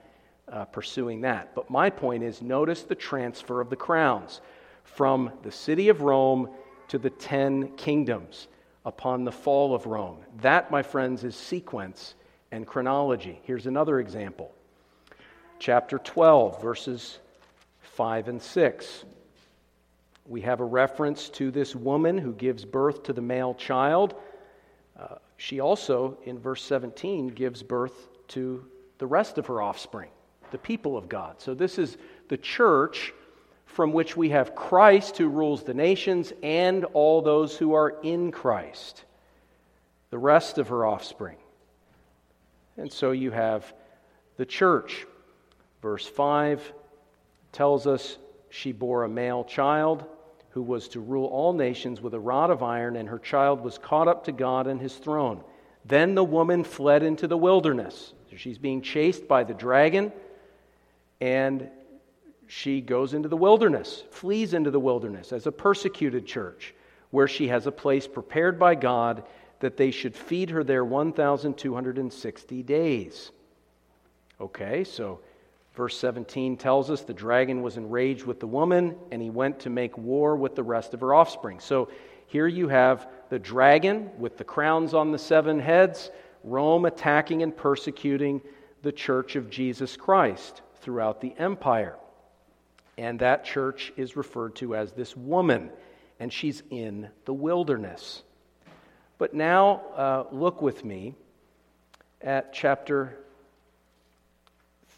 uh, 0.48 0.64
pursuing 0.64 1.20
that. 1.20 1.54
But 1.54 1.70
my 1.70 1.88
point 1.88 2.24
is 2.24 2.42
notice 2.42 2.82
the 2.82 2.96
transfer 2.96 3.60
of 3.60 3.70
the 3.70 3.76
crowns 3.76 4.40
from 4.82 5.30
the 5.44 5.52
city 5.52 5.88
of 5.88 6.02
Rome 6.02 6.48
to 6.88 6.98
the 6.98 7.10
ten 7.10 7.76
kingdoms 7.76 8.48
upon 8.84 9.24
the 9.24 9.32
fall 9.32 9.74
of 9.74 9.86
Rome. 9.86 10.18
That, 10.42 10.70
my 10.70 10.82
friends, 10.82 11.24
is 11.24 11.34
sequence 11.34 12.14
and 12.50 12.66
chronology. 12.66 13.40
Here's 13.44 13.66
another 13.66 14.00
example 14.00 14.52
chapter 15.58 15.98
12, 15.98 16.60
verses 16.60 17.18
5 17.80 18.28
and 18.28 18.42
6. 18.42 19.04
We 20.26 20.40
have 20.42 20.60
a 20.60 20.64
reference 20.64 21.28
to 21.30 21.50
this 21.50 21.74
woman 21.74 22.18
who 22.18 22.32
gives 22.32 22.64
birth 22.64 23.04
to 23.04 23.12
the 23.12 23.22
male 23.22 23.54
child. 23.54 24.14
Uh, 24.98 25.16
she 25.36 25.60
also, 25.60 26.18
in 26.24 26.38
verse 26.38 26.62
17, 26.62 27.28
gives 27.28 27.62
birth 27.62 28.08
to 28.28 28.64
the 28.98 29.06
rest 29.06 29.38
of 29.38 29.46
her 29.46 29.60
offspring, 29.60 30.10
the 30.50 30.58
people 30.58 30.96
of 30.96 31.08
God. 31.08 31.40
So, 31.40 31.54
this 31.54 31.78
is 31.78 31.96
the 32.28 32.36
church 32.36 33.12
from 33.66 33.92
which 33.92 34.16
we 34.16 34.30
have 34.30 34.54
Christ 34.54 35.18
who 35.18 35.28
rules 35.28 35.62
the 35.62 35.74
nations 35.74 36.32
and 36.42 36.84
all 36.86 37.22
those 37.22 37.56
who 37.56 37.74
are 37.74 37.96
in 38.02 38.30
Christ, 38.30 39.04
the 40.10 40.18
rest 40.18 40.58
of 40.58 40.68
her 40.68 40.86
offspring. 40.86 41.36
And 42.76 42.92
so 42.92 43.10
you 43.10 43.30
have 43.30 43.72
the 44.36 44.46
church. 44.46 45.06
Verse 45.82 46.06
5 46.06 46.72
tells 47.52 47.86
us 47.86 48.18
she 48.50 48.72
bore 48.72 49.04
a 49.04 49.08
male 49.08 49.44
child 49.44 50.04
who 50.50 50.62
was 50.62 50.88
to 50.88 51.00
rule 51.00 51.26
all 51.26 51.52
nations 51.52 52.00
with 52.00 52.14
a 52.14 52.20
rod 52.20 52.50
of 52.50 52.62
iron, 52.62 52.94
and 52.94 53.08
her 53.08 53.18
child 53.18 53.60
was 53.60 53.76
caught 53.76 54.06
up 54.06 54.24
to 54.24 54.32
God 54.32 54.68
and 54.68 54.80
his 54.80 54.94
throne. 54.94 55.42
Then 55.84 56.14
the 56.14 56.22
woman 56.22 56.62
fled 56.62 57.02
into 57.02 57.26
the 57.26 57.36
wilderness. 57.36 58.12
She's 58.36 58.58
being 58.58 58.80
chased 58.80 59.28
by 59.28 59.44
the 59.44 59.54
dragon, 59.54 60.12
and 61.20 61.68
she 62.46 62.80
goes 62.80 63.14
into 63.14 63.28
the 63.28 63.36
wilderness, 63.36 64.04
flees 64.10 64.54
into 64.54 64.70
the 64.70 64.80
wilderness 64.80 65.32
as 65.32 65.46
a 65.46 65.52
persecuted 65.52 66.26
church, 66.26 66.74
where 67.10 67.28
she 67.28 67.48
has 67.48 67.66
a 67.66 67.72
place 67.72 68.06
prepared 68.06 68.58
by 68.58 68.74
God 68.74 69.24
that 69.60 69.76
they 69.76 69.90
should 69.90 70.14
feed 70.14 70.50
her 70.50 70.64
there 70.64 70.84
1,260 70.84 72.62
days. 72.62 73.30
Okay, 74.40 74.84
so 74.84 75.20
Verse 75.74 75.98
17 75.98 76.56
tells 76.56 76.88
us 76.88 77.02
the 77.02 77.12
dragon 77.12 77.60
was 77.60 77.76
enraged 77.76 78.24
with 78.24 78.38
the 78.38 78.46
woman, 78.46 78.94
and 79.10 79.20
he 79.20 79.30
went 79.30 79.58
to 79.60 79.70
make 79.70 79.98
war 79.98 80.36
with 80.36 80.54
the 80.54 80.62
rest 80.62 80.94
of 80.94 81.00
her 81.00 81.12
offspring. 81.12 81.58
So 81.58 81.88
here 82.26 82.46
you 82.46 82.68
have 82.68 83.08
the 83.28 83.40
dragon 83.40 84.10
with 84.18 84.38
the 84.38 84.44
crowns 84.44 84.94
on 84.94 85.10
the 85.10 85.18
seven 85.18 85.58
heads, 85.58 86.10
Rome 86.44 86.84
attacking 86.84 87.42
and 87.42 87.56
persecuting 87.56 88.40
the 88.82 88.92
church 88.92 89.34
of 89.34 89.50
Jesus 89.50 89.96
Christ 89.96 90.62
throughout 90.80 91.20
the 91.20 91.34
empire. 91.38 91.96
And 92.96 93.18
that 93.20 93.44
church 93.44 93.92
is 93.96 94.16
referred 94.16 94.54
to 94.56 94.74
as 94.74 94.92
this 94.92 95.16
woman, 95.16 95.70
and 96.20 96.32
she's 96.32 96.62
in 96.70 97.08
the 97.24 97.32
wilderness. 97.32 98.22
But 99.18 99.34
now 99.34 99.82
uh, 99.96 100.24
look 100.30 100.62
with 100.62 100.84
me 100.84 101.14
at 102.20 102.52
chapter 102.52 103.18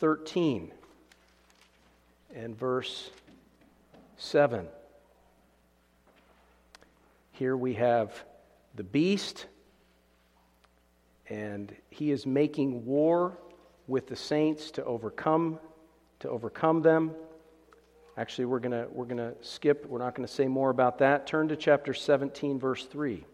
13 0.01 0.73
and 2.35 2.57
verse 2.57 3.11
7. 4.19 4.67
Here 7.33 7.57
we 7.57 7.75
have 7.75 8.25
the 8.75 8.83
beast, 8.83 9.47
and 11.29 11.75
he 11.91 12.11
is 12.11 12.27
making 12.27 12.85
war 12.85 13.39
with 13.87 14.07
the 14.07 14.17
saints 14.17 14.71
to 14.73 14.85
overcome 14.85 15.59
to 16.21 16.31
overcome 16.31 16.81
them. 16.81 17.15
Actually, 18.19 18.47
we're 18.47 18.61
going 18.61 18.87
we're 18.93 19.05
going 19.05 19.19
to 19.19 19.35
skip. 19.43 19.87
We're 19.87 19.99
not 19.99 20.15
going 20.15 20.27
to 20.27 20.33
say 20.33 20.49
more 20.49 20.71
about 20.71 20.99
that. 20.99 21.27
Turn 21.27 21.49
to 21.49 21.57
chapter 21.57 21.93
17 21.93 22.59
verse 22.59 22.87
3. 22.87 23.25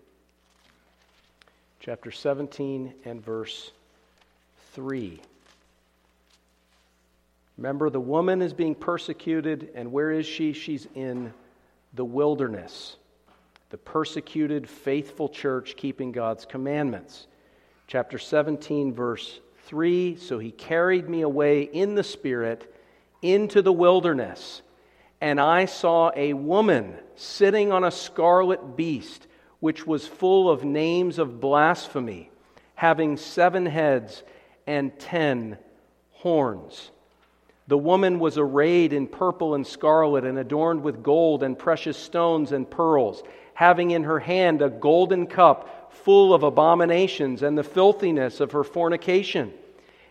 Chapter 1.80 2.10
17 2.10 2.94
and 3.04 3.24
verse 3.24 3.72
3. 4.72 5.20
Remember, 7.58 7.90
the 7.90 8.00
woman 8.00 8.42
is 8.42 8.52
being 8.52 8.74
persecuted, 8.74 9.70
and 9.74 9.92
where 9.92 10.10
is 10.10 10.26
she? 10.26 10.52
She's 10.52 10.86
in 10.94 11.32
the 11.94 12.04
wilderness. 12.04 12.96
The 13.70 13.78
persecuted, 13.78 14.68
faithful 14.68 15.28
church 15.28 15.76
keeping 15.76 16.12
God's 16.12 16.44
commandments. 16.44 17.26
Chapter 17.86 18.18
17, 18.18 18.92
verse 18.92 19.40
3 19.66 20.16
So 20.16 20.38
he 20.38 20.50
carried 20.50 21.08
me 21.08 21.22
away 21.22 21.62
in 21.62 21.94
the 21.94 22.04
Spirit 22.04 22.74
into 23.22 23.62
the 23.62 23.72
wilderness, 23.72 24.62
and 25.22 25.40
I 25.40 25.66
saw 25.66 26.10
a 26.16 26.32
woman 26.32 26.96
sitting 27.14 27.70
on 27.70 27.84
a 27.84 27.92
scarlet 27.92 28.76
beast, 28.76 29.28
which 29.60 29.86
was 29.86 30.04
full 30.04 30.50
of 30.50 30.64
names 30.64 31.20
of 31.20 31.40
blasphemy, 31.40 32.32
having 32.74 33.16
seven 33.16 33.64
heads 33.64 34.24
and 34.66 34.98
ten 34.98 35.58
horns. 36.10 36.90
The 37.68 37.78
woman 37.78 38.18
was 38.18 38.36
arrayed 38.36 38.92
in 38.92 39.06
purple 39.06 39.54
and 39.54 39.64
scarlet 39.64 40.24
and 40.24 40.40
adorned 40.40 40.82
with 40.82 41.04
gold 41.04 41.44
and 41.44 41.56
precious 41.56 41.96
stones 41.96 42.50
and 42.50 42.68
pearls, 42.68 43.22
having 43.54 43.92
in 43.92 44.02
her 44.02 44.18
hand 44.18 44.60
a 44.60 44.70
golden 44.70 45.28
cup 45.28 45.92
full 45.92 46.34
of 46.34 46.42
abominations 46.42 47.44
and 47.44 47.56
the 47.56 47.62
filthiness 47.62 48.40
of 48.40 48.50
her 48.50 48.64
fornication. 48.64 49.52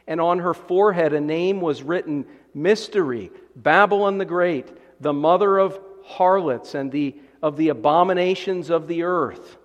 And 0.07 0.21
on 0.21 0.39
her 0.39 0.53
forehead 0.53 1.11
a 1.11 1.19
name 1.19 1.59
was 1.59 1.83
written 1.83 2.25
Mystery, 2.53 3.29
Babylon 3.57 4.17
the 4.17 4.25
Great, 4.25 4.77
the 5.01 5.13
mother 5.13 5.57
of 5.57 5.79
harlots 6.05 6.75
and 6.75 6.91
the, 6.91 7.15
of 7.41 7.57
the 7.57 7.69
abominations 7.69 8.69
of 8.69 8.87
the 8.87 9.03
earth. 9.03 9.57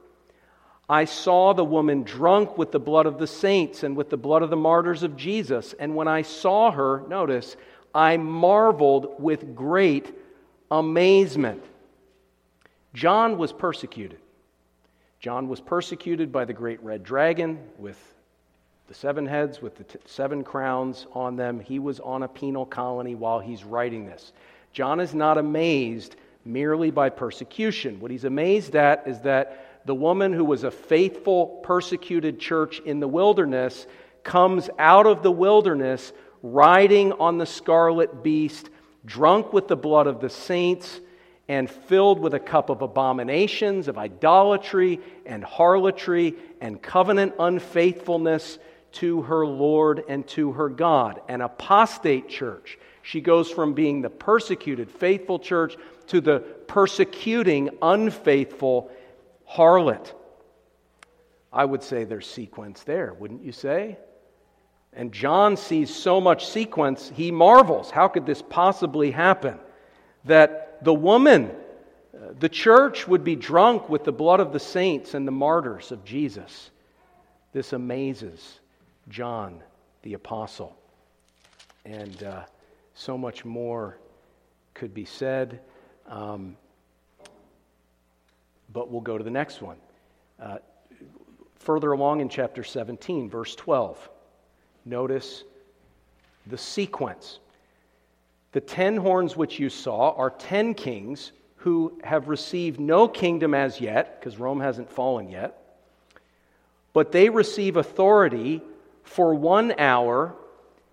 I 0.89 1.05
saw 1.05 1.53
the 1.53 1.65
woman 1.65 2.03
drunk 2.05 2.57
with 2.57 2.71
the 2.71 2.79
blood 2.79 3.07
of 3.07 3.19
the 3.19 3.27
saints 3.27 3.83
and 3.83 3.97
with 3.97 4.09
the 4.09 4.17
blood 4.17 4.43
of 4.43 4.51
the 4.51 4.57
martyrs 4.57 5.03
of 5.03 5.17
Jesus. 5.17 5.75
And 5.79 5.97
when 5.97 6.07
I 6.07 6.23
saw 6.23 6.71
her, 6.71 7.03
notice, 7.09 7.57
I 7.95 8.17
marveled 8.17 9.17
with 9.19 9.55
great 9.57 10.15
amazement. 10.71 11.65
John 12.95 13.37
was 13.37 13.53
persecuted. 13.53 14.19
John 15.19 15.49
was 15.49 15.61
persecuted 15.61 16.31
by 16.31 16.45
the 16.45 16.53
great 16.53 16.83
red 16.83 17.03
dragon 17.03 17.59
with 17.79 17.99
the 18.87 18.95
seven 18.95 19.27
heads, 19.27 19.61
with 19.61 19.77
the 19.77 19.85
t- 19.85 19.99
seven 20.05 20.45
crowns 20.45 21.07
on 21.13 21.35
them. 21.35 21.59
He 21.59 21.81
was 21.81 21.99
on 21.99 22.23
a 22.23 22.29
penal 22.29 22.65
colony 22.65 23.17
while 23.17 23.41
he's 23.41 23.65
writing 23.65 24.07
this. 24.07 24.33
John 24.77 25.01
is 25.01 25.15
not 25.15 25.39
amazed 25.39 26.17
merely 26.45 26.91
by 26.91 27.09
persecution. 27.09 27.99
What 27.99 28.11
he's 28.11 28.27
amazed 28.27 28.77
at 28.77 29.09
is 29.09 29.21
that 29.21 29.87
the 29.87 29.95
woman 29.95 30.35
who 30.35 30.45
was 30.45 30.65
a 30.65 30.71
faithful, 30.71 31.63
persecuted 31.63 32.39
church 32.39 32.81
in 32.81 33.01
the 33.01 33.09
wilderness 33.09 33.87
comes 34.23 34.69
out 34.79 35.07
of 35.07 35.23
the 35.23 35.33
wilderness 35.33 36.13
riding 36.43 37.13
on 37.13 37.39
the 37.39 37.47
scarlet 37.47 38.23
beast, 38.23 38.69
drunk 39.07 39.51
with 39.55 39.67
the 39.67 39.79
blood 39.79 40.07
of 40.07 40.21
the 40.21 40.29
saints, 40.29 41.01
and 41.49 41.71
filled 41.71 42.21
with 42.21 42.35
a 42.35 42.39
cup 42.39 42.69
of 42.69 42.83
abominations, 42.83 43.89
of 43.89 43.97
idolatry 43.97 45.01
and 45.25 45.43
harlotry 45.43 46.35
and 46.61 46.83
covenant 46.83 47.33
unfaithfulness 47.39 48.59
to 48.93 49.23
her 49.23 49.47
Lord 49.47 50.05
and 50.07 50.27
to 50.29 50.53
her 50.53 50.69
God. 50.69 51.23
An 51.29 51.41
apostate 51.41 52.29
church. 52.29 52.79
She 53.07 53.21
goes 53.21 53.49
from 53.49 53.73
being 53.73 54.03
the 54.03 54.11
persecuted, 54.11 54.91
faithful 54.91 55.39
church 55.39 55.77
to 56.09 56.21
the 56.21 56.41
persecuting, 56.41 57.71
unfaithful 57.81 58.91
harlot. 59.49 60.13
I 61.53 61.67
would 61.67 61.85
say 61.85 62.03
there's 62.03 62.27
sequence 62.27 62.83
there, 62.83 63.15
wouldn't 63.15 63.45
you 63.45 63.53
say? 63.53 63.97
And 64.93 65.13
John 65.13 65.57
sees 65.57 65.95
so 65.95 66.21
much 66.21 66.49
sequence, 66.49 67.13
he 67.15 67.31
marvels. 67.31 67.93
How 67.93 68.09
could 68.09 68.27
this 68.27 68.43
possibly 68.43 69.13
happen? 69.13 69.61
That 70.25 70.83
the 70.83 70.95
woman, 70.95 71.53
uh, 72.13 72.33
the 72.41 72.49
church, 72.49 73.07
would 73.07 73.23
be 73.23 73.37
drunk 73.37 73.89
with 73.89 74.03
the 74.03 74.11
blood 74.11 74.41
of 74.41 74.53
the 74.53 74.59
saints 74.59 75.15
and 75.15 75.29
the 75.29 75.33
martyrs 75.33 75.93
of 75.93 76.05
Jesus. 76.05 76.73
This 77.53 77.73
amazes 77.73 78.59
John 79.09 79.63
the 80.03 80.15
Apostle. 80.15 80.77
And 81.85 82.21
uh, 82.25 82.43
so 82.97 83.17
much 83.17 83.45
more 83.45 83.99
could 84.75 84.95
be 84.95 85.05
said. 85.05 85.61
Um, 86.09 86.57
but 88.73 88.91
we'll 88.91 89.03
go 89.03 89.17
to 89.19 89.23
the 89.23 89.31
next 89.31 89.63
one. 89.63 89.77
Uh, 90.41 90.59
further 91.57 91.93
along 91.93 92.21
in 92.21 92.29
chapter 92.29 92.65
17, 92.65 93.29
verse 93.29 93.55
12, 93.55 94.11
notice 94.85 95.45
the 96.47 96.59
sequence. 96.59 97.39
The 98.53 98.61
ten 98.61 98.97
horns 98.97 99.37
which 99.37 99.61
you 99.61 99.69
saw 99.69 100.13
are 100.13 100.31
ten 100.31 100.73
kings 100.73 101.33
who 101.57 101.99
have 102.03 102.29
received 102.29 102.81
no 102.81 103.09
kingdom 103.09 103.53
as 103.53 103.81
yet, 103.81 104.19
because 104.19 104.39
Rome 104.39 104.61
hasn't 104.61 104.91
fallen 104.91 105.29
yet, 105.29 105.79
but 106.95 107.13
they 107.13 107.29
receive 107.29 107.77
authority 107.77 108.63
for 109.03 109.35
one 109.35 109.75
hour 109.79 110.35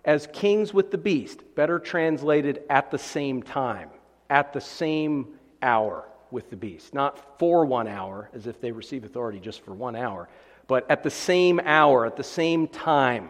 as 0.05 0.27
kings 0.33 0.73
with 0.73 0.91
the 0.91 0.97
beast. 0.97 1.41
Better 1.55 1.79
translated, 1.79 2.63
at 2.69 2.91
the 2.91 2.97
same 2.97 3.41
time, 3.43 3.89
at 4.29 4.53
the 4.53 4.61
same 4.61 5.27
hour 5.61 6.05
with 6.31 6.49
the 6.49 6.55
beast. 6.55 6.93
Not 6.93 7.39
for 7.39 7.65
one 7.65 7.87
hour, 7.87 8.29
as 8.33 8.47
if 8.47 8.59
they 8.59 8.71
receive 8.71 9.03
authority 9.03 9.39
just 9.39 9.61
for 9.61 9.73
one 9.73 9.95
hour, 9.95 10.27
but 10.67 10.89
at 10.89 11.03
the 11.03 11.09
same 11.09 11.59
hour, 11.63 12.05
at 12.05 12.17
the 12.17 12.23
same 12.23 12.67
time, 12.67 13.29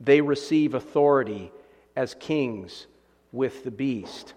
they 0.00 0.20
receive 0.20 0.74
authority 0.74 1.52
as 1.96 2.14
kings 2.14 2.86
with 3.32 3.64
the 3.64 3.70
beast. 3.70 4.34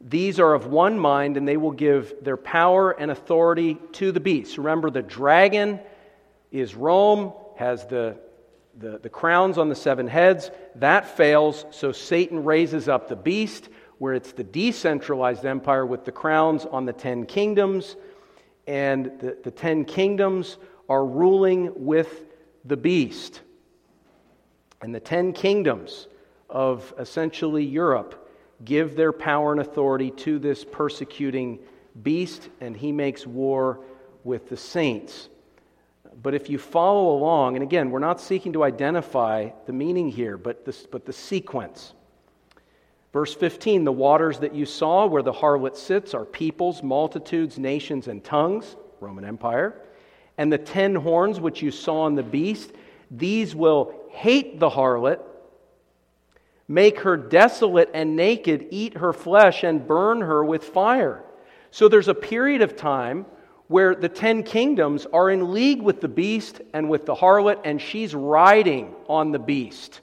These 0.00 0.40
are 0.40 0.54
of 0.54 0.66
one 0.66 0.98
mind, 0.98 1.36
and 1.36 1.46
they 1.46 1.56
will 1.56 1.72
give 1.72 2.12
their 2.22 2.36
power 2.36 2.90
and 2.90 3.10
authority 3.10 3.78
to 3.92 4.10
the 4.10 4.20
beast. 4.20 4.58
Remember, 4.58 4.90
the 4.90 5.02
dragon 5.02 5.78
is 6.50 6.74
Rome, 6.74 7.32
has 7.56 7.86
the 7.86 8.16
the, 8.78 8.98
the 8.98 9.08
crowns 9.08 9.58
on 9.58 9.68
the 9.68 9.74
seven 9.74 10.06
heads. 10.06 10.50
That 10.76 11.16
fails, 11.16 11.66
so 11.70 11.92
Satan 11.92 12.44
raises 12.44 12.88
up 12.88 13.08
the 13.08 13.16
beast, 13.16 13.68
where 13.98 14.14
it's 14.14 14.32
the 14.32 14.44
decentralized 14.44 15.44
empire 15.44 15.86
with 15.86 16.04
the 16.04 16.12
crowns 16.12 16.66
on 16.66 16.86
the 16.86 16.92
ten 16.92 17.26
kingdoms. 17.26 17.96
And 18.66 19.06
the, 19.20 19.38
the 19.42 19.50
ten 19.50 19.84
kingdoms 19.84 20.56
are 20.88 21.04
ruling 21.04 21.72
with 21.74 22.24
the 22.64 22.76
beast. 22.76 23.40
And 24.80 24.94
the 24.94 25.00
ten 25.00 25.32
kingdoms 25.32 26.08
of 26.50 26.92
essentially 26.98 27.64
Europe 27.64 28.30
give 28.64 28.94
their 28.94 29.12
power 29.12 29.52
and 29.52 29.60
authority 29.60 30.10
to 30.10 30.38
this 30.38 30.64
persecuting 30.64 31.58
beast, 32.02 32.48
and 32.60 32.76
he 32.76 32.92
makes 32.92 33.26
war 33.26 33.80
with 34.24 34.48
the 34.48 34.56
saints. 34.56 35.28
But 36.20 36.34
if 36.34 36.50
you 36.50 36.58
follow 36.58 37.16
along, 37.16 37.56
and 37.56 37.62
again, 37.62 37.90
we're 37.90 37.98
not 37.98 38.20
seeking 38.20 38.52
to 38.54 38.64
identify 38.64 39.50
the 39.66 39.72
meaning 39.72 40.08
here, 40.08 40.36
but, 40.36 40.66
but 40.90 41.06
the 41.06 41.12
sequence. 41.12 41.94
Verse 43.12 43.34
15 43.34 43.84
The 43.84 43.92
waters 43.92 44.40
that 44.40 44.54
you 44.54 44.66
saw 44.66 45.06
where 45.06 45.22
the 45.22 45.32
harlot 45.32 45.76
sits 45.76 46.14
are 46.14 46.24
peoples, 46.24 46.82
multitudes, 46.82 47.58
nations, 47.58 48.08
and 48.08 48.22
tongues, 48.22 48.76
Roman 49.00 49.24
Empire. 49.24 49.80
And 50.38 50.52
the 50.52 50.58
ten 50.58 50.94
horns 50.94 51.40
which 51.40 51.62
you 51.62 51.70
saw 51.70 52.02
on 52.02 52.14
the 52.14 52.22
beast, 52.22 52.72
these 53.10 53.54
will 53.54 53.94
hate 54.10 54.58
the 54.58 54.70
harlot, 54.70 55.20
make 56.66 57.00
her 57.00 57.16
desolate 57.16 57.90
and 57.92 58.16
naked, 58.16 58.68
eat 58.70 58.96
her 58.96 59.12
flesh, 59.12 59.62
and 59.62 59.86
burn 59.86 60.22
her 60.22 60.42
with 60.44 60.64
fire. 60.64 61.22
So 61.70 61.88
there's 61.88 62.08
a 62.08 62.14
period 62.14 62.62
of 62.62 62.76
time 62.76 63.26
where 63.72 63.94
the 63.94 64.08
ten 64.08 64.42
kingdoms 64.42 65.06
are 65.14 65.30
in 65.30 65.52
league 65.54 65.80
with 65.80 66.02
the 66.02 66.08
beast 66.08 66.60
and 66.74 66.90
with 66.90 67.06
the 67.06 67.14
harlot, 67.14 67.58
and 67.64 67.80
she's 67.80 68.14
riding 68.14 68.94
on 69.08 69.32
the 69.32 69.38
beast. 69.38 70.02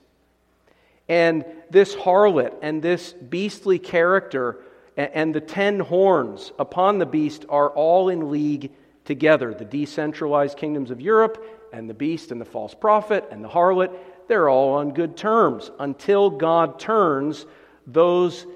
And 1.07 1.45
this 1.69 1.95
harlot 1.95 2.53
and 2.63 2.81
this 2.81 3.13
beastly 3.13 3.77
character 3.77 4.57
and 4.97 5.33
the 5.33 5.39
ten 5.39 5.79
horns 5.79 6.51
upon 6.57 6.97
the 6.97 7.05
beast 7.05 7.45
are 7.47 7.69
all 7.69 8.09
in 8.09 8.31
league 8.31 8.71
together. 9.05 9.53
The 9.53 9.65
decentralized 9.65 10.57
kingdoms 10.57 10.89
of 10.89 10.99
Europe 10.99 11.69
and 11.71 11.87
the 11.87 11.93
beast 11.93 12.31
and 12.31 12.41
the 12.41 12.45
false 12.45 12.73
prophet 12.73 13.27
and 13.29 13.43
the 13.43 13.49
harlot, 13.49 13.95
they're 14.27 14.49
all 14.49 14.73
on 14.73 14.93
good 14.93 15.15
terms 15.15 15.69
until 15.79 16.31
God 16.31 16.79
turns 16.79 17.45
those 17.85 18.47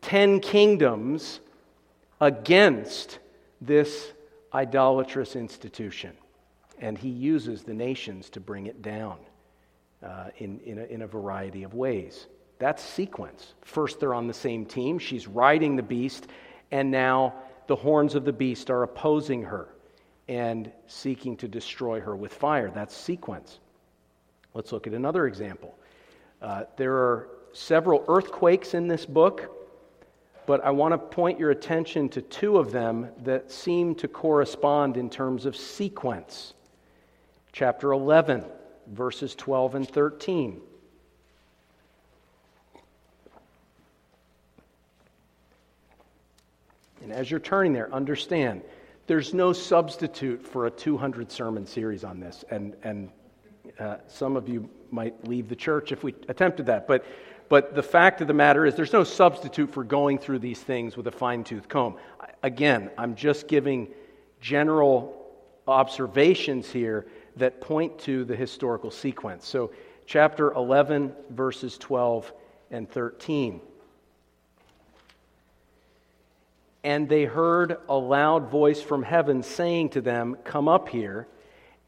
ten 0.00 0.40
kingdoms 0.40 1.40
against 2.18 3.18
this 3.60 4.12
idolatrous 4.54 5.36
institution. 5.36 6.12
And 6.80 6.96
he 6.96 7.08
uses 7.08 7.62
the 7.62 7.74
nations 7.74 8.30
to 8.30 8.40
bring 8.40 8.66
it 8.66 8.82
down 8.82 9.18
uh, 10.02 10.26
in, 10.38 10.60
in 10.60 10.78
a, 10.78 10.84
in 10.84 11.02
a 11.02 11.06
variety 11.06 11.64
of 11.64 11.74
ways. 11.74 12.26
That's 12.58 12.82
sequence. 12.82 13.54
First, 13.62 14.00
they're 14.00 14.14
on 14.14 14.26
the 14.26 14.34
same 14.34 14.64
team. 14.64 14.98
She's 14.98 15.26
riding 15.26 15.76
the 15.76 15.82
beast, 15.82 16.26
and 16.70 16.90
now 16.90 17.34
the 17.66 17.76
horns 17.76 18.14
of 18.14 18.24
the 18.24 18.32
beast 18.32 18.70
are 18.70 18.82
opposing 18.82 19.42
her 19.42 19.68
and 20.28 20.70
seeking 20.86 21.36
to 21.38 21.48
destroy 21.48 22.00
her 22.00 22.16
with 22.16 22.32
fire. 22.32 22.70
That's 22.70 22.96
sequence. 22.96 23.58
Let's 24.54 24.72
look 24.72 24.86
at 24.86 24.92
another 24.92 25.26
example. 25.26 25.74
Uh, 26.42 26.64
there 26.76 26.94
are 26.94 27.28
several 27.52 28.04
earthquakes 28.08 28.74
in 28.74 28.88
this 28.88 29.06
book 29.06 29.57
but 30.48 30.64
I 30.64 30.70
want 30.70 30.92
to 30.92 30.98
point 30.98 31.38
your 31.38 31.50
attention 31.50 32.08
to 32.08 32.22
two 32.22 32.56
of 32.56 32.72
them 32.72 33.10
that 33.24 33.52
seem 33.52 33.94
to 33.96 34.08
correspond 34.08 34.96
in 34.96 35.10
terms 35.10 35.44
of 35.44 35.54
sequence. 35.54 36.54
Chapter 37.52 37.92
11, 37.92 38.46
verses 38.86 39.34
12 39.34 39.74
and 39.74 39.86
13. 39.86 40.58
And 47.02 47.12
as 47.12 47.30
you're 47.30 47.40
turning 47.40 47.74
there, 47.74 47.92
understand 47.92 48.62
there's 49.06 49.34
no 49.34 49.52
substitute 49.52 50.46
for 50.46 50.64
a 50.64 50.70
200 50.70 51.30
sermon 51.30 51.66
series 51.66 52.04
on 52.04 52.20
this. 52.20 52.42
And, 52.50 52.74
and 52.82 53.10
uh, 53.78 53.96
some 54.06 54.36
of 54.36 54.48
you 54.48 54.68
might 54.90 55.26
leave 55.28 55.48
the 55.48 55.56
church 55.56 55.92
if 55.92 56.02
we 56.02 56.14
attempted 56.28 56.66
that. 56.66 56.86
But 56.86 57.04
but 57.48 57.74
the 57.74 57.82
fact 57.82 58.20
of 58.20 58.28
the 58.28 58.34
matter 58.34 58.66
is, 58.66 58.74
there's 58.74 58.92
no 58.92 59.04
substitute 59.04 59.72
for 59.72 59.82
going 59.82 60.18
through 60.18 60.40
these 60.40 60.60
things 60.60 60.96
with 60.96 61.06
a 61.06 61.12
fine 61.12 61.44
tooth 61.44 61.68
comb. 61.68 61.96
Again, 62.42 62.90
I'm 62.98 63.14
just 63.14 63.48
giving 63.48 63.88
general 64.40 65.26
observations 65.66 66.70
here 66.70 67.06
that 67.36 67.60
point 67.60 67.98
to 68.00 68.24
the 68.24 68.36
historical 68.36 68.90
sequence. 68.90 69.46
So, 69.46 69.70
chapter 70.06 70.52
11, 70.52 71.14
verses 71.30 71.78
12 71.78 72.32
and 72.70 72.90
13. 72.90 73.60
And 76.84 77.08
they 77.08 77.24
heard 77.24 77.78
a 77.88 77.96
loud 77.96 78.50
voice 78.50 78.80
from 78.80 79.02
heaven 79.02 79.42
saying 79.42 79.90
to 79.90 80.00
them, 80.00 80.36
Come 80.44 80.68
up 80.68 80.88
here. 80.88 81.26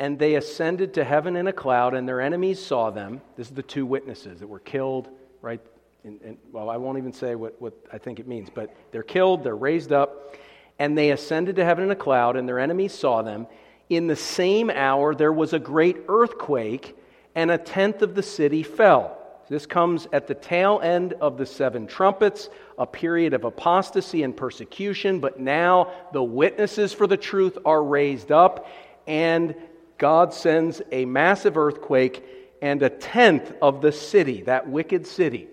And 0.01 0.19
they 0.19 0.35
ascended 0.35 0.95
to 0.95 1.05
heaven 1.05 1.37
in 1.37 1.47
a 1.47 1.53
cloud, 1.53 1.95
and 1.95 2.09
their 2.09 2.21
enemies 2.21 2.61
saw 2.61 2.91
them. 2.91 3.21
This 3.37 3.47
is 3.47 3.55
the 3.55 3.63
two 3.63 3.87
witnesses 3.87 4.41
that 4.41 4.49
were 4.49 4.59
killed 4.59 5.09
right? 5.43 5.61
And, 6.05 6.21
and, 6.23 6.39
well, 6.53 6.71
I 6.71 6.77
won't 6.77 6.99
even 6.99 7.13
say 7.13 7.35
what, 7.35 7.61
what 7.61 7.75
I 7.93 7.99
think 7.99 8.21
it 8.21 8.27
means, 8.27 8.49
but 8.53 8.75
they're 8.91 9.03
killed, 9.03 9.45
they're 9.45 9.57
raised 9.57 9.93
up, 9.93 10.37
and 10.79 10.97
they 10.97 11.11
ascended 11.11 11.57
to 11.57 11.65
heaven 11.65 11.85
in 11.85 11.91
a 11.91 11.97
cloud, 11.97 12.37
and 12.37 12.49
their 12.49 12.59
enemies 12.59 12.95
saw 12.95 13.23
them. 13.23 13.47
In 13.89 14.07
the 14.07 14.17
same 14.17 14.71
hour, 14.71 15.15
there 15.15 15.33
was 15.33 15.53
a 15.53 15.59
great 15.59 15.99
earthquake, 16.09 16.97
and 17.35 17.51
a 17.51 17.59
tenth 17.59 18.03
of 18.03 18.15
the 18.15 18.23
city 18.23 18.63
fell. 18.63 19.17
This 19.49 19.67
comes 19.67 20.07
at 20.13 20.29
the 20.29 20.35
tail 20.35 20.81
end 20.81 21.15
of 21.15 21.37
the 21.37 21.45
seven 21.45 21.89
trumpets, 21.89 22.49
a 22.79 22.87
period 22.87 23.35
of 23.35 23.45
apostasy 23.45 24.23
and 24.23 24.37
persecution, 24.37 25.19
but 25.19 25.41
now 25.41 25.93
the 26.13 26.23
witnesses 26.23 26.93
for 26.93 27.09
the 27.09 27.17
truth 27.17 27.59
are 27.65 27.83
raised 27.83 28.31
up, 28.31 28.69
and 29.09 29.55
God 30.01 30.33
sends 30.33 30.81
a 30.91 31.05
massive 31.05 31.59
earthquake 31.59 32.25
and 32.63 32.83
a 32.83 32.89
tenth 32.89 33.53
of 33.61 33.83
the 33.83 33.93
city, 33.93 34.43
that 34.43 34.67
wicked 34.67 35.07
city 35.07 35.47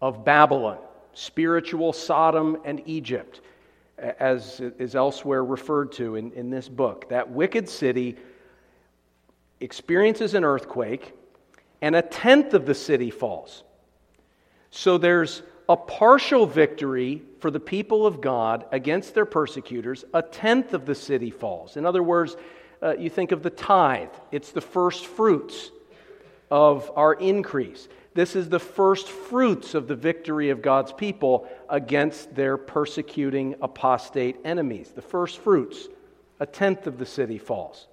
of 0.00 0.24
Babylon, 0.24 0.78
spiritual 1.12 1.92
Sodom 1.92 2.56
and 2.64 2.82
Egypt, 2.86 3.42
as 3.98 4.58
is 4.78 4.94
elsewhere 4.94 5.44
referred 5.44 5.92
to 5.92 6.16
in, 6.16 6.32
in 6.32 6.48
this 6.48 6.66
book. 6.66 7.10
That 7.10 7.30
wicked 7.30 7.68
city 7.68 8.16
experiences 9.60 10.32
an 10.32 10.44
earthquake, 10.44 11.12
and 11.82 11.94
a 11.94 12.02
tenth 12.02 12.54
of 12.54 12.64
the 12.64 12.74
city 12.74 13.10
falls. 13.10 13.64
So 14.70 14.96
there's 14.96 15.42
a 15.68 15.76
partial 15.76 16.46
victory 16.46 17.22
for 17.38 17.50
the 17.50 17.60
people 17.60 18.06
of 18.06 18.22
God 18.22 18.64
against 18.72 19.14
their 19.14 19.26
persecutors. 19.26 20.06
A 20.14 20.22
tenth 20.22 20.72
of 20.72 20.86
the 20.86 20.94
city 20.94 21.30
falls. 21.30 21.76
In 21.76 21.84
other 21.84 22.02
words, 22.02 22.36
uh, 22.84 22.94
you 22.98 23.08
think 23.08 23.32
of 23.32 23.42
the 23.42 23.50
tithe, 23.50 24.10
it's 24.30 24.52
the 24.52 24.60
first 24.60 25.06
fruits 25.06 25.70
of 26.50 26.90
our 26.94 27.14
increase. 27.14 27.88
This 28.12 28.36
is 28.36 28.48
the 28.48 28.60
first 28.60 29.08
fruits 29.08 29.74
of 29.74 29.88
the 29.88 29.96
victory 29.96 30.50
of 30.50 30.62
God's 30.62 30.92
people 30.92 31.48
against 31.68 32.34
their 32.34 32.56
persecuting 32.56 33.56
apostate 33.62 34.36
enemies. 34.44 34.90
The 34.94 35.02
first 35.02 35.38
fruits. 35.38 35.88
A 36.40 36.46
tenth 36.46 36.86
of 36.86 36.98
the 36.98 37.06
city 37.06 37.38
falls. 37.38 37.86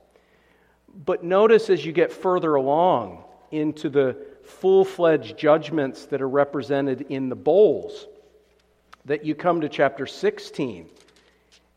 But 0.93 1.23
notice 1.23 1.69
as 1.69 1.85
you 1.85 1.91
get 1.91 2.11
further 2.11 2.55
along 2.55 3.23
into 3.51 3.87
the 3.87 4.17
full 4.43 4.83
fledged 4.83 5.37
judgments 5.37 6.05
that 6.07 6.21
are 6.21 6.29
represented 6.29 7.05
in 7.09 7.29
the 7.29 7.35
bowls 7.35 8.07
that 9.05 9.23
you 9.23 9.35
come 9.35 9.61
to 9.61 9.69
chapter 9.69 10.05
16 10.05 10.89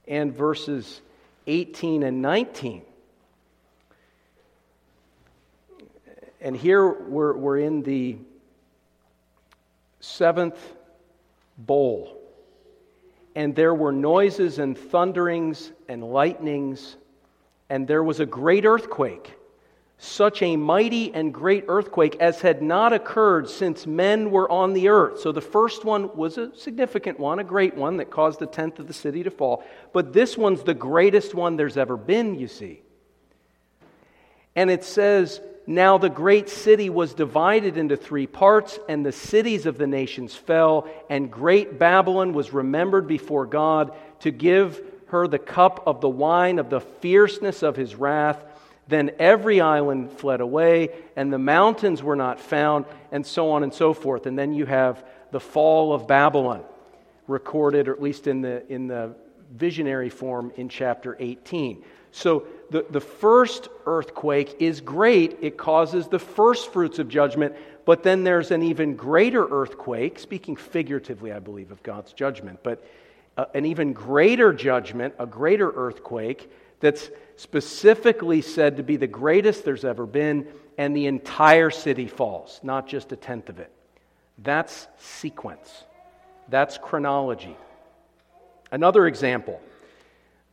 and 0.08 0.34
verses 0.34 1.00
18 1.46 2.02
and 2.02 2.20
19. 2.20 2.82
And 6.44 6.56
here 6.56 6.88
we're, 6.88 7.36
we're 7.36 7.58
in 7.58 7.82
the 7.82 8.18
seventh 9.98 10.58
bowl. 11.58 12.20
And 13.34 13.56
there 13.56 13.74
were 13.74 13.90
noises 13.90 14.60
and 14.60 14.78
thunderings 14.78 15.72
and 15.88 16.04
lightnings, 16.04 16.96
and 17.68 17.88
there 17.88 18.04
was 18.04 18.20
a 18.20 18.26
great 18.26 18.64
earthquake 18.64 19.34
such 20.04 20.42
a 20.42 20.56
mighty 20.56 21.14
and 21.14 21.32
great 21.32 21.64
earthquake 21.68 22.16
as 22.20 22.40
had 22.40 22.62
not 22.62 22.92
occurred 22.92 23.48
since 23.48 23.86
men 23.86 24.30
were 24.30 24.50
on 24.50 24.72
the 24.72 24.88
earth. 24.88 25.20
So 25.20 25.32
the 25.32 25.40
first 25.40 25.84
one 25.84 26.14
was 26.16 26.36
a 26.36 26.54
significant 26.54 27.18
one, 27.18 27.38
a 27.38 27.44
great 27.44 27.74
one 27.74 27.96
that 27.98 28.10
caused 28.10 28.38
the 28.38 28.46
tenth 28.46 28.78
of 28.78 28.86
the 28.86 28.92
city 28.92 29.22
to 29.22 29.30
fall. 29.30 29.64
But 29.92 30.12
this 30.12 30.36
one's 30.36 30.62
the 30.62 30.74
greatest 30.74 31.34
one 31.34 31.56
there's 31.56 31.76
ever 31.76 31.96
been, 31.96 32.34
you 32.34 32.48
see. 32.48 32.82
And 34.56 34.70
it 34.70 34.84
says, 34.84 35.40
Now 35.66 35.98
the 35.98 36.10
great 36.10 36.48
city 36.48 36.90
was 36.90 37.14
divided 37.14 37.76
into 37.76 37.96
three 37.96 38.26
parts, 38.26 38.78
and 38.88 39.04
the 39.04 39.12
cities 39.12 39.66
of 39.66 39.78
the 39.78 39.86
nations 39.86 40.34
fell, 40.34 40.88
and 41.08 41.30
great 41.30 41.78
Babylon 41.78 42.32
was 42.34 42.52
remembered 42.52 43.06
before 43.06 43.46
God 43.46 43.94
to 44.20 44.30
give 44.30 44.82
her 45.06 45.26
the 45.26 45.38
cup 45.38 45.84
of 45.86 46.00
the 46.00 46.08
wine 46.08 46.58
of 46.58 46.70
the 46.70 46.80
fierceness 46.80 47.62
of 47.62 47.76
his 47.76 47.94
wrath 47.94 48.44
then 48.86 49.12
every 49.18 49.60
island 49.60 50.12
fled 50.12 50.40
away, 50.40 50.90
and 51.16 51.32
the 51.32 51.38
mountains 51.38 52.02
were 52.02 52.16
not 52.16 52.40
found, 52.40 52.84
and 53.10 53.24
so 53.24 53.50
on 53.50 53.62
and 53.62 53.72
so 53.72 53.94
forth. 53.94 54.26
And 54.26 54.38
then 54.38 54.52
you 54.52 54.66
have 54.66 55.04
the 55.30 55.40
fall 55.40 55.92
of 55.92 56.06
Babylon 56.06 56.62
recorded, 57.26 57.88
or 57.88 57.94
at 57.94 58.02
least 58.02 58.26
in 58.26 58.42
the, 58.42 58.70
in 58.70 58.86
the 58.86 59.14
visionary 59.52 60.10
form, 60.10 60.52
in 60.56 60.68
chapter 60.68 61.16
18. 61.18 61.82
So 62.12 62.46
the, 62.74 62.84
the 62.90 63.00
first 63.00 63.68
earthquake 63.86 64.56
is 64.58 64.80
great. 64.80 65.38
It 65.40 65.56
causes 65.56 66.08
the 66.08 66.18
first 66.18 66.72
fruits 66.72 66.98
of 66.98 67.08
judgment, 67.08 67.54
but 67.84 68.02
then 68.02 68.24
there's 68.24 68.50
an 68.50 68.64
even 68.64 68.96
greater 68.96 69.46
earthquake, 69.46 70.18
speaking 70.18 70.56
figuratively, 70.56 71.30
I 71.30 71.38
believe, 71.38 71.70
of 71.70 71.80
God's 71.84 72.12
judgment, 72.12 72.58
but 72.64 72.84
uh, 73.36 73.44
an 73.54 73.64
even 73.64 73.92
greater 73.92 74.52
judgment, 74.52 75.14
a 75.20 75.26
greater 75.26 75.70
earthquake 75.70 76.50
that's 76.80 77.10
specifically 77.36 78.42
said 78.42 78.78
to 78.78 78.82
be 78.82 78.96
the 78.96 79.06
greatest 79.06 79.64
there's 79.64 79.84
ever 79.84 80.04
been, 80.04 80.44
and 80.76 80.96
the 80.96 81.06
entire 81.06 81.70
city 81.70 82.08
falls, 82.08 82.58
not 82.64 82.88
just 82.88 83.12
a 83.12 83.16
tenth 83.16 83.50
of 83.50 83.60
it. 83.60 83.70
That's 84.38 84.88
sequence, 84.98 85.84
that's 86.48 86.76
chronology. 86.76 87.56
Another 88.72 89.06
example 89.06 89.60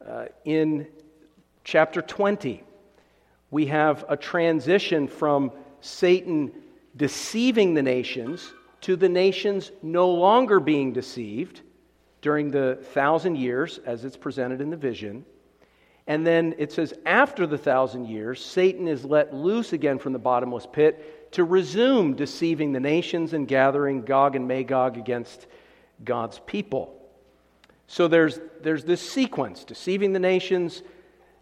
uh, 0.08 0.26
in 0.46 0.86
chapter 1.64 2.02
20, 2.02 2.64
we 3.50 3.66
have 3.68 4.06
a 4.10 4.18
transition 4.18 5.08
from 5.08 5.52
Satan 5.82 6.52
deceiving 6.96 7.74
the 7.74 7.82
nations 7.82 8.54
to 8.82 8.96
the 8.96 9.10
nations 9.10 9.72
no 9.82 10.10
longer 10.10 10.60
being 10.60 10.94
deceived 10.94 11.62
during 12.22 12.52
the 12.52 12.80
thousand 12.94 13.36
years 13.36 13.80
as 13.86 14.06
it's 14.06 14.18
presented 14.18 14.62
in 14.62 14.70
the 14.70 14.78
vision. 14.78 15.26
And 16.08 16.26
then 16.26 16.56
it 16.58 16.72
says, 16.72 16.94
after 17.06 17.46
the 17.46 17.58
thousand 17.58 18.08
years, 18.08 18.44
Satan 18.44 18.88
is 18.88 19.06
let 19.06 19.34
loose 19.34 19.74
again 19.74 20.00
from 20.00 20.14
the 20.14 20.20
bottomless 20.20 20.68
pit 20.72 21.32
to 21.34 21.44
resume 21.44 22.16
deceiving 22.16 22.74
the 22.74 22.80
nations 22.80 23.34
and 23.34 23.48
gathering 23.48 24.02
Gog 24.02 24.36
and 24.36 24.48
Magog 24.48 24.98
against 24.98 25.48
God's 26.04 26.40
people. 26.40 26.98
So 27.88 28.08
there's, 28.08 28.40
there's 28.62 28.84
this 28.84 29.02
sequence 29.02 29.64
deceiving 29.64 30.14
the 30.14 30.20
nations, 30.20 30.82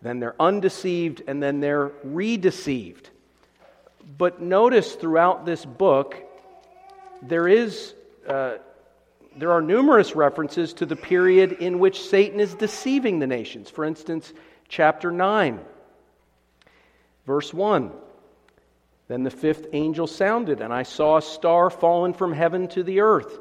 then 0.02 0.20
they're 0.20 0.40
undeceived, 0.40 1.24
and 1.28 1.42
then 1.42 1.60
they're 1.60 1.92
redeceived. 2.04 3.10
But 4.18 4.42
notice 4.42 4.96
throughout 4.96 5.46
this 5.46 5.66
book, 5.66 6.16
there 7.22 7.48
is. 7.48 7.94
Uh, 8.28 8.58
there 9.38 9.52
are 9.52 9.62
numerous 9.62 10.16
references 10.16 10.74
to 10.74 10.86
the 10.86 10.96
period 10.96 11.54
in 11.54 11.80
which 11.80 12.02
Satan 12.02 12.40
is 12.40 12.56
deceiving 12.56 13.20
the 13.20 13.28
nations. 13.28 13.70
For 13.70 13.86
instance, 13.86 14.34
chapter 14.68 15.12
9, 15.12 15.60
verse 17.26 17.54
1. 17.54 17.92
Then 19.08 19.24
the 19.24 19.32
fifth 19.32 19.68
angel 19.74 20.08
sounded, 20.08 20.62
and 20.62 20.74
I 20.74 20.84
saw 20.84 21.18
a 21.18 21.22
star 21.22 21.70
fallen 21.70 22.14
from 22.14 22.34
heaven 22.34 22.68
to 22.70 22.84
the 22.84 23.00
earth. 23.00 23.40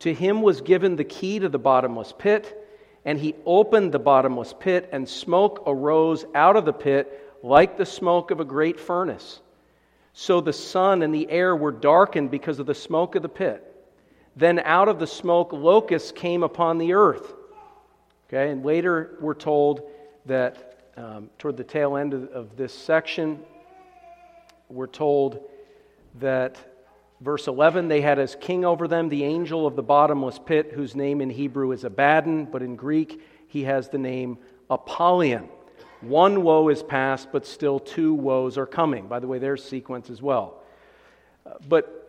To 0.00 0.14
him 0.14 0.42
was 0.42 0.60
given 0.60 0.96
the 0.96 1.04
key 1.04 1.38
to 1.38 1.48
the 1.48 1.58
bottomless 1.58 2.12
pit, 2.16 2.63
and 3.04 3.18
he 3.18 3.34
opened 3.44 3.92
the 3.92 3.98
bottomless 3.98 4.54
pit, 4.58 4.88
and 4.92 5.08
smoke 5.08 5.62
arose 5.66 6.24
out 6.34 6.56
of 6.56 6.64
the 6.64 6.72
pit 6.72 7.20
like 7.42 7.76
the 7.76 7.86
smoke 7.86 8.30
of 8.30 8.40
a 8.40 8.44
great 8.44 8.80
furnace. 8.80 9.40
So 10.14 10.40
the 10.40 10.52
sun 10.52 11.02
and 11.02 11.14
the 11.14 11.28
air 11.28 11.54
were 11.54 11.72
darkened 11.72 12.30
because 12.30 12.58
of 12.58 12.66
the 12.66 12.74
smoke 12.74 13.16
of 13.16 13.22
the 13.22 13.28
pit. 13.28 13.70
Then 14.36 14.60
out 14.60 14.88
of 14.88 14.98
the 14.98 15.06
smoke, 15.06 15.52
locusts 15.52 16.12
came 16.12 16.42
upon 16.42 16.78
the 16.78 16.94
earth. 16.94 17.34
Okay, 18.28 18.50
and 18.50 18.64
later 18.64 19.16
we're 19.20 19.34
told 19.34 19.82
that 20.26 20.90
um, 20.96 21.28
toward 21.38 21.56
the 21.56 21.64
tail 21.64 21.96
end 21.96 22.14
of, 22.14 22.28
of 22.30 22.56
this 22.56 22.72
section, 22.72 23.40
we're 24.68 24.86
told 24.86 25.42
that 26.20 26.56
verse 27.24 27.48
11 27.48 27.88
they 27.88 28.02
had 28.02 28.18
as 28.18 28.36
king 28.38 28.64
over 28.64 28.86
them. 28.86 29.08
The 29.08 29.24
angel 29.24 29.66
of 29.66 29.76
the 29.76 29.82
bottomless 29.82 30.38
pit 30.38 30.72
whose 30.74 30.94
name 30.94 31.20
in 31.20 31.30
hebrew 31.30 31.72
is 31.72 31.84
abaddon 31.84 32.44
but 32.44 32.62
in 32.62 32.76
greek 32.76 33.22
he 33.48 33.64
has 33.64 33.88
the 33.88 33.98
name 33.98 34.38
apollyon. 34.68 35.48
One 36.02 36.42
woe 36.42 36.68
is 36.68 36.82
past 36.82 37.28
but 37.32 37.46
still 37.46 37.80
two 37.80 38.12
woes 38.12 38.58
are 38.58 38.66
coming. 38.66 39.08
By 39.08 39.20
the 39.20 39.26
way 39.26 39.38
there's 39.38 39.64
sequence 39.64 40.10
as 40.10 40.20
well. 40.20 40.62
But 41.66 42.00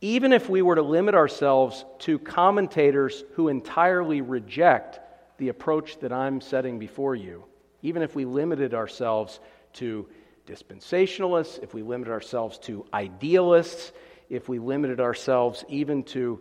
even 0.00 0.32
if 0.32 0.50
we 0.50 0.62
were 0.62 0.74
to 0.74 0.82
limit 0.82 1.14
ourselves 1.14 1.84
to 2.00 2.18
commentators 2.18 3.24
who 3.34 3.48
entirely 3.48 4.20
reject 4.20 5.00
the 5.38 5.48
approach 5.48 5.98
that 6.00 6.12
I'm 6.12 6.40
setting 6.40 6.78
before 6.78 7.14
you, 7.14 7.44
even 7.82 8.02
if 8.02 8.14
we 8.14 8.24
limited 8.24 8.74
ourselves 8.74 9.40
to 9.74 10.06
dispensationalists, 10.46 11.62
if 11.62 11.72
we 11.72 11.82
limited 11.82 12.12
ourselves 12.12 12.58
to 12.58 12.84
idealists, 12.92 13.92
if 14.28 14.48
we 14.48 14.58
limited 14.58 15.00
ourselves 15.00 15.64
even 15.68 16.02
to 16.04 16.40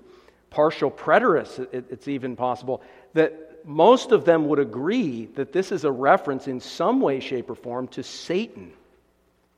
partial 0.49 0.91
preterists, 0.91 1.67
it's 1.71 2.07
even 2.07 2.35
possible 2.35 2.81
that 3.13 3.65
most 3.65 4.11
of 4.11 4.25
them 4.25 4.47
would 4.49 4.59
agree 4.59 5.27
that 5.35 5.53
this 5.53 5.71
is 5.71 5.83
a 5.83 5.91
reference 5.91 6.47
in 6.47 6.59
some 6.59 6.99
way, 6.99 7.19
shape, 7.19 7.49
or 7.49 7.55
form 7.55 7.87
to 7.89 8.03
Satan, 8.03 8.73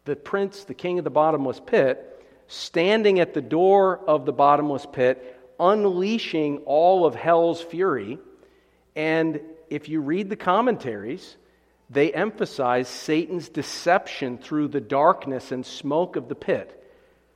the 0.06 0.16
prince, 0.16 0.64
the 0.64 0.74
king 0.74 1.00
of 1.00 1.04
the 1.04 1.10
bottomless 1.10 1.60
pit, 1.66 2.12
standing 2.48 3.20
at 3.20 3.34
the 3.34 3.42
door 3.42 4.00
of 4.08 4.26
the 4.26 4.32
bottomless 4.32 4.86
pit, 4.92 5.42
unleashing 5.60 6.60
all 6.66 7.06
of 7.06 7.16
hell's 7.16 7.62
fury 7.62 8.20
and 8.96 9.42
if 9.70 9.90
you 9.90 10.00
read 10.02 10.30
the 10.30 10.36
commentaries, 10.36 11.36
they 11.90 12.14
emphasize 12.14 12.88
Satan's 12.88 13.50
deception 13.50 14.38
through 14.38 14.70
the 14.70 14.82
darkness 14.82 15.52
and 15.52 15.66
smoke 15.66 16.16
of 16.16 16.30
the 16.30 16.36
pit. 16.36 16.82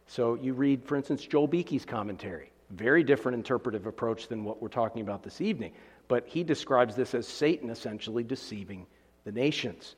So 0.10 0.34
you 0.34 0.54
read, 0.54 0.84
for 0.86 0.96
instance, 0.96 1.24
Joel 1.24 1.48
Beeke's 1.48 1.86
commentary. 1.86 2.52
Very 2.72 3.04
different 3.04 3.36
interpretive 3.36 3.86
approach 3.86 4.28
than 4.28 4.44
what 4.44 4.60
we're 4.60 4.68
talking 4.68 5.04
about 5.04 5.22
this 5.22 5.40
evening. 5.40 5.72
But 6.08 6.28
he 6.28 6.44
describes 6.44 6.96
this 6.96 7.14
as 7.14 7.28
Satan 7.28 7.70
essentially 7.70 8.24
deceiving 8.24 8.88
the 9.24 9.32
nations. 9.32 9.96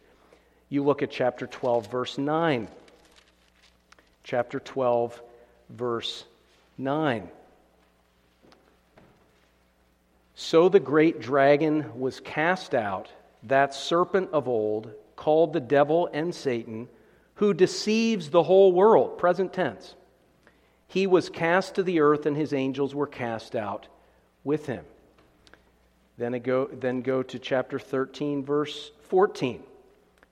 You 0.67 0.83
look 0.83 1.01
at 1.01 1.11
chapter 1.11 1.47
12, 1.47 1.89
verse 1.89 2.17
9. 2.17 2.67
Chapter 4.25 4.59
12, 4.59 5.21
verse 5.69 6.25
9. 6.77 7.29
So 10.35 10.67
the 10.67 10.79
great 10.81 11.21
dragon 11.21 11.97
was 11.97 12.19
cast 12.19 12.75
out, 12.75 13.09
that 13.43 13.73
serpent 13.73 14.31
of 14.33 14.49
old, 14.49 14.91
called 15.15 15.53
the 15.53 15.61
devil 15.61 16.09
and 16.11 16.35
Satan, 16.35 16.89
who 17.35 17.53
deceives 17.53 18.29
the 18.29 18.43
whole 18.43 18.73
world. 18.73 19.17
Present 19.17 19.53
tense. 19.53 19.95
He 20.91 21.07
was 21.07 21.29
cast 21.29 21.75
to 21.75 21.83
the 21.83 22.01
earth, 22.01 22.25
and 22.25 22.35
his 22.35 22.51
angels 22.51 22.93
were 22.93 23.07
cast 23.07 23.55
out 23.55 23.87
with 24.43 24.65
him. 24.65 24.83
Then 26.17 26.33
go, 26.39 26.65
then 26.65 27.01
go 27.01 27.23
to 27.23 27.39
chapter 27.39 27.79
13, 27.79 28.43
verse 28.43 28.91
14. 29.03 29.63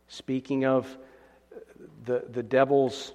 Speaking 0.09 0.65
of 0.65 0.97
the, 2.03 2.25
the 2.29 2.43
devil's 2.43 3.13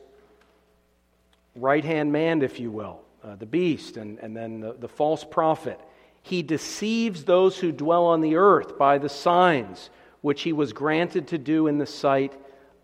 right 1.55 1.85
hand 1.85 2.13
man, 2.13 2.41
if 2.41 2.59
you 2.59 2.71
will, 2.71 3.03
uh, 3.23 3.37
the 3.37 3.45
beast, 3.45 3.99
and, 3.99 4.19
and 4.21 4.35
then 4.35 4.61
the, 4.61 4.73
the 4.73 4.89
false 4.89 5.23
prophet. 5.23 5.79
He 6.23 6.43
deceives 6.43 7.25
those 7.25 7.59
who 7.59 7.73
dwell 7.73 8.07
on 8.07 8.23
the 8.23 8.37
earth 8.37 8.79
by 8.79 8.97
the 8.97 9.11
signs 9.11 9.91
which 10.23 10.41
he 10.41 10.55
was 10.55 10.73
granted 10.73 11.29
to 11.29 11.37
do 11.37 11.67
in 11.67 11.77
the 11.77 11.85
sight 11.85 12.33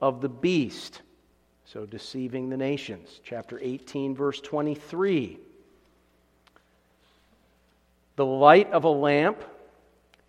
of 0.02 0.20
the 0.20 0.28
beast. 0.28 1.00
So, 1.72 1.86
deceiving 1.86 2.48
the 2.48 2.56
nations. 2.56 3.20
Chapter 3.22 3.56
18, 3.62 4.16
verse 4.16 4.40
23. 4.40 5.38
The 8.16 8.26
light 8.26 8.72
of 8.72 8.82
a 8.82 8.88
lamp 8.88 9.44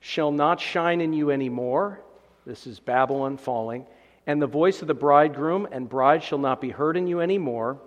shall 0.01 0.31
not 0.31 0.61
shine 0.61 1.01
in 1.01 1.13
you 1.13 1.31
anymore. 1.31 1.99
This 2.45 2.67
is 2.67 2.79
Babylon 2.79 3.37
falling. 3.37 3.87
And 4.27 4.39
the 4.39 4.45
voice 4.45 4.83
of 4.83 4.87
the 4.87 4.93
bridegroom 4.93 5.67
and 5.71 5.89
bride 5.89 6.21
shall 6.21 6.37
not 6.37 6.61
be 6.61 6.69
heard 6.69 6.95
in 6.95 7.07
you 7.07 7.21
anymore. 7.21 7.79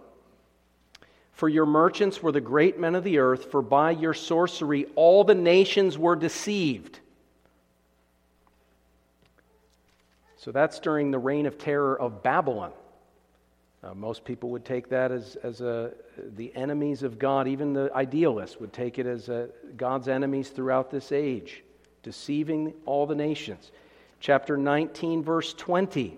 For 1.31 1.49
your 1.49 1.67
merchants 1.67 2.21
were 2.21 2.33
the 2.33 2.41
great 2.41 2.81
men 2.81 2.97
of 2.97 3.05
the 3.05 3.19
earth, 3.19 3.53
for 3.53 3.63
by 3.63 3.93
your 3.93 4.15
sorcery 4.15 4.87
all 4.97 5.23
the 5.23 5.37
nations 5.37 5.97
were 5.97 6.17
deceived. 6.17 6.99
So 10.39 10.51
that's 10.51 10.81
during 10.81 11.13
the 11.13 11.21
reign 11.21 11.47
of 11.47 11.57
terror 11.57 11.97
of 11.97 12.25
Babylon. 12.25 12.73
Uh, 13.85 13.93
most 13.95 14.25
people 14.25 14.49
would 14.49 14.65
take 14.65 14.89
that 14.89 15.13
as, 15.13 15.37
as 15.43 15.61
a, 15.61 15.93
the 16.37 16.55
enemies 16.55 17.03
of 17.03 17.19
God. 17.19 17.47
Even 17.47 17.75
the 17.75 17.91
idealists 17.95 18.59
would 18.59 18.73
take 18.73 18.99
it 18.99 19.07
as 19.07 19.29
a, 19.29 19.49
God's 19.77 20.09
enemies 20.09 20.49
throughout 20.49 20.91
this 20.91 21.13
age, 21.13 21.63
deceiving 22.03 22.73
all 22.87 23.07
the 23.07 23.15
nations. 23.15 23.73
Chapter 24.21 24.57
19, 24.57 25.23
verse 25.23 25.53
20. 25.53 26.17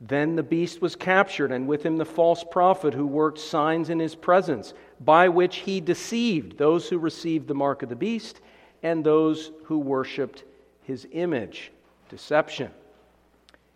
Then 0.00 0.34
the 0.34 0.42
beast 0.42 0.80
was 0.80 0.96
captured, 0.96 1.52
and 1.52 1.68
with 1.68 1.84
him 1.84 1.98
the 1.98 2.06
false 2.06 2.42
prophet 2.42 2.94
who 2.94 3.06
worked 3.06 3.38
signs 3.38 3.90
in 3.90 4.00
his 4.00 4.14
presence, 4.14 4.72
by 5.00 5.28
which 5.28 5.56
he 5.56 5.80
deceived 5.80 6.56
those 6.56 6.88
who 6.88 6.98
received 6.98 7.48
the 7.48 7.54
mark 7.54 7.82
of 7.82 7.90
the 7.90 7.96
beast 7.96 8.40
and 8.82 9.04
those 9.04 9.52
who 9.64 9.78
worshiped 9.78 10.44
his 10.84 11.06
image. 11.12 11.70
Deception. 12.08 12.70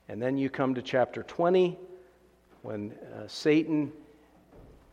And 0.08 0.20
then 0.20 0.38
you 0.38 0.48
come 0.48 0.74
to 0.74 0.82
chapter 0.82 1.22
20, 1.22 1.78
when 2.62 2.92
uh, 3.14 3.26
Satan, 3.26 3.92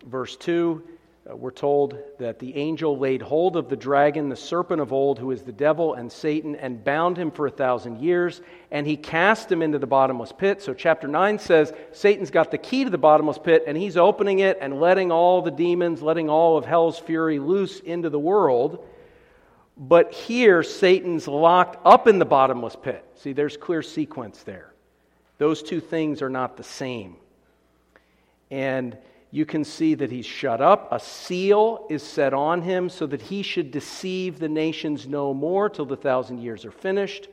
verse 0.05 0.35
2, 0.37 0.83
uh, 1.29 1.35
we're 1.37 1.51
told 1.51 1.97
that 2.19 2.37
the 2.39 2.55
angel 2.57 2.97
laid 2.97 3.21
hold 3.21 3.55
of 3.55 3.69
the 3.69 3.75
dragon, 3.77 4.27
the 4.27 4.35
serpent 4.35 4.81
of 4.81 4.91
old, 4.91 5.17
who 5.17 5.31
is 5.31 5.41
the 5.43 5.53
devil 5.53 5.93
and 5.93 6.11
Satan, 6.11 6.55
and 6.57 6.83
bound 6.83 7.17
him 7.17 7.31
for 7.31 7.47
a 7.47 7.51
thousand 7.51 8.01
years, 8.01 8.41
and 8.71 8.85
he 8.85 8.97
cast 8.97 9.49
him 9.49 9.61
into 9.61 9.79
the 9.79 9.87
bottomless 9.87 10.33
pit. 10.33 10.61
So, 10.61 10.73
chapter 10.73 11.07
9 11.07 11.39
says 11.39 11.71
Satan's 11.93 12.29
got 12.29 12.51
the 12.51 12.57
key 12.57 12.83
to 12.83 12.89
the 12.89 12.97
bottomless 12.97 13.37
pit, 13.37 13.63
and 13.67 13.77
he's 13.77 13.95
opening 13.95 14.39
it 14.39 14.57
and 14.59 14.81
letting 14.81 15.11
all 15.11 15.41
the 15.41 15.51
demons, 15.51 16.01
letting 16.01 16.29
all 16.29 16.57
of 16.57 16.65
hell's 16.65 16.99
fury 16.99 17.39
loose 17.39 17.79
into 17.79 18.09
the 18.09 18.19
world. 18.19 18.85
But 19.77 20.13
here, 20.13 20.61
Satan's 20.61 21.27
locked 21.27 21.79
up 21.85 22.05
in 22.07 22.19
the 22.19 22.25
bottomless 22.25 22.75
pit. 22.75 23.03
See, 23.15 23.31
there's 23.31 23.55
clear 23.55 23.81
sequence 23.81 24.43
there. 24.43 24.73
Those 25.37 25.63
two 25.63 25.79
things 25.79 26.21
are 26.21 26.29
not 26.29 26.57
the 26.57 26.63
same. 26.63 27.15
And 28.53 28.95
you 29.31 29.47
can 29.47 29.63
see 29.63 29.95
that 29.95 30.11
he's 30.11 30.27
shut 30.27 30.61
up. 30.61 30.89
A 30.91 30.99
seal 30.99 31.87
is 31.89 32.03
set 32.03 32.35
on 32.35 32.61
him 32.61 32.87
so 32.87 33.07
that 33.07 33.19
he 33.19 33.41
should 33.41 33.71
deceive 33.71 34.37
the 34.37 34.47
nations 34.47 35.07
no 35.07 35.33
more 35.33 35.69
till 35.69 35.87
the 35.87 35.97
thousand 35.97 36.37
years 36.37 36.63
are 36.63 36.71
finished. 36.71 37.29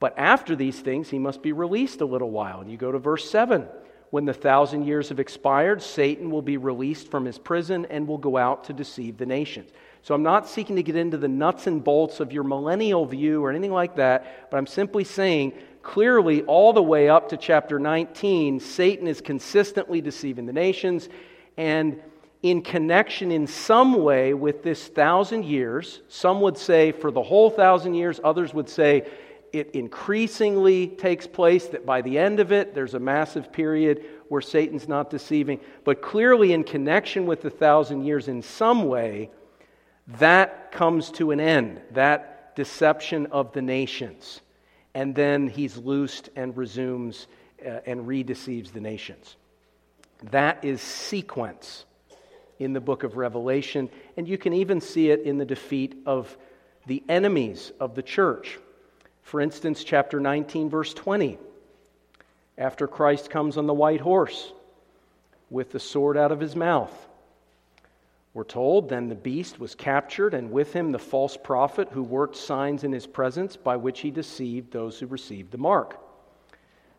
But 0.00 0.14
after 0.16 0.56
these 0.56 0.80
things, 0.80 1.10
he 1.10 1.18
must 1.18 1.42
be 1.42 1.52
released 1.52 2.00
a 2.00 2.06
little 2.06 2.30
while. 2.30 2.62
And 2.62 2.70
you 2.70 2.78
go 2.78 2.90
to 2.90 2.98
verse 2.98 3.30
7. 3.30 3.68
When 4.08 4.24
the 4.24 4.32
thousand 4.32 4.86
years 4.86 5.10
have 5.10 5.20
expired, 5.20 5.82
Satan 5.82 6.30
will 6.30 6.40
be 6.40 6.56
released 6.56 7.10
from 7.10 7.26
his 7.26 7.38
prison 7.38 7.86
and 7.90 8.08
will 8.08 8.16
go 8.16 8.38
out 8.38 8.64
to 8.64 8.72
deceive 8.72 9.18
the 9.18 9.26
nations. 9.26 9.70
So 10.00 10.14
I'm 10.14 10.22
not 10.22 10.48
seeking 10.48 10.76
to 10.76 10.82
get 10.82 10.96
into 10.96 11.18
the 11.18 11.28
nuts 11.28 11.66
and 11.66 11.84
bolts 11.84 12.18
of 12.20 12.32
your 12.32 12.44
millennial 12.44 13.04
view 13.04 13.44
or 13.44 13.50
anything 13.50 13.72
like 13.72 13.96
that, 13.96 14.50
but 14.50 14.56
I'm 14.56 14.66
simply 14.66 15.04
saying 15.04 15.52
clearly, 15.86 16.42
all 16.42 16.72
the 16.72 16.82
way 16.82 17.08
up 17.08 17.28
to 17.28 17.36
chapter 17.36 17.78
19, 17.78 18.58
Satan 18.58 19.06
is 19.06 19.20
consistently 19.20 20.00
deceiving 20.00 20.44
the 20.44 20.52
nations. 20.52 21.08
And 21.56 22.02
in 22.42 22.62
connection 22.62 23.30
in 23.30 23.46
some 23.46 24.02
way 24.02 24.34
with 24.34 24.64
this 24.64 24.88
thousand 24.88 25.44
years, 25.44 26.02
some 26.08 26.40
would 26.40 26.58
say 26.58 26.90
for 26.90 27.12
the 27.12 27.22
whole 27.22 27.50
thousand 27.50 27.94
years, 27.94 28.18
others 28.24 28.52
would 28.52 28.68
say 28.68 29.08
it 29.52 29.70
increasingly 29.76 30.88
takes 30.88 31.28
place, 31.28 31.68
that 31.68 31.86
by 31.86 32.02
the 32.02 32.18
end 32.18 32.40
of 32.40 32.50
it, 32.50 32.74
there's 32.74 32.94
a 32.94 33.00
massive 33.00 33.52
period 33.52 34.04
where 34.28 34.42
Satan's 34.42 34.88
not 34.88 35.08
deceiving. 35.08 35.60
But 35.84 36.02
clearly, 36.02 36.52
in 36.52 36.64
connection 36.64 37.26
with 37.26 37.42
the 37.42 37.50
thousand 37.50 38.04
years, 38.04 38.26
in 38.26 38.42
some 38.42 38.86
way, 38.86 39.30
that 40.18 40.72
comes 40.72 41.12
to 41.12 41.30
an 41.30 41.38
end, 41.38 41.80
that 41.92 42.56
deception 42.56 43.26
of 43.26 43.52
the 43.52 43.62
nations 43.62 44.40
and 44.96 45.14
then 45.14 45.46
he's 45.46 45.76
loosed 45.76 46.30
and 46.36 46.56
resumes 46.56 47.26
uh, 47.62 47.80
and 47.84 48.06
redeceives 48.06 48.72
the 48.72 48.80
nations. 48.80 49.36
That 50.30 50.64
is 50.64 50.80
sequence 50.80 51.84
in 52.58 52.72
the 52.72 52.80
book 52.80 53.02
of 53.02 53.18
Revelation, 53.18 53.90
and 54.16 54.26
you 54.26 54.38
can 54.38 54.54
even 54.54 54.80
see 54.80 55.10
it 55.10 55.20
in 55.20 55.36
the 55.36 55.44
defeat 55.44 55.94
of 56.06 56.34
the 56.86 57.04
enemies 57.10 57.72
of 57.78 57.94
the 57.94 58.02
church. 58.02 58.58
For 59.22 59.42
instance, 59.42 59.84
chapter 59.84 60.18
19, 60.18 60.70
verse 60.70 60.94
20. 60.94 61.36
After 62.56 62.88
Christ 62.88 63.28
comes 63.28 63.58
on 63.58 63.66
the 63.66 63.74
white 63.74 64.00
horse 64.00 64.50
with 65.50 65.72
the 65.72 65.80
sword 65.80 66.16
out 66.16 66.32
of 66.32 66.40
his 66.40 66.56
mouth, 66.56 67.05
we're 68.36 68.44
told, 68.44 68.90
then 68.90 69.08
the 69.08 69.14
beast 69.14 69.58
was 69.58 69.74
captured, 69.74 70.34
and 70.34 70.50
with 70.50 70.70
him 70.70 70.92
the 70.92 70.98
false 70.98 71.38
prophet 71.38 71.88
who 71.90 72.02
worked 72.02 72.36
signs 72.36 72.84
in 72.84 72.92
his 72.92 73.06
presence 73.06 73.56
by 73.56 73.76
which 73.76 74.00
he 74.00 74.10
deceived 74.10 74.70
those 74.70 75.00
who 75.00 75.06
received 75.06 75.50
the 75.50 75.56
mark. 75.56 75.98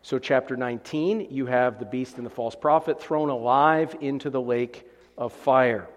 So, 0.02 0.18
chapter 0.18 0.56
19, 0.56 1.28
you 1.30 1.46
have 1.46 1.78
the 1.78 1.84
beast 1.84 2.16
and 2.16 2.26
the 2.26 2.30
false 2.30 2.56
prophet 2.56 3.00
thrown 3.00 3.28
alive 3.28 3.94
into 4.00 4.30
the 4.30 4.40
lake 4.40 4.84
of 5.16 5.32
fire. 5.32 5.88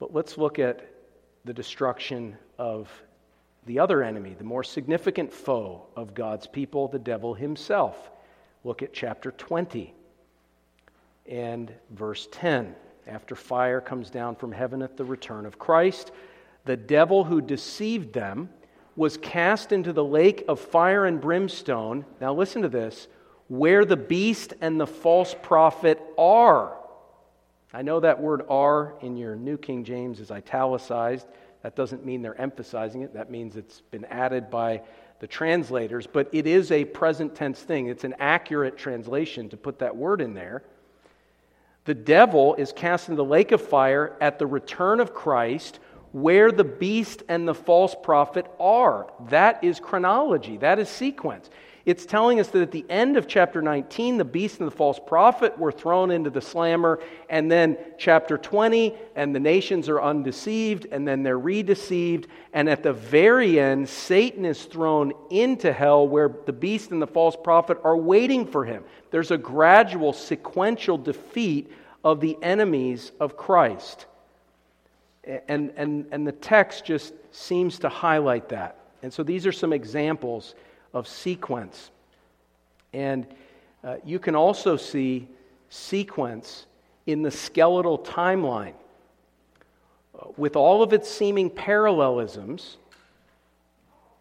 But 0.00 0.12
let's 0.12 0.36
look 0.36 0.58
at 0.58 0.84
the 1.44 1.54
destruction 1.54 2.36
of 2.58 2.90
the 3.66 3.78
other 3.78 4.02
enemy, 4.02 4.34
the 4.36 4.42
more 4.42 4.64
significant 4.64 5.32
foe 5.32 5.86
of 5.94 6.12
God's 6.12 6.48
people, 6.48 6.88
the 6.88 6.98
devil 6.98 7.34
himself. 7.34 8.10
Look 8.64 8.82
at 8.82 8.92
chapter 8.92 9.30
20 9.30 9.94
and 11.30 11.72
verse 11.90 12.28
10. 12.32 12.74
After 13.06 13.34
fire 13.34 13.80
comes 13.80 14.10
down 14.10 14.36
from 14.36 14.52
heaven 14.52 14.82
at 14.82 14.96
the 14.96 15.04
return 15.04 15.46
of 15.46 15.58
Christ, 15.58 16.12
the 16.64 16.76
devil 16.76 17.24
who 17.24 17.40
deceived 17.40 18.12
them 18.12 18.50
was 18.96 19.16
cast 19.16 19.72
into 19.72 19.92
the 19.92 20.04
lake 20.04 20.44
of 20.48 20.60
fire 20.60 21.06
and 21.06 21.20
brimstone. 21.20 22.04
Now, 22.20 22.34
listen 22.34 22.62
to 22.62 22.68
this 22.68 23.08
where 23.48 23.84
the 23.84 23.96
beast 23.96 24.52
and 24.60 24.80
the 24.80 24.86
false 24.86 25.34
prophet 25.42 26.00
are. 26.16 26.76
I 27.72 27.82
know 27.82 28.00
that 28.00 28.20
word 28.20 28.42
are 28.48 28.94
in 29.00 29.16
your 29.16 29.34
New 29.34 29.56
King 29.56 29.84
James 29.84 30.20
is 30.20 30.30
italicized. 30.30 31.26
That 31.62 31.74
doesn't 31.74 32.04
mean 32.04 32.22
they're 32.22 32.40
emphasizing 32.40 33.02
it, 33.02 33.14
that 33.14 33.30
means 33.30 33.56
it's 33.56 33.80
been 33.80 34.04
added 34.06 34.50
by 34.50 34.82
the 35.20 35.26
translators, 35.26 36.06
but 36.06 36.28
it 36.32 36.46
is 36.46 36.70
a 36.70 36.84
present 36.84 37.34
tense 37.34 37.60
thing. 37.60 37.88
It's 37.88 38.04
an 38.04 38.14
accurate 38.18 38.78
translation 38.78 39.48
to 39.50 39.56
put 39.56 39.78
that 39.80 39.96
word 39.96 40.20
in 40.20 40.32
there. 40.32 40.62
The 41.84 41.94
devil 41.94 42.54
is 42.56 42.72
cast 42.72 43.08
into 43.08 43.16
the 43.16 43.24
lake 43.24 43.52
of 43.52 43.60
fire 43.60 44.16
at 44.20 44.38
the 44.38 44.46
return 44.46 45.00
of 45.00 45.14
Christ, 45.14 45.78
where 46.12 46.52
the 46.52 46.64
beast 46.64 47.22
and 47.28 47.46
the 47.46 47.54
false 47.54 47.94
prophet 48.02 48.46
are. 48.58 49.12
That 49.28 49.62
is 49.64 49.80
chronology, 49.80 50.56
that 50.58 50.78
is 50.78 50.88
sequence. 50.88 51.48
It's 51.86 52.04
telling 52.04 52.40
us 52.40 52.48
that 52.48 52.60
at 52.60 52.70
the 52.70 52.84
end 52.90 53.16
of 53.16 53.26
chapter 53.26 53.62
19, 53.62 54.18
the 54.18 54.24
beast 54.24 54.60
and 54.60 54.66
the 54.66 54.74
false 54.74 55.00
prophet 55.04 55.58
were 55.58 55.72
thrown 55.72 56.10
into 56.10 56.28
the 56.28 56.40
slammer, 56.40 57.00
and 57.30 57.50
then 57.50 57.78
chapter 57.96 58.36
20, 58.36 58.94
and 59.16 59.34
the 59.34 59.40
nations 59.40 59.88
are 59.88 60.00
undeceived, 60.00 60.86
and 60.92 61.08
then 61.08 61.22
they're 61.22 61.38
redeceived, 61.38 62.26
and 62.52 62.68
at 62.68 62.82
the 62.82 62.92
very 62.92 63.58
end, 63.58 63.88
Satan 63.88 64.44
is 64.44 64.64
thrown 64.64 65.12
into 65.30 65.72
hell 65.72 66.06
where 66.06 66.30
the 66.44 66.52
beast 66.52 66.90
and 66.90 67.00
the 67.00 67.06
false 67.06 67.36
prophet 67.42 67.78
are 67.82 67.96
waiting 67.96 68.46
for 68.46 68.64
him. 68.64 68.84
There's 69.10 69.30
a 69.30 69.38
gradual, 69.38 70.12
sequential 70.12 70.98
defeat 70.98 71.72
of 72.04 72.20
the 72.20 72.36
enemies 72.42 73.12
of 73.20 73.36
Christ. 73.36 74.06
And, 75.24 75.72
and, 75.76 76.06
and 76.12 76.26
the 76.26 76.32
text 76.32 76.84
just 76.84 77.14
seems 77.30 77.78
to 77.80 77.88
highlight 77.88 78.50
that. 78.50 78.76
And 79.02 79.12
so 79.12 79.22
these 79.22 79.46
are 79.46 79.52
some 79.52 79.72
examples 79.72 80.54
of 80.92 81.06
sequence 81.06 81.90
And 82.92 83.26
uh, 83.84 83.96
you 84.04 84.18
can 84.18 84.34
also 84.34 84.76
see 84.76 85.28
sequence 85.68 86.66
in 87.06 87.22
the 87.22 87.30
skeletal 87.30 87.98
timeline. 87.98 88.74
With 90.36 90.56
all 90.56 90.82
of 90.82 90.92
its 90.92 91.10
seeming 91.10 91.48
parallelisms, 91.48 92.76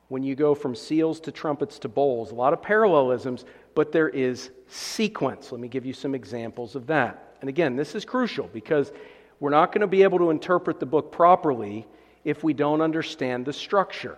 when 0.07 0.23
you 0.23 0.35
go 0.35 0.55
from 0.55 0.75
seals 0.75 1.19
to 1.21 1.31
trumpets 1.31 1.79
to 1.79 1.87
bowls, 1.89 2.31
a 2.31 2.35
lot 2.35 2.53
of 2.53 2.61
parallelisms, 2.61 3.45
but 3.75 3.91
there 3.91 4.09
is 4.09 4.51
sequence. 4.67 5.51
Let 5.51 5.59
me 5.59 5.67
give 5.67 5.85
you 5.85 5.93
some 5.93 6.15
examples 6.15 6.75
of 6.75 6.87
that. 6.87 7.35
And 7.41 7.49
again, 7.49 7.75
this 7.75 7.95
is 7.95 8.05
crucial 8.05 8.49
because 8.53 8.91
we're 9.39 9.49
not 9.49 9.71
going 9.71 9.81
to 9.81 9.87
be 9.87 10.03
able 10.03 10.19
to 10.19 10.29
interpret 10.29 10.79
the 10.79 10.85
book 10.85 11.11
properly 11.11 11.85
if 12.23 12.43
we 12.43 12.53
don't 12.53 12.81
understand 12.81 13.45
the 13.45 13.53
structure. 13.53 14.17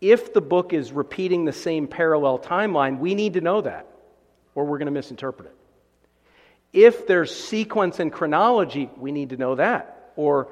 If 0.00 0.32
the 0.32 0.40
book 0.40 0.72
is 0.72 0.92
repeating 0.92 1.44
the 1.44 1.52
same 1.52 1.88
parallel 1.88 2.38
timeline, 2.38 2.98
we 2.98 3.14
need 3.14 3.34
to 3.34 3.40
know 3.40 3.60
that, 3.62 3.86
or 4.54 4.64
we're 4.64 4.78
going 4.78 4.86
to 4.86 4.92
misinterpret 4.92 5.48
it. 5.48 5.54
If 6.72 7.06
there's 7.06 7.34
sequence 7.34 7.98
and 7.98 8.12
chronology, 8.12 8.90
we 8.96 9.10
need 9.10 9.30
to 9.30 9.36
know 9.36 9.54
that. 9.54 10.12
Or, 10.16 10.48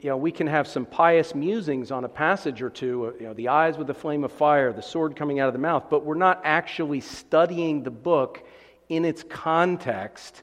you 0.00 0.10
know, 0.10 0.16
we 0.16 0.30
can 0.30 0.46
have 0.46 0.68
some 0.68 0.86
pious 0.86 1.34
musings 1.34 1.90
on 1.90 2.04
a 2.04 2.08
passage 2.08 2.62
or 2.62 2.70
two, 2.70 3.06
uh, 3.06 3.12
you 3.18 3.26
know, 3.26 3.34
the 3.34 3.48
eyes 3.48 3.76
with 3.76 3.86
the 3.86 3.94
flame 3.94 4.24
of 4.24 4.32
fire, 4.32 4.72
the 4.72 4.82
sword 4.82 5.16
coming 5.16 5.40
out 5.40 5.48
of 5.48 5.54
the 5.54 5.58
mouth, 5.58 5.84
but 5.90 6.04
we're 6.04 6.14
not 6.14 6.40
actually 6.44 7.00
studying 7.00 7.82
the 7.82 7.90
book 7.90 8.46
in 8.88 9.04
its 9.04 9.24
context 9.24 10.42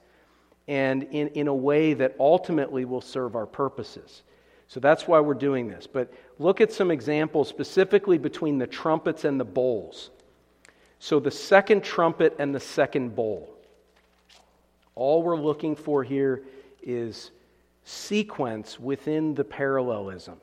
and 0.68 1.04
in, 1.04 1.30
in 1.30 1.48
a 1.48 1.56
way 1.56 1.94
that 1.94 2.16
ultimately 2.20 2.86
will 2.86 3.02
serve 3.02 3.36
our 3.36 3.46
purposes. 3.46 4.24
So 4.68 4.80
that's 4.80 5.08
why 5.08 5.20
we're 5.20 5.34
doing 5.34 5.68
this. 5.68 5.88
But 5.88 6.12
look 6.40 6.62
at 6.62 6.72
some 6.72 6.90
examples 6.90 7.48
specifically 7.48 8.18
between 8.18 8.58
the 8.58 8.68
trumpets 8.68 9.24
and 9.24 9.40
the 9.40 9.46
bowls. 9.46 10.10
So 11.00 11.20
the 11.20 11.32
second 11.32 11.84
trumpet 11.84 12.36
and 12.40 12.56
the 12.56 12.60
second 12.60 13.16
bowl. 13.16 13.50
All 14.96 15.22
we're 15.22 15.38
looking 15.38 15.76
for 15.76 16.04
here 16.04 16.44
is 16.82 17.32
sequence 17.84 18.80
within 18.80 19.36
the 19.36 19.44
parallelism. 19.44 20.40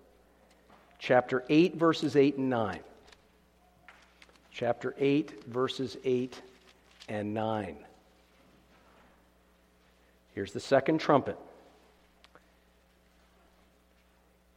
Chapter 0.99 1.45
8, 1.49 1.77
verses 1.77 2.15
8 2.15 2.37
and 2.37 2.51
9. 2.51 2.81
Chapter 4.53 4.95
8, 4.99 5.45
verses 5.47 5.97
8 6.05 6.43
and 7.09 7.33
9. 7.33 7.77
Here's 10.35 10.53
the 10.53 10.61
second 10.61 10.99
trumpet. 10.99 11.39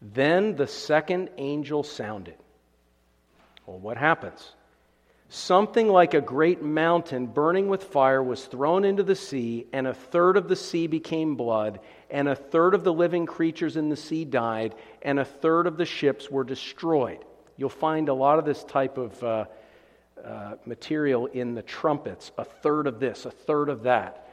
Then 0.04 0.56
the 0.56 0.68
second 0.68 1.30
angel 1.38 1.84
sounded. 1.84 2.36
Well, 3.66 3.80
what 3.80 3.96
happens? 3.96 4.52
Something 5.30 5.88
like 5.88 6.14
a 6.14 6.22
great 6.22 6.62
mountain 6.62 7.26
burning 7.26 7.70
with 7.70 7.86
fire 7.86 8.22
was 8.22 8.46
thrown 8.46 8.84
into 8.84 9.02
the 9.02 9.16
sea, 9.16 9.66
and 9.72 9.88
a 9.88 9.94
third 9.94 10.36
of 10.36 10.48
the 10.48 10.56
sea 10.56 10.88
became 10.88 11.36
blood, 11.36 11.80
and 12.12 12.28
a 12.28 12.36
third 12.36 12.76
of 12.76 12.84
the 12.84 12.94
living 12.94 13.26
creatures 13.26 13.78
in 13.78 13.90
the 13.90 13.96
sea 13.96 14.26
died, 14.26 14.76
and 15.02 15.20
a 15.20 15.26
third 15.26 15.66
of 15.66 15.78
the 15.78 15.86
ships 15.86 16.30
were 16.30 16.44
destroyed. 16.44 17.24
You'll 17.58 17.70
find 17.70 18.10
a 18.10 18.14
lot 18.14 18.38
of 18.38 18.46
this 18.46 18.64
type 18.64 18.98
of 18.98 19.24
uh, 19.24 19.46
uh, 20.24 20.56
material 20.66 21.28
in 21.28 21.56
the 21.56 21.64
trumpets 21.64 22.32
a 22.38 22.44
third 22.44 22.88
of 22.88 23.00
this, 23.00 23.26
a 23.26 23.32
third 23.32 23.70
of 23.70 23.84
that. 23.84 24.28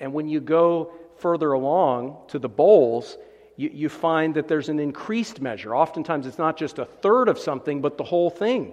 And 0.00 0.12
when 0.12 0.28
you 0.28 0.40
go 0.40 0.92
further 1.18 1.52
along 1.52 2.16
to 2.28 2.38
the 2.38 2.48
bowls, 2.48 3.16
you, 3.60 3.70
you 3.74 3.88
find 3.90 4.36
that 4.36 4.48
there's 4.48 4.70
an 4.70 4.80
increased 4.80 5.42
measure. 5.42 5.76
Oftentimes, 5.76 6.26
it's 6.26 6.38
not 6.38 6.56
just 6.56 6.78
a 6.78 6.86
third 6.86 7.28
of 7.28 7.38
something, 7.38 7.82
but 7.82 7.98
the 7.98 8.04
whole 8.04 8.30
thing. 8.30 8.72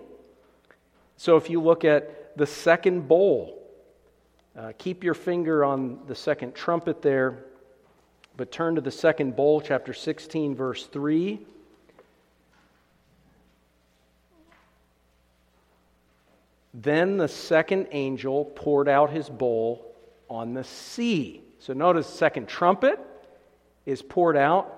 So 1.17 1.35
if 1.35 1.49
you 1.49 1.61
look 1.61 1.83
at 1.83 2.37
the 2.37 2.45
second 2.45 3.05
bowl, 3.05 3.69
uh, 4.57 4.71
keep 4.77 5.03
your 5.03 5.13
finger 5.13 5.65
on 5.65 5.99
the 6.07 6.15
second 6.15 6.55
trumpet 6.55 7.01
there, 7.01 7.43
but 8.37 8.49
turn 8.49 8.75
to 8.75 8.81
the 8.81 8.89
second 8.89 9.35
bowl, 9.35 9.59
chapter 9.59 9.91
16, 9.91 10.55
verse 10.55 10.85
3. 10.85 11.45
Then 16.73 17.17
the 17.17 17.27
second 17.27 17.87
angel 17.91 18.45
poured 18.55 18.87
out 18.87 19.09
his 19.09 19.27
bowl 19.27 19.93
on 20.29 20.53
the 20.53 20.63
sea. 20.63 21.41
So 21.59 21.73
notice, 21.73 22.07
second 22.07 22.47
trumpet 22.47 23.01
is 23.85 24.01
poured 24.01 24.37
out 24.37 24.75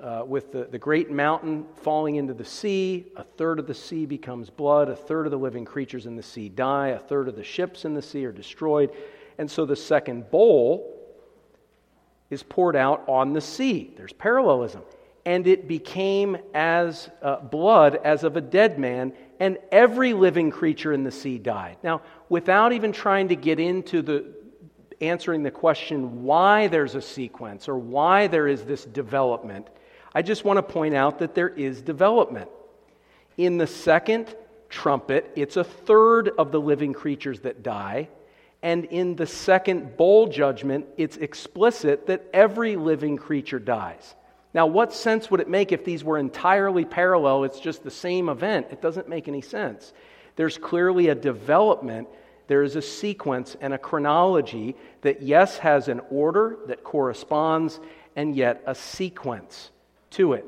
uh, 0.00 0.24
with 0.26 0.52
the, 0.52 0.64
the 0.64 0.78
great 0.78 1.10
mountain 1.10 1.66
falling 1.82 2.16
into 2.16 2.34
the 2.34 2.44
sea, 2.44 3.06
a 3.16 3.22
third 3.22 3.58
of 3.58 3.66
the 3.66 3.74
sea 3.74 4.06
becomes 4.06 4.50
blood, 4.50 4.88
a 4.88 4.96
third 4.96 5.26
of 5.26 5.30
the 5.30 5.38
living 5.38 5.64
creatures 5.64 6.06
in 6.06 6.16
the 6.16 6.22
sea 6.22 6.48
die, 6.48 6.88
a 6.88 6.98
third 6.98 7.28
of 7.28 7.36
the 7.36 7.44
ships 7.44 7.84
in 7.84 7.94
the 7.94 8.02
sea 8.02 8.24
are 8.24 8.32
destroyed. 8.32 8.90
And 9.38 9.50
so 9.50 9.64
the 9.64 9.76
second 9.76 10.30
bowl 10.30 10.98
is 12.30 12.42
poured 12.42 12.76
out 12.76 13.04
on 13.06 13.32
the 13.32 13.40
sea. 13.40 13.92
There's 13.96 14.12
parallelism. 14.12 14.82
And 15.24 15.46
it 15.46 15.68
became 15.68 16.36
as 16.52 17.08
uh, 17.20 17.36
blood 17.36 18.00
as 18.02 18.24
of 18.24 18.36
a 18.36 18.40
dead 18.40 18.78
man, 18.78 19.12
and 19.38 19.58
every 19.70 20.14
living 20.14 20.50
creature 20.50 20.92
in 20.92 21.04
the 21.04 21.10
sea 21.10 21.38
died. 21.38 21.76
Now, 21.84 22.02
without 22.28 22.72
even 22.72 22.92
trying 22.92 23.28
to 23.28 23.36
get 23.36 23.60
into 23.60 24.02
the 24.02 24.24
answering 25.00 25.42
the 25.42 25.50
question 25.50 26.22
why 26.22 26.68
there's 26.68 26.94
a 26.94 27.02
sequence 27.02 27.68
or 27.68 27.76
why 27.76 28.28
there 28.28 28.48
is 28.48 28.64
this 28.64 28.84
development, 28.84 29.68
I 30.14 30.22
just 30.22 30.44
want 30.44 30.58
to 30.58 30.62
point 30.62 30.94
out 30.94 31.20
that 31.20 31.34
there 31.34 31.48
is 31.48 31.80
development. 31.80 32.50
In 33.36 33.56
the 33.56 33.66
second 33.66 34.34
trumpet, 34.68 35.30
it's 35.36 35.56
a 35.56 35.64
third 35.64 36.28
of 36.38 36.52
the 36.52 36.60
living 36.60 36.92
creatures 36.92 37.40
that 37.40 37.62
die. 37.62 38.08
And 38.62 38.84
in 38.86 39.16
the 39.16 39.26
second 39.26 39.96
bowl 39.96 40.28
judgment, 40.28 40.86
it's 40.96 41.16
explicit 41.16 42.06
that 42.06 42.24
every 42.32 42.76
living 42.76 43.16
creature 43.16 43.58
dies. 43.58 44.14
Now, 44.54 44.66
what 44.66 44.92
sense 44.92 45.30
would 45.30 45.40
it 45.40 45.48
make 45.48 45.72
if 45.72 45.84
these 45.84 46.04
were 46.04 46.18
entirely 46.18 46.84
parallel? 46.84 47.44
It's 47.44 47.58
just 47.58 47.82
the 47.82 47.90
same 47.90 48.28
event. 48.28 48.68
It 48.70 48.82
doesn't 48.82 49.08
make 49.08 49.26
any 49.26 49.40
sense. 49.40 49.92
There's 50.36 50.58
clearly 50.58 51.08
a 51.08 51.14
development, 51.14 52.08
there 52.46 52.62
is 52.62 52.76
a 52.76 52.82
sequence 52.82 53.56
and 53.60 53.72
a 53.72 53.78
chronology 53.78 54.76
that, 55.00 55.22
yes, 55.22 55.58
has 55.58 55.88
an 55.88 56.00
order 56.10 56.58
that 56.66 56.84
corresponds, 56.84 57.80
and 58.14 58.36
yet 58.36 58.62
a 58.66 58.74
sequence 58.74 59.70
to 60.12 60.34
it. 60.34 60.44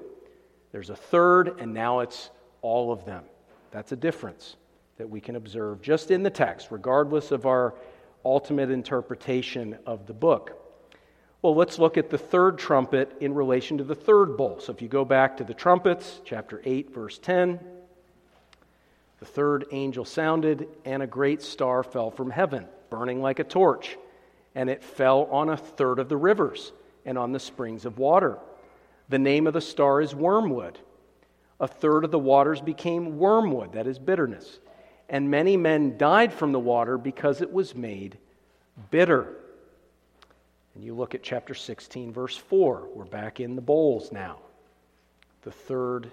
There's 0.73 0.91
a 0.91 0.97
third, 0.97 1.61
and 1.61 1.73
now 1.73 2.01
it's 2.01 2.31
all 2.63 2.93
of 2.93 3.05
them. 3.05 3.25
That's 3.71 3.93
a 3.93 3.97
difference 3.97 4.57
that 4.97 5.09
we 5.09 5.21
can 5.21 5.37
observe 5.37 5.83
just 5.83 6.11
in 6.11 6.23
the 6.23 6.31
text, 6.31 6.69
regardless 6.71 7.31
of 7.31 7.47
our 7.47 7.75
ultimate 8.25 8.71
interpretation 8.71 9.77
of 9.87 10.07
the 10.07 10.13
book. 10.13 10.61
Well, 11.43 11.55
let's 11.55 11.79
look 11.79 11.99
at 11.99 12.09
the 12.09 12.17
third 12.17 12.59
trumpet 12.59 13.17
in 13.21 13.35
relation 13.35 13.77
to 13.79 13.85
the 13.85 13.95
third 13.95 14.37
bowl. 14.37 14.61
So 14.61 14.73
if 14.73 14.81
you 14.81 14.89
go 14.89 15.05
back 15.05 15.37
to 15.37 15.45
the 15.45 15.53
trumpets, 15.53 16.21
chapter 16.25 16.63
8, 16.65 16.95
verse 16.95 17.19
10, 17.19 17.61
the 19.21 19.27
third 19.27 19.67
angel 19.71 20.05
sounded, 20.05 20.69
and 20.85 21.03
a 21.03 21.07
great 21.07 21.43
star 21.43 21.83
fell 21.83 22.11
from 22.11 22.31
heaven, 22.31 22.67
burning 22.89 23.21
like 23.21 23.41
a 23.41 23.45
torch, 23.45 23.99
and 24.55 24.71
it 24.71 24.83
fell 24.83 25.25
on 25.31 25.51
a 25.51 25.57
third 25.57 25.99
of 25.99 26.09
the 26.09 26.17
rivers 26.17 26.73
and 27.05 27.19
on 27.19 27.33
the 27.33 27.41
springs 27.41 27.85
of 27.85 27.99
water. 27.99 28.39
The 29.09 29.19
name 29.19 29.47
of 29.47 29.53
the 29.53 29.61
star 29.61 30.01
is 30.01 30.15
wormwood. 30.15 30.79
A 31.61 31.69
third 31.69 32.05
of 32.05 32.11
the 32.11 32.19
waters 32.19 32.61
became 32.61 33.19
wormwood, 33.19 33.73
that 33.73 33.87
is 33.87 33.99
bitterness. 33.99 34.59
And 35.09 35.31
many 35.31 35.57
men 35.57 35.99
died 35.99 36.33
from 36.33 36.53
the 36.53 36.61
water 36.61 36.99
because 36.99 37.41
it 37.41 37.53
was 37.53 37.75
made 37.75 38.19
bitter. 38.91 39.35
And 40.75 40.83
you 40.83 40.95
look 40.95 41.15
at 41.15 41.23
chapter 41.23 41.55
16, 41.55 42.13
verse 42.13 42.37
4. 42.37 42.89
We're 42.95 43.05
back 43.05 43.39
in 43.39 43.55
the 43.55 43.63
bowls 43.63 44.11
now. 44.11 44.39
The 45.43 45.53
third 45.53 46.11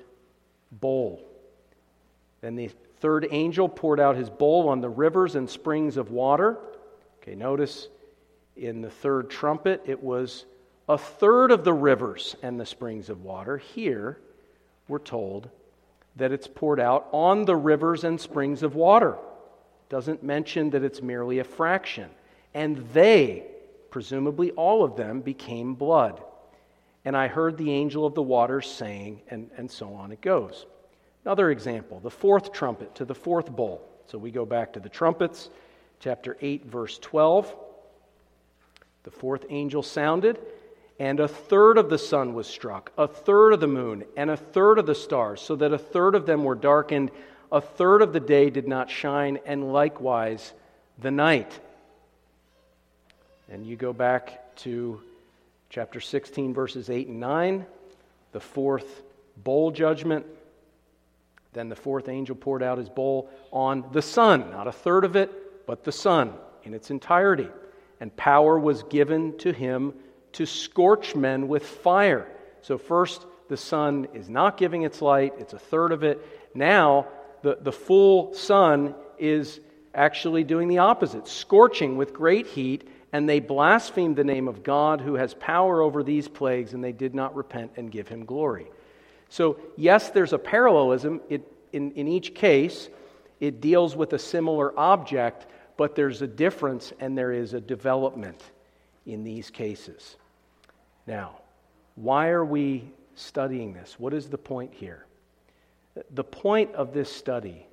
bowl. 0.72 1.26
Then 2.42 2.56
the 2.56 2.70
third 3.00 3.28
angel 3.32 3.68
poured 3.68 4.00
out 4.00 4.16
his 4.16 4.30
bowl 4.30 4.70
on 4.70 4.82
the 4.82 4.90
rivers 4.90 5.36
and 5.36 5.50
springs 5.50 5.98
of 5.98 6.12
water. 6.12 6.58
Okay, 7.22 7.36
notice 7.36 7.88
in 8.56 8.82
the 8.82 8.90
third 8.90 9.30
trumpet, 9.30 9.82
it 9.86 10.04
was 10.04 10.46
a 10.92 10.98
third 10.98 11.52
of 11.52 11.64
the 11.64 11.74
rivers 11.74 12.36
and 12.44 12.60
the 12.60 12.66
springs 12.66 13.10
of 13.10 13.24
water. 13.24 13.58
Here, 13.58 14.18
we're 14.90 15.00
told 15.00 15.50
that 16.18 16.34
it's 16.34 16.48
poured 16.48 16.82
out 16.82 17.08
on 17.14 17.46
the 17.46 17.56
rivers 17.56 18.04
and 18.04 18.20
springs 18.20 18.62
of 18.62 18.76
water. 18.76 19.14
It 19.14 19.90
Doesn't 19.90 20.22
mention 20.22 20.72
that 20.72 20.84
it's 20.84 21.02
merely 21.02 21.40
a 21.40 21.46
fraction. 21.46 22.10
And 22.54 22.90
they, 22.92 23.46
presumably 23.90 24.52
all 24.52 24.84
of 24.84 24.98
them, 24.98 25.22
became 25.22 25.76
blood. 25.76 26.22
And 27.06 27.16
I 27.16 27.30
heard 27.30 27.58
the 27.58 27.72
angel 27.72 28.06
of 28.06 28.14
the 28.14 28.22
waters 28.22 28.70
saying, 28.70 29.22
and, 29.30 29.50
and 29.56 29.72
so 29.72 29.94
on 29.94 30.12
it 30.12 30.20
goes. 30.20 30.66
Another 31.24 31.52
example, 31.52 32.02
the 32.02 32.12
fourth 32.12 32.52
trumpet 32.52 32.96
to 32.96 33.06
the 33.06 33.16
fourth 33.16 33.50
bowl. 33.50 33.82
So 34.08 34.18
we 34.18 34.30
go 34.30 34.46
back 34.46 34.74
to 34.74 34.82
the 34.82 34.90
trumpets, 34.90 35.52
chapter 36.02 36.36
8, 36.42 36.66
verse 36.66 37.00
12. 37.00 37.56
The 39.04 39.12
fourth 39.12 39.46
angel 39.50 39.84
sounded 39.84 40.38
and 41.02 41.20
a 41.20 41.28
third 41.28 41.80
of 41.80 41.90
the 41.90 41.98
sun 41.98 42.36
was 42.36 42.46
struck, 42.46 42.92
a 42.96 43.08
third 43.08 43.54
of 43.54 43.60
the 43.60 43.66
moon, 43.66 44.04
and 44.16 44.30
a 44.30 44.38
third 44.38 44.78
of 44.78 44.86
the 44.86 44.94
stars, 44.94 45.42
so 45.42 45.56
that 45.56 45.74
a 45.74 45.78
third 45.80 46.14
of 46.14 46.28
them 46.28 46.44
were 46.44 46.54
darkened, 46.54 47.10
a 47.52 47.60
third 47.60 48.04
of 48.04 48.14
the 48.14 48.20
day 48.20 48.52
did 48.52 48.68
not 48.68 48.88
shine, 48.88 49.40
and 49.48 49.74
likewise 49.74 50.54
the 51.00 51.10
night. 51.10 51.60
And 53.50 53.66
you 53.66 53.76
go 53.76 53.94
back 53.94 54.56
to 54.58 55.02
chapter 55.72 56.00
16, 56.00 56.54
verses 56.54 56.92
8 56.92 57.08
and 57.08 57.20
9, 57.20 57.66
the 58.32 58.40
fourth 58.40 59.02
bowl 59.38 59.72
judgment. 59.72 60.28
Then 61.54 61.68
the 61.68 61.76
fourth 61.76 62.10
angel 62.10 62.36
poured 62.36 62.62
out 62.62 62.78
his 62.78 62.90
bowl 62.90 63.28
on 63.52 63.86
the 63.92 64.04
sun, 64.04 64.52
not 64.52 64.68
a 64.68 64.72
third 64.72 65.04
of 65.04 65.16
it, 65.16 65.66
but 65.66 65.84
the 65.84 65.92
sun 65.92 66.36
in 66.64 66.76
its 66.76 66.92
entirety. 66.92 67.50
And 68.00 68.16
power 68.16 68.60
was 68.60 68.84
given 68.84 69.36
to 69.40 69.52
him 69.52 69.96
to 70.34 70.46
scorch 70.46 71.16
men 71.16 71.48
with 71.48 71.66
fire. 71.66 72.28
So, 72.62 72.78
first, 72.78 73.26
the 73.50 73.58
sun 73.58 74.08
is 74.14 74.30
not 74.30 74.58
giving 74.58 74.84
its 74.84 75.02
light, 75.02 75.34
it's 75.40 75.54
a 75.54 75.60
third 75.60 75.92
of 75.92 76.04
it. 76.04 76.26
Now, 76.54 77.08
the, 77.42 77.58
the 77.60 77.72
full 77.72 78.34
sun 78.34 78.96
is 79.18 79.60
actually 79.94 80.44
doing 80.44 80.68
the 80.68 80.78
opposite, 80.80 81.28
scorching 81.28 81.98
with 81.98 82.14
great 82.14 82.48
heat, 82.48 82.88
and 83.12 83.28
they 83.28 83.40
blasphemed 83.40 84.16
the 84.16 84.24
name 84.24 84.48
of 84.48 84.64
God 84.64 85.02
who 85.02 85.16
has 85.16 85.34
power 85.34 85.82
over 85.82 86.04
these 86.04 86.28
plagues, 86.28 86.74
and 86.74 86.84
they 86.84 86.94
did 86.94 87.14
not 87.14 87.36
repent 87.36 87.74
and 87.76 87.92
give 87.92 88.08
him 88.08 88.26
glory. 88.26 88.68
So, 89.30 89.58
yes, 89.76 90.10
there's 90.10 90.34
a 90.34 90.38
parallelism. 90.38 91.22
It, 91.30 91.46
in, 91.74 91.92
in 91.92 92.08
each 92.08 92.34
case, 92.34 92.90
it 93.40 93.60
deals 93.60 93.96
with 93.96 94.14
a 94.14 94.20
similar 94.20 94.78
object, 94.80 95.48
but 95.78 95.96
there's 95.96 96.22
a 96.22 96.28
difference 96.28 96.94
and 97.00 97.18
there 97.18 97.32
is 97.32 97.54
a 97.54 97.62
development 97.62 98.42
in 99.06 99.24
these 99.24 99.50
cases. 99.50 100.16
Now, 101.12 101.40
why 101.96 102.30
are 102.30 102.46
we 102.46 102.90
studying 103.16 103.74
this? 103.74 104.00
What 104.00 104.14
is 104.14 104.30
the 104.30 104.38
point 104.38 104.74
here? 104.74 105.06
The 106.12 106.24
point 106.24 106.74
of 106.74 106.94
this 106.94 107.12
study 107.12 107.68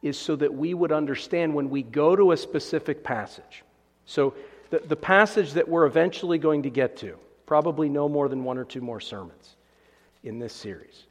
is 0.00 0.16
so 0.16 0.36
that 0.36 0.54
we 0.54 0.74
would 0.74 0.92
understand 0.92 1.56
when 1.56 1.70
we 1.70 1.82
go 1.82 2.14
to 2.14 2.30
a 2.30 2.36
specific 2.36 3.02
passage. 3.02 3.64
So, 4.06 4.34
the, 4.70 4.78
the 4.78 4.94
passage 4.94 5.54
that 5.54 5.66
we're 5.68 5.86
eventually 5.86 6.38
going 6.38 6.62
to 6.62 6.70
get 6.70 6.96
to, 6.98 7.18
probably 7.46 7.88
no 7.88 8.08
more 8.08 8.28
than 8.28 8.44
one 8.44 8.58
or 8.58 8.64
two 8.64 8.80
more 8.80 9.00
sermons 9.00 9.56
in 10.22 10.38
this 10.38 10.52
series. 10.52 11.02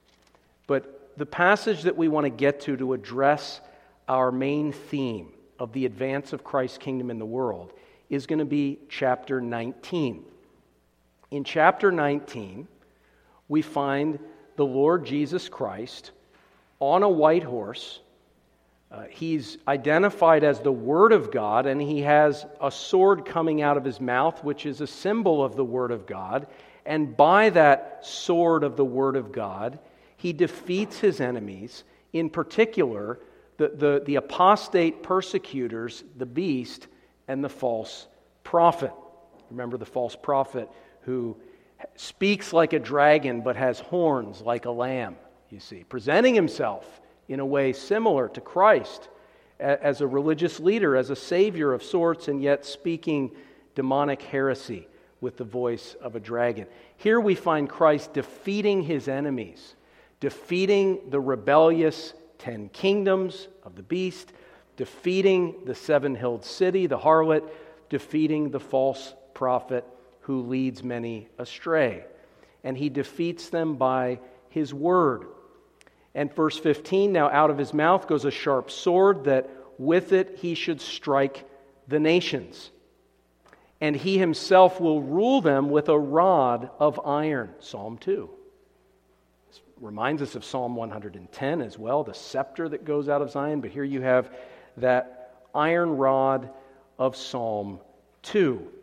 But 0.68 1.12
the 1.18 1.26
passage 1.26 1.82
that 1.82 1.98
we 1.98 2.08
want 2.08 2.24
to 2.24 2.30
get 2.30 2.62
to 2.62 2.78
to 2.78 2.94
address 2.94 3.60
our 4.08 4.32
main 4.32 4.72
theme 4.72 5.34
of 5.60 5.74
the 5.74 5.86
advance 5.86 6.32
of 6.32 6.46
Christ's 6.46 6.78
kingdom 6.78 7.12
in 7.12 7.20
the 7.20 7.26
world 7.26 7.74
is 8.10 8.26
going 8.26 8.40
to 8.40 8.46
be 8.46 8.80
chapter 8.88 9.42
19. 9.42 10.24
In 11.30 11.44
chapter 11.44 11.92
19, 11.92 12.68
we 13.50 13.62
find 13.62 14.18
the 14.56 14.66
Lord 14.66 15.06
Jesus 15.06 15.50
Christ 15.50 16.12
on 16.80 17.04
a 17.04 17.10
white 17.10 17.44
horse. 17.44 18.00
Uh, 18.90 19.04
he's 19.10 19.58
identified 19.68 20.46
as 20.46 20.62
the 20.62 20.72
Word 20.72 21.12
of 21.12 21.30
God, 21.30 21.66
and 21.66 21.82
he 21.82 22.02
has 22.02 22.46
a 22.62 22.72
sword 22.72 23.26
coming 23.26 23.62
out 23.62 23.76
of 23.76 23.84
his 23.84 24.00
mouth, 24.00 24.42
which 24.42 24.66
is 24.66 24.80
a 24.80 24.88
symbol 24.88 25.44
of 25.44 25.58
the 25.58 25.66
Word 25.66 25.92
of 25.92 26.06
God. 26.06 26.48
And 26.86 27.18
by 27.18 27.50
that 27.50 28.06
sword 28.06 28.64
of 28.64 28.78
the 28.78 28.86
Word 28.86 29.18
of 29.18 29.34
God, 29.34 29.80
he 30.16 30.32
defeats 30.32 31.00
his 31.00 31.20
enemies, 31.20 31.84
in 32.14 32.30
particular, 32.30 33.20
the, 33.58 33.68
the, 33.76 34.04
the 34.06 34.16
apostate 34.16 35.04
persecutors, 35.04 36.06
the 36.16 36.26
beast, 36.26 36.88
and 37.28 37.44
the 37.44 37.50
false 37.50 38.08
prophet. 38.46 38.94
Remember 39.52 39.76
the 39.76 39.86
false 39.86 40.16
prophet 40.16 40.70
who 41.08 41.38
speaks 41.96 42.52
like 42.52 42.74
a 42.74 42.80
dragon 42.80 43.40
but 43.40 43.56
has 43.56 43.80
horns 43.80 44.42
like 44.42 44.66
a 44.66 44.72
lamb, 44.72 45.16
you 45.50 45.60
see, 45.60 45.86
presenting 45.86 46.36
himself 46.36 47.00
in 47.30 47.40
a 47.40 47.46
way 47.46 47.72
similar 47.72 48.28
to 48.28 48.42
Christ 48.42 49.08
as 49.58 50.02
a 50.02 50.08
religious 50.08 50.60
leader, 50.60 50.98
as 50.98 51.10
a 51.10 51.16
savior 51.16 51.74
of 51.74 51.82
sorts, 51.82 52.28
and 52.28 52.44
yet 52.44 52.66
speaking 52.66 53.32
demonic 53.74 54.22
heresy 54.22 54.86
with 55.22 55.38
the 55.38 55.46
voice 55.46 55.96
of 56.02 56.18
a 56.18 56.20
dragon. 56.20 56.68
Here 56.98 57.22
we 57.22 57.36
find 57.36 57.70
Christ 57.70 58.14
defeating 58.14 58.84
his 58.84 59.08
enemies, 59.08 59.76
defeating 60.20 61.10
the 61.10 61.22
rebellious 61.22 62.14
ten 62.38 62.68
kingdoms 62.70 63.48
of 63.64 63.76
the 63.76 63.84
beast, 63.84 64.34
defeating 64.76 65.56
the 65.64 65.74
seven 65.74 66.16
hilled 66.16 66.44
city, 66.44 66.86
the 66.86 67.00
harlot, 67.00 67.50
defeating 67.90 68.52
the 68.52 68.60
false 68.60 69.16
prophet 69.34 69.86
who 70.28 70.42
leads 70.42 70.84
many 70.84 71.30
astray. 71.38 72.04
And 72.62 72.78
he 72.78 72.90
defeats 72.90 73.48
them 73.50 73.76
by 73.78 74.20
his 74.50 74.74
word. 74.74 75.26
And 76.14 76.34
verse 76.36 76.60
15 76.60 77.14
now 77.14 77.30
out 77.30 77.50
of 77.50 77.58
his 77.58 77.74
mouth 77.74 78.08
goes 78.08 78.26
a 78.26 78.32
sharp 78.32 78.70
sword 78.70 79.24
that 79.24 79.50
with 79.78 80.12
it 80.12 80.40
he 80.40 80.54
should 80.54 80.82
strike 80.82 81.46
the 81.88 82.00
nations. 82.00 82.72
And 83.80 83.96
he 83.96 84.18
himself 84.18 84.82
will 84.82 85.02
rule 85.02 85.40
them 85.40 85.70
with 85.70 85.88
a 85.88 85.98
rod 85.98 86.72
of 86.78 87.00
iron. 87.06 87.54
Psalm 87.60 87.98
2. 87.98 88.30
This 89.48 89.62
reminds 89.80 90.22
us 90.22 90.36
of 90.36 90.44
Psalm 90.44 90.76
110 90.76 91.62
as 91.62 91.80
well, 91.80 92.04
the 92.04 92.14
scepter 92.14 92.68
that 92.68 92.84
goes 92.84 93.08
out 93.08 93.22
of 93.22 93.32
Zion. 93.32 93.62
But 93.62 93.72
here 93.72 93.86
you 93.86 94.02
have 94.02 94.30
that 94.76 95.46
iron 95.56 95.96
rod 95.96 96.50
of 97.00 97.16
Psalm 97.16 97.80
2. 98.24 98.74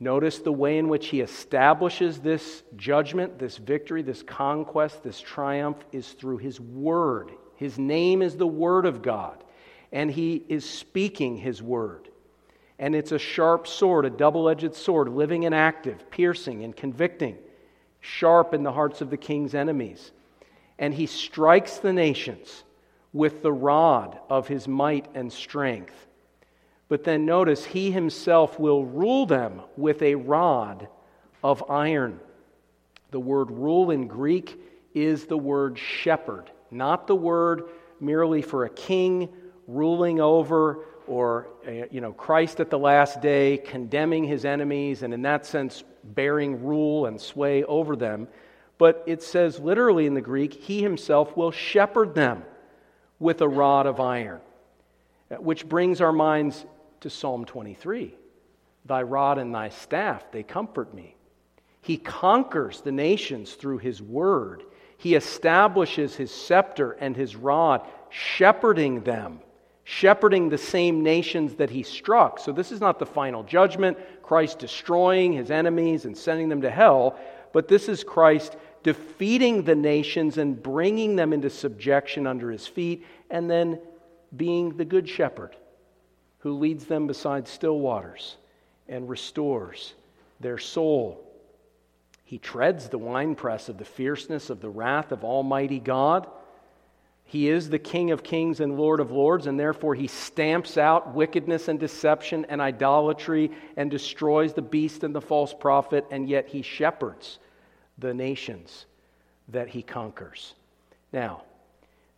Notice 0.00 0.38
the 0.38 0.52
way 0.52 0.78
in 0.78 0.88
which 0.88 1.08
he 1.08 1.20
establishes 1.20 2.18
this 2.18 2.62
judgment, 2.76 3.38
this 3.38 3.56
victory, 3.56 4.02
this 4.02 4.22
conquest, 4.22 5.02
this 5.02 5.20
triumph 5.20 5.78
is 5.92 6.12
through 6.12 6.38
his 6.38 6.60
word. 6.60 7.30
His 7.56 7.78
name 7.78 8.20
is 8.20 8.36
the 8.36 8.46
word 8.46 8.86
of 8.86 9.02
God, 9.02 9.42
and 9.92 10.10
he 10.10 10.44
is 10.48 10.68
speaking 10.68 11.36
his 11.36 11.62
word. 11.62 12.08
And 12.78 12.96
it's 12.96 13.12
a 13.12 13.18
sharp 13.18 13.68
sword, 13.68 14.04
a 14.04 14.10
double 14.10 14.48
edged 14.48 14.74
sword, 14.74 15.08
living 15.08 15.44
and 15.44 15.54
active, 15.54 16.10
piercing 16.10 16.64
and 16.64 16.74
convicting, 16.74 17.38
sharp 18.00 18.52
in 18.52 18.64
the 18.64 18.72
hearts 18.72 19.00
of 19.00 19.10
the 19.10 19.16
king's 19.16 19.54
enemies. 19.54 20.10
And 20.76 20.92
he 20.92 21.06
strikes 21.06 21.78
the 21.78 21.92
nations 21.92 22.64
with 23.12 23.42
the 23.42 23.52
rod 23.52 24.18
of 24.28 24.48
his 24.48 24.66
might 24.66 25.06
and 25.14 25.32
strength. 25.32 25.94
But 26.88 27.04
then 27.04 27.24
notice, 27.24 27.64
he 27.64 27.90
himself 27.90 28.58
will 28.58 28.84
rule 28.84 29.26
them 29.26 29.62
with 29.76 30.02
a 30.02 30.14
rod 30.14 30.88
of 31.42 31.68
iron. 31.70 32.20
The 33.10 33.20
word 33.20 33.50
rule 33.50 33.90
in 33.90 34.06
Greek 34.06 34.60
is 34.94 35.26
the 35.26 35.38
word 35.38 35.78
shepherd, 35.78 36.50
not 36.70 37.06
the 37.06 37.14
word 37.14 37.64
merely 38.00 38.42
for 38.42 38.64
a 38.64 38.70
king 38.70 39.28
ruling 39.66 40.20
over 40.20 40.84
or 41.06 41.48
uh, 41.66 41.86
you 41.90 42.00
know 42.00 42.12
Christ 42.12 42.60
at 42.60 42.70
the 42.70 42.78
last 42.78 43.20
day 43.20 43.58
condemning 43.58 44.24
his 44.24 44.44
enemies 44.44 45.02
and 45.02 45.12
in 45.12 45.22
that 45.22 45.46
sense 45.46 45.84
bearing 46.02 46.64
rule 46.64 47.06
and 47.06 47.20
sway 47.20 47.64
over 47.64 47.96
them 47.96 48.28
but 48.78 49.02
it 49.06 49.22
says 49.22 49.58
literally 49.58 50.06
in 50.06 50.14
the 50.14 50.20
Greek 50.20 50.52
he 50.52 50.82
himself 50.82 51.36
will 51.36 51.50
shepherd 51.50 52.14
them 52.14 52.42
with 53.18 53.40
a 53.40 53.48
rod 53.48 53.86
of 53.86 54.00
iron 54.00 54.40
which 55.38 55.68
brings 55.68 56.00
our 56.00 56.12
minds 56.12 56.64
to 57.04 57.10
Psalm 57.10 57.44
23 57.44 58.14
Thy 58.86 59.02
rod 59.02 59.38
and 59.38 59.54
thy 59.54 59.68
staff, 59.68 60.30
they 60.32 60.42
comfort 60.42 60.92
me. 60.92 61.16
He 61.80 61.96
conquers 61.98 62.80
the 62.80 62.92
nations 62.92 63.54
through 63.54 63.78
his 63.78 64.02
word. 64.02 64.62
He 64.96 65.14
establishes 65.14 66.14
his 66.14 66.30
scepter 66.30 66.92
and 66.92 67.14
his 67.14 67.36
rod, 67.36 67.82
shepherding 68.08 69.02
them, 69.02 69.40
shepherding 69.84 70.48
the 70.48 70.58
same 70.58 71.02
nations 71.02 71.56
that 71.56 71.70
he 71.70 71.82
struck. 71.82 72.38
So, 72.38 72.52
this 72.52 72.72
is 72.72 72.80
not 72.80 72.98
the 72.98 73.06
final 73.06 73.42
judgment, 73.42 73.98
Christ 74.22 74.58
destroying 74.58 75.32
his 75.32 75.50
enemies 75.50 76.06
and 76.06 76.16
sending 76.16 76.48
them 76.48 76.62
to 76.62 76.70
hell, 76.70 77.18
but 77.52 77.68
this 77.68 77.88
is 77.88 78.02
Christ 78.02 78.56
defeating 78.82 79.64
the 79.64 79.74
nations 79.74 80.38
and 80.38 80.62
bringing 80.62 81.16
them 81.16 81.34
into 81.34 81.50
subjection 81.50 82.26
under 82.26 82.50
his 82.50 82.66
feet, 82.66 83.04
and 83.30 83.50
then 83.50 83.78
being 84.34 84.76
the 84.78 84.86
good 84.86 85.06
shepherd 85.06 85.54
who 86.44 86.58
leads 86.58 86.84
them 86.84 87.06
beside 87.06 87.48
still 87.48 87.80
waters 87.80 88.36
and 88.86 89.08
restores 89.08 89.94
their 90.40 90.58
soul. 90.58 91.26
He 92.22 92.36
treads 92.36 92.90
the 92.90 92.98
winepress 92.98 93.70
of 93.70 93.78
the 93.78 93.84
fierceness 93.86 94.50
of 94.50 94.60
the 94.60 94.68
wrath 94.68 95.10
of 95.10 95.24
Almighty 95.24 95.80
God. 95.80 96.28
He 97.24 97.48
is 97.48 97.70
the 97.70 97.78
King 97.78 98.10
of 98.10 98.22
kings 98.22 98.60
and 98.60 98.76
Lord 98.76 99.00
of 99.00 99.10
lords, 99.10 99.46
and 99.46 99.58
therefore 99.58 99.94
he 99.94 100.06
stamps 100.06 100.76
out 100.76 101.14
wickedness 101.14 101.68
and 101.68 101.80
deception 101.80 102.44
and 102.50 102.60
idolatry 102.60 103.50
and 103.78 103.90
destroys 103.90 104.52
the 104.52 104.60
beast 104.60 105.02
and 105.02 105.14
the 105.14 105.22
false 105.22 105.54
prophet, 105.54 106.04
and 106.10 106.28
yet 106.28 106.46
he 106.46 106.60
shepherds 106.60 107.38
the 107.96 108.12
nations 108.12 108.84
that 109.48 109.68
he 109.68 109.82
conquers. 109.82 110.52
Now, 111.10 111.44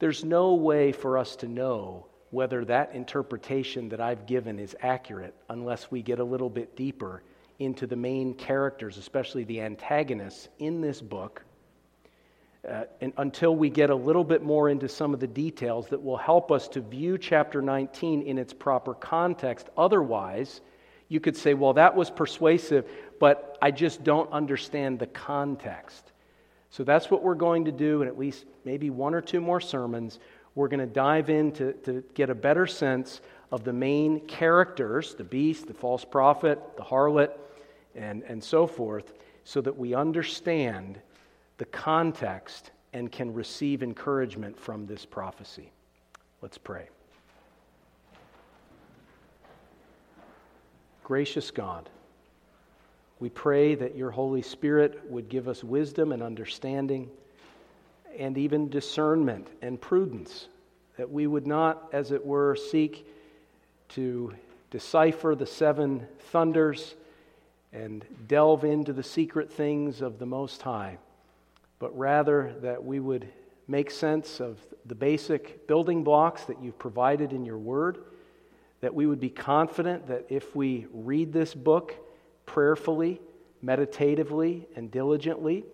there's 0.01 0.24
no 0.24 0.55
way 0.55 0.91
for 0.91 1.16
us 1.16 1.37
to 1.37 1.47
know 1.47 2.07
whether 2.31 2.64
that 2.64 2.95
interpretation 2.95 3.89
that 3.91 4.01
I've 4.01 4.27
given 4.27 4.59
is 4.59 4.77
accurate 4.81 5.35
unless 5.49 5.91
we 5.91 6.03
get 6.03 6.18
a 6.18 6.24
little 6.24 6.51
bit 6.51 6.77
deeper 6.77 7.22
into 7.59 7.87
the 7.87 7.97
main 7.97 8.35
characters, 8.35 8.99
especially 8.99 9.45
the 9.45 9.61
antagonists 9.62 10.49
in 10.59 10.81
this 10.81 11.01
book. 11.01 11.43
uh, 12.68 12.85
and 13.01 13.12
until 13.18 13.55
we 13.55 13.70
get 13.70 13.91
a 13.91 13.95
little 13.95 14.24
bit 14.24 14.43
more 14.43 14.68
into 14.68 14.89
some 14.89 15.14
of 15.14 15.20
the 15.20 15.27
details 15.27 15.87
that 15.89 16.03
will 16.03 16.16
help 16.16 16.51
us 16.51 16.66
to 16.68 16.81
view 16.81 17.16
chapter 17.16 17.62
19 17.62 18.22
in 18.22 18.39
its 18.39 18.53
proper 18.53 18.95
context. 18.95 19.68
Otherwise, 19.77 20.61
you 21.09 21.20
could 21.20 21.37
say, 21.37 21.55
well, 21.55 21.74
that 21.74 21.95
was 21.95 22.11
persuasive, 22.11 22.89
but 23.20 23.57
I 23.62 23.70
just 23.70 24.03
don't 24.03 24.31
understand 24.33 24.99
the 24.99 25.07
context. 25.07 26.12
So 26.70 26.83
that's 26.83 27.11
what 27.11 27.22
we're 27.22 27.37
going 27.37 27.66
to 27.66 27.72
do 27.72 28.03
in 28.03 28.09
at 28.09 28.18
least 28.18 28.45
maybe 28.64 28.91
one 28.91 29.14
or 29.14 29.20
two 29.20 29.41
more 29.41 29.61
sermons. 29.61 30.18
We're 30.57 30.68
going 30.68 30.80
to 30.80 30.86
dive 30.86 31.30
in 31.30 31.52
to, 31.52 31.74
to 31.84 32.02
get 32.14 32.30
a 32.30 32.34
better 32.34 32.66
sense 32.66 33.20
of 33.52 33.62
the 33.62 33.74
main 33.74 34.20
characters 34.20 35.14
the 35.14 35.22
beast, 35.22 35.68
the 35.68 35.74
false 35.74 36.04
prophet, 36.04 36.59
the 36.76 36.82
harlot, 36.82 37.30
and, 37.94 38.24
and 38.24 38.42
so 38.42 38.66
forth, 38.66 39.12
so 39.44 39.61
that 39.61 39.76
we 39.76 39.94
understand 39.94 40.98
the 41.59 41.66
context 41.66 42.72
and 42.94 43.12
can 43.12 43.32
receive 43.32 43.82
encouragement 43.82 44.59
from 44.59 44.86
this 44.86 45.04
prophecy. 45.04 45.70
Let's 46.40 46.59
pray. 46.59 46.88
Gracious 51.04 51.50
God, 51.50 51.88
we 53.20 53.28
pray 53.28 53.74
that 53.74 53.94
your 53.94 54.11
Holy 54.11 54.42
Spirit 54.42 55.00
would 55.09 55.28
give 55.28 55.48
us 55.48 55.62
wisdom 55.62 56.12
and 56.12 56.22
understanding 56.22 57.11
and 58.19 58.37
even 58.39 58.69
discernment 58.69 59.49
and 59.62 59.81
prudence, 59.81 60.49
that 60.97 61.11
we 61.11 61.27
would 61.27 61.47
not, 61.47 61.89
as 61.93 62.12
it 62.12 62.25
were, 62.25 62.57
seek 62.57 63.07
to 63.91 64.35
decipher 64.71 65.35
the 65.35 65.47
seven 65.47 66.07
thunders 66.31 66.95
and 67.73 68.05
delve 68.27 68.64
into 68.64 68.93
the 68.93 69.03
secret 69.03 69.53
things 69.53 70.01
of 70.01 70.19
the 70.19 70.27
Most 70.27 70.62
High 70.62 70.99
but 71.79 71.97
rather 71.97 72.55
that 72.62 72.85
we 72.85 73.01
would 73.01 73.29
make 73.69 73.91
sense 73.91 74.41
of 74.41 74.59
the 74.87 74.95
basic 74.95 75.67
building 75.67 76.05
blocks 76.05 76.45
that 76.45 76.62
you've 76.62 76.79
provided 76.79 77.33
in 77.33 77.45
your 77.45 77.59
word, 77.59 77.99
that 78.81 78.95
we 78.95 79.07
would 79.07 79.21
be 79.21 79.31
confident 79.31 80.07
that 80.07 80.27
if 80.29 80.55
we 80.55 80.87
read 80.93 81.33
this 81.33 81.53
book 81.53 81.95
prayerfully, 82.47 83.21
meditatively, 83.61 84.67
and 84.77 84.91
diligently, 84.91 85.64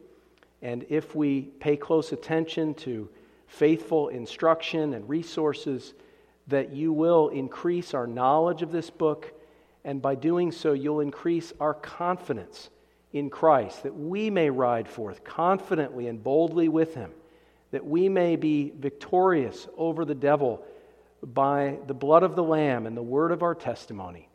and 0.63 0.87
if 0.89 1.15
we 1.15 1.43
pay 1.43 1.77
close 1.77 2.13
attention 2.13 2.75
to 2.75 3.09
faithful 3.47 4.09
instruction 4.09 4.95
and 4.95 5.09
resources, 5.09 5.93
that 6.47 6.73
you 6.73 6.93
will 6.93 7.29
increase 7.29 7.93
our 7.95 8.07
knowledge 8.07 8.63
of 8.63 8.73
this 8.73 8.89
book, 8.89 9.33
and 9.85 10.01
by 10.01 10.15
doing 10.15 10.53
so, 10.53 10.73
you'll 10.73 11.01
increase 11.01 11.53
our 11.61 11.75
confidence 11.75 12.71
in 13.13 13.29
Christ, 13.29 13.83
that 13.83 13.95
we 13.95 14.31
may 14.31 14.49
ride 14.49 14.89
forth 14.89 15.25
confidently 15.25 16.07
and 16.07 16.23
boldly 16.23 16.69
with 16.69 16.95
him, 16.95 17.11
that 17.73 17.85
we 17.85 18.09
may 18.09 18.37
be 18.37 18.73
victorious 18.79 19.69
over 19.77 20.05
the 20.05 20.15
devil 20.15 20.65
by 21.23 21.79
the 21.87 21.95
blood 21.95 22.23
of 22.23 22.37
the 22.37 22.43
Lamb 22.43 22.87
and 22.87 22.97
the 22.97 23.03
word 23.03 23.33
of 23.33 23.43
our 23.43 23.55
testimony, 23.55 24.29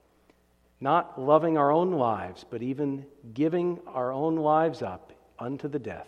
not 0.79 1.19
loving 1.19 1.57
our 1.57 1.71
own 1.71 1.93
lives, 1.93 2.45
but 2.49 2.61
even 2.61 3.05
giving 3.33 3.79
our 3.87 4.11
own 4.11 4.35
lives 4.35 4.81
up 4.81 5.13
unto 5.39 5.67
the 5.67 5.79
death. 5.79 6.07